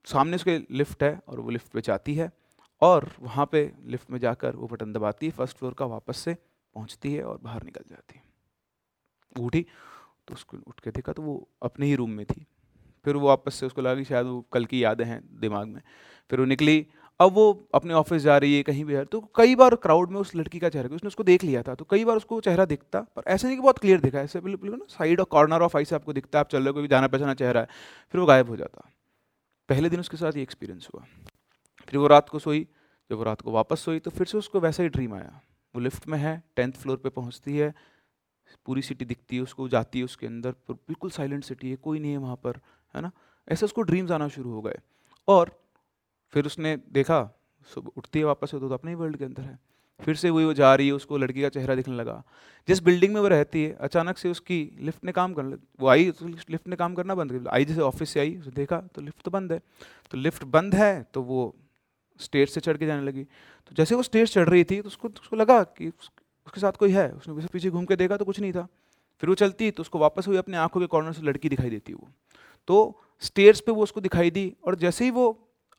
सामने 0.07 0.37
उसके 0.37 0.59
लिफ्ट 0.71 1.03
है 1.03 1.19
और 1.29 1.41
वो 1.41 1.51
लिफ्ट 1.51 1.73
पे 1.73 1.81
जाती 1.81 2.15
है 2.15 2.31
और 2.83 3.09
वहाँ 3.21 3.47
पे 3.53 3.61
लिफ्ट 3.87 4.11
में 4.11 4.19
जाकर 4.19 4.57
वो 4.57 4.69
बटन 4.69 4.93
दबाती 4.93 5.27
है 5.27 5.33
फ़र्स्ट 5.33 5.59
फ्लोर 5.59 5.75
का 5.75 5.87
वापस 5.87 6.19
से 6.19 6.35
पहुँचती 6.35 7.13
है 7.13 7.23
और 7.23 7.39
बाहर 7.43 7.65
निकल 7.65 7.85
जाती 7.91 8.19
है। 8.19 8.23
उठी 9.37 9.65
तो 10.29 10.35
उसको 10.35 10.57
उठ 10.67 10.81
के 10.81 10.91
देखा 10.91 11.13
तो 11.13 11.23
वो 11.23 11.37
अपने 11.63 11.87
ही 11.87 11.95
रूम 11.95 12.11
में 12.11 12.25
थी। 12.27 12.47
फिर 13.05 13.17
वो 13.17 13.27
वापस 13.29 13.55
से 13.55 13.67
उसको 13.67 13.83
लगा 13.83 13.95
कि 13.95 14.05
शायद 14.05 14.27
वो 14.27 14.41
कल 14.53 14.65
की 14.65 14.85
यादें 14.85 15.05
हैं 15.05 15.21
दिमाग 15.41 15.69
में। 15.69 15.81
फिर 16.31 16.41
वो 16.41 16.47
निकली 16.47 16.87
अब 17.21 17.33
वो 17.33 17.45
अपने 17.75 17.95
ऑफ़िस 17.95 18.23
जा 18.23 18.37
रही 18.39 18.57
है, 18.57 18.63
कहीं 18.63 18.85
भी 18.85 18.95
है 18.95 19.05
तो 19.05 19.21
कई 19.37 19.55
बार 19.55 19.75
क्राउड 19.77 20.11
में 20.11 20.19
उस 20.21 20.35
लड़की 20.37 20.59
का 20.59 20.69
चेहरा, 20.69 20.95
उसने 20.97 21.09
उसको 21.09 21.23
देख 21.25 21.45
लिया 21.45 21.63
था 21.63 21.75
तो 21.75 21.85
कई 21.85 22.05
बार 22.05 22.17
उसको 22.17 22.41
चेहरा 22.41 22.65
दिखता, 22.65 23.01
पर 23.17 23.23
ऐसे 23.27 23.47
नहीं 23.47 23.57
कि 23.57 23.63
बहुत 23.63 23.79
क्लियर 23.79 24.01
दिखा, 24.01 24.21
ऐसे 24.21 24.41
बिल्कुल 24.41 24.71
ना 24.71 24.87
साइड 24.89 25.21
और 25.21 25.27
कॉर्नर 25.27 25.63
ऑफ़ 25.63 25.77
आई 25.77 25.85
से 25.85 25.95
आपको 25.95 26.13
दिखता 26.13 26.39
है, 26.39 26.41
आप 26.41 26.51
चल 26.51 26.59
रहे 26.59 26.69
हो, 26.69 26.75
कोई 26.75 26.89
जाना 26.89 27.09
पहचाना 27.09 27.35
चेहरा 27.35 27.61
है, 27.61 27.69
फिर 28.13 28.21
वो 28.21 28.27
गायब 28.27 28.49
हो 28.49 28.57
जाता। 28.57 28.91
पहले 29.69 29.91
दिन 29.91 30.01
उसके 30.01 30.17
साथ 30.17 30.37
ये 30.37 30.43
एक्सपीरियंस 30.43 30.89
हुआ। 30.95 31.05
फिर 31.89 31.99
वो 31.99 32.07
रात 32.07 32.29
को 32.29 32.39
सोई, 32.39 32.67
जब 33.11 33.17
वो 33.17 33.23
रात 33.23 33.41
को 33.41 33.53
वापस 33.53 33.81
सोई 33.81 33.99
तो 33.99 34.11
फिर 34.11 34.27
से 34.27 34.39
उसको 34.39 34.61
वैसा 34.61 34.83
ही 34.83 34.89
ड्रीम 34.89 35.15
आया। 35.15 35.41
वो 35.75 35.81
लिफ्ट 35.81 36.09
में 36.09 36.19
है 36.19 36.43
टेंथ 36.57 36.73
फ्लोर 36.73 36.97
पे 36.97 37.09
पहुँचती 37.09 37.57
है, 37.57 37.75
पूरी 38.67 38.83
सिटी 38.83 39.05
दिखती 39.05 39.37
है 39.37 39.43
उसको 39.43 39.69
जाती 39.69 39.99
है 39.99 40.05
उसके 40.05 40.27
अंदर, 40.27 40.55
बिल्कुल 40.71 41.11
साइलेंट 41.11 41.45
सिटी 41.45 41.71
है, 41.71 41.77
कोई 41.77 41.99
नहीं 41.99 42.13
है 42.13 42.19
वहाँ 42.19 42.37
पर, 42.37 42.61
है 42.95 43.03
ना? 43.03 43.11
ऐसे 43.49 43.67
उसको 43.67 43.83
ड्रीम्स 43.83 44.11
आना 44.11 44.29
शुरू 44.29 44.51
हो 44.51 44.61
गए। 44.63 44.79
और 45.29 45.51
फिर 46.35 46.47
उसने 46.47 46.77
देखा 46.93 47.21
सुबह 47.69 47.91
उठती 47.97 48.19
है 48.19 48.25
वापस 48.25 48.51
तो, 48.51 48.59
तो 48.59 48.75
अपने 48.75 48.91
ही 48.91 48.95
वर्ल्ड 48.95 49.17
के 49.17 49.25
अंदर 49.25 49.43
है। 49.43 49.59
फिर 50.01 50.17
से 50.17 50.31
वही 50.31 50.45
वो 50.45 50.53
जा 50.55 50.75
रही 50.75 50.87
है 50.87 50.93
उसको 50.93 51.19
लड़की 51.19 51.43
का 51.43 51.49
चेहरा 51.49 51.75
दिखने 51.75 51.95
लगा। 51.97 52.23
जिस 52.69 52.83
बिल्डिंग 52.83 53.13
में 53.15 53.21
वो 53.21 53.29
रहती 53.29 53.63
है 53.65 53.73
अचानक 53.81 54.19
से 54.19 54.31
उसकी 54.31 54.59
लिफ्ट 54.81 55.05
ने 55.05 55.13
काम 55.13 55.35
कर 55.35 55.59
वो 55.81 55.89
आई 55.89 56.11
तो 56.11 56.27
लिफ्ट 56.27 56.69
ने 56.69 56.77
काम 56.77 56.95
करना 56.95 57.15
बंद 57.15 57.33
कर 57.33 57.49
आई 57.49 57.65
जैसे 57.65 57.81
ऑफ़िस 57.83 58.11
से 58.11 58.21
आई 58.21 58.37
उसे 58.37 58.51
देखा 58.51 58.81
तो 58.95 59.03
लिफ्ट 59.03 59.23
तो 59.25 59.31
बंद 59.31 59.53
है। 59.53 59.59
तो 60.11 60.19
लिफ्ट 60.19 60.45
बंद 60.47 60.75
है 60.75 61.03
तो 61.15 61.23
वो 61.23 61.55
स्टेज 62.21 62.49
से 62.49 62.61
चढ़ 62.61 62.77
के 62.77 62.87
जाने 62.87 63.03
लगी। 63.03 63.25
तो 63.25 63.75
जैसे 63.77 63.95
वो 63.95 64.03
स्टेज 64.03 64.33
चढ़ 64.33 64.49
रही 64.49 64.65
थी 64.65 64.81
तो 64.81 64.89
उसको 64.89 65.09
उसको 65.11 65.37
लगा 65.37 65.63
कि 65.63 65.89
उसके 65.89 66.61
साथ 66.61 66.73
कोई 66.73 66.93
है। 66.93 67.09
उसने 67.13 67.47
पीछे 67.53 67.71
घूम 67.71 67.85
के 67.85 67.97
देखा 67.97 68.17
तो 68.17 68.25
कुछ 68.25 68.41
नहीं 68.41 68.53
था। 68.53 68.67
फिर 69.23 69.29
वो 69.29 69.35
चलती 69.37 69.71
तो 69.71 69.81
उसको 69.83 69.99
वापस 69.99 70.29
हुई 70.29 70.37
अपने 70.37 70.57
आँखों 70.57 70.81
के 70.81 70.87
कॉर्नर 70.87 71.13
से 71.13 71.23
लड़की 71.23 71.49
दिखाई 71.49 71.71
देती 71.71 71.93
वो। 71.95 72.09
तो 72.69 73.01
स्टेयर्स 73.23 73.61
पे 73.61 73.73
वो 73.73 73.83
उसको 73.83 74.01
दिखाई 74.01 74.31
दी 74.31 74.53
और 74.65 74.75
जैसे 74.77 75.05
ही 75.05 75.11
वो 75.11 75.27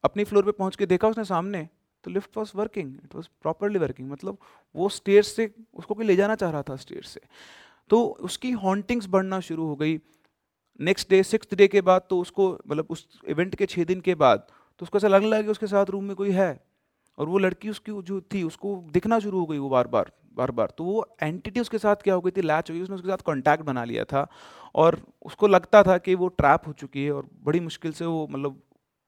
अपनी 0.06 0.24
फ्लोर 0.24 0.44
पे 0.44 0.52
पहुँच 0.52 0.76
के 0.76 0.86
देखा 0.86 1.08
उसने 1.08 1.24
सामने 1.26 1.68
तो 2.04 2.12
lift 2.12 2.38
was 2.38 2.52
working 2.56 2.94
it 2.96 3.16
was 3.16 3.28
properly 3.42 3.80
working 3.80 4.12
मतलब 4.12 4.38
वो 4.76 4.90
स्टेयर्स 4.90 5.36
से, 5.36 5.50
उसको 5.74 5.94
कोई 5.94 6.06
ले 6.06 6.16
जाना 6.16 6.36
चाह 6.36 6.52
रहा 6.52 6.64
था 6.64 6.76
स्टेयर्स 6.76 7.10
से। 7.10 7.22
तो 7.90 8.04
उसकी 8.22 8.52
हॉन्टिंग्स 8.52 9.08
बढ़ना 9.08 9.40
शुरू 9.40 9.66
हो 9.68 9.76
गई। 9.76 10.00
नेक्स्ट 10.80 11.10
डे 11.10 11.22
सिक्स 11.24 11.54
डे 11.54 11.68
के 11.68 11.82
बाद 11.82 12.02
तो 12.10 12.20
उसको 12.20 12.52
मतलब 12.68 12.88
उस 12.90 13.08
इवेंट 13.28 13.56
के 13.56 13.66
छः 13.66 13.86
दिन 13.86 14.02
के 14.02 14.16
बाद 14.16 14.48
तो 14.80 14.84
उसको 14.84 14.98
ऐसा 14.98 15.08
लगने 15.08 15.28
लगा 15.28 15.42
कि 15.42 15.48
उसके 15.48 15.68
साथ 15.68 15.90
रूम 15.90 16.04
में 16.04 16.16
कोई 16.16 16.32
है। 16.32 16.50
और 17.18 17.28
वो 17.30 17.38
लड़की 17.38 17.70
उसकी 17.70 17.92
जो 18.02 18.20
थी, 18.34 18.44
उसको 18.44 18.76
दिखना 18.92 19.20
शुरू 19.20 19.40
हो 19.40 19.46
गई 19.46 19.58
वो 19.58 19.70
बार 19.70 19.88
बार 19.88 20.12
बार 20.36 20.52
बार। 20.52 20.74
तो 20.78 20.84
वो 20.84 21.06
एंटिटी 21.24 21.60
उसके 21.60 21.78
साथ 21.78 21.96
क्या 21.96 22.14
हो 22.14 22.22
गई 22.22 22.32
थी 22.32 22.42
लैच 22.42 22.70
हो 22.70 22.76
गई, 22.76 22.82
उसने 22.82 22.96
उसके 22.96 23.08
साथ 23.08 23.24
कांटेक्ट 23.26 23.64
बना 23.64 23.84
लिया 23.84 24.04
था। 24.04 24.28
और 24.76 25.00
उसको 25.26 25.48
लगता 25.48 25.84
था 25.84 25.98
कि 25.98 26.16
वो 26.16 26.28
ट्रैप 26.28 26.68
हो 26.68 26.74
चुकी 26.74 27.04
है 27.06 27.12
और 27.12 27.28
बड़ी 27.44 27.60
मुश्किल 27.60 27.92
से 27.92 28.06
वो 28.06 28.28
मतलब 28.32 28.62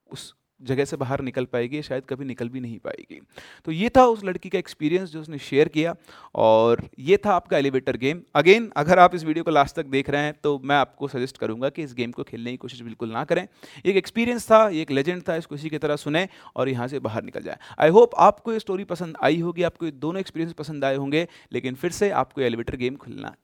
उस 0.09 0.33
जगह 0.61 0.85
से 0.85 0.97
बाहर 0.97 1.21
निकल 1.21 1.45
पाएगी 1.45 1.81
शायद 1.81 2.03
कभी 2.05 2.25
निकल 2.25 2.49
भी 2.49 2.59
नहीं 2.59 2.77
पाएगी। 2.79 3.19
तो 3.65 3.71
ये 3.71 3.89
था 3.97 4.05
उस 4.07 4.23
लड़की 4.23 4.49
का 4.49 4.59
एक्सपीरियंस 4.59 5.09
जो 5.09 5.21
उसने 5.21 5.37
शेयर 5.39 5.67
किया 5.67 5.95
और 6.35 6.87
ये 6.99 7.17
था 7.25 7.33
आपका 7.33 7.57
एलिवेटर 7.57 7.97
गेम 7.97 8.21
अगेन 8.35 8.71
अगर 8.77 8.99
आप 8.99 9.15
इस 9.15 9.23
वीडियो 9.25 9.43
को 9.43 9.51
लास्ट 9.51 9.75
तक 9.75 9.85
देख 9.87 10.09
रहे 10.09 10.21
हैं 10.21 10.33
तो 10.43 10.57
मैं 10.63 10.75
आपको 10.75 11.07
सजेस्ट 11.07 11.37
करूँगा 11.37 11.69
कि 11.69 11.83
इस 11.83 11.93
गेम 11.93 12.11
को 12.11 12.23
खेलने 12.23 12.51
की 12.51 12.57
कोशिश 12.57 12.81
बिल्कुल 12.81 13.11
ना 13.11 13.23
करें। 13.23 13.47
एक 13.85 13.95
एक्सपीरियंस 13.95 14.49
था 14.51 14.67
एक 14.71 14.91
लेजेंड 14.91 15.21
था, 15.29 15.35
इसको 15.35 15.55
इसी 15.55 15.69
की 15.69 15.77
तरह 15.77 15.95
सुने 15.97 16.27
और 16.55 16.69
यहाँ 16.69 16.87
से 16.87 16.99
बाहर 16.99 17.23
निकल 17.23 17.41
जाए। 17.41 17.57
आई 17.79 17.89
होप 17.89 18.15
आपको 18.19 18.53
ये 18.53 18.59
स्टोरी 18.59 18.83
पसंद 18.85 19.17
आई 19.23 19.39
होगी, 19.39 19.63
आपको 19.63 19.85
ये 19.85 19.91
दोनों 19.93 20.19
एक्सपीरियंस 20.19 20.53
पसंद 20.55 20.85
आए 20.85 20.95
होंगे, 20.95 21.27
लेकिन 21.53 21.75
फिर 21.75 21.91
से 21.91 22.09
आपको 22.11 22.41
एलिवेटर 22.41 22.75
गेम 22.77 22.95
खुलना 22.97 23.35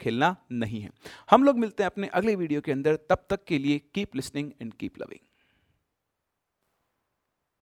खेलना 0.00 0.34
नहीं 0.52 0.80
है। 0.80 0.90
हम 1.30 1.44
लोग 1.44 1.58
मिलते 1.58 1.82
हैं 1.82 1.90
अपने 1.90 2.06
अगले 2.08 2.34
वीडियो 2.36 2.60
के 2.60 2.72
अंदर, 2.72 2.96
तब 3.10 3.26
तक 3.30 3.44
के 3.44 3.58
लिए 3.58 3.80
keep 3.94 4.16
listening 4.16 4.50
and 4.60 4.72
keep 4.74 5.02
loving 5.02 5.26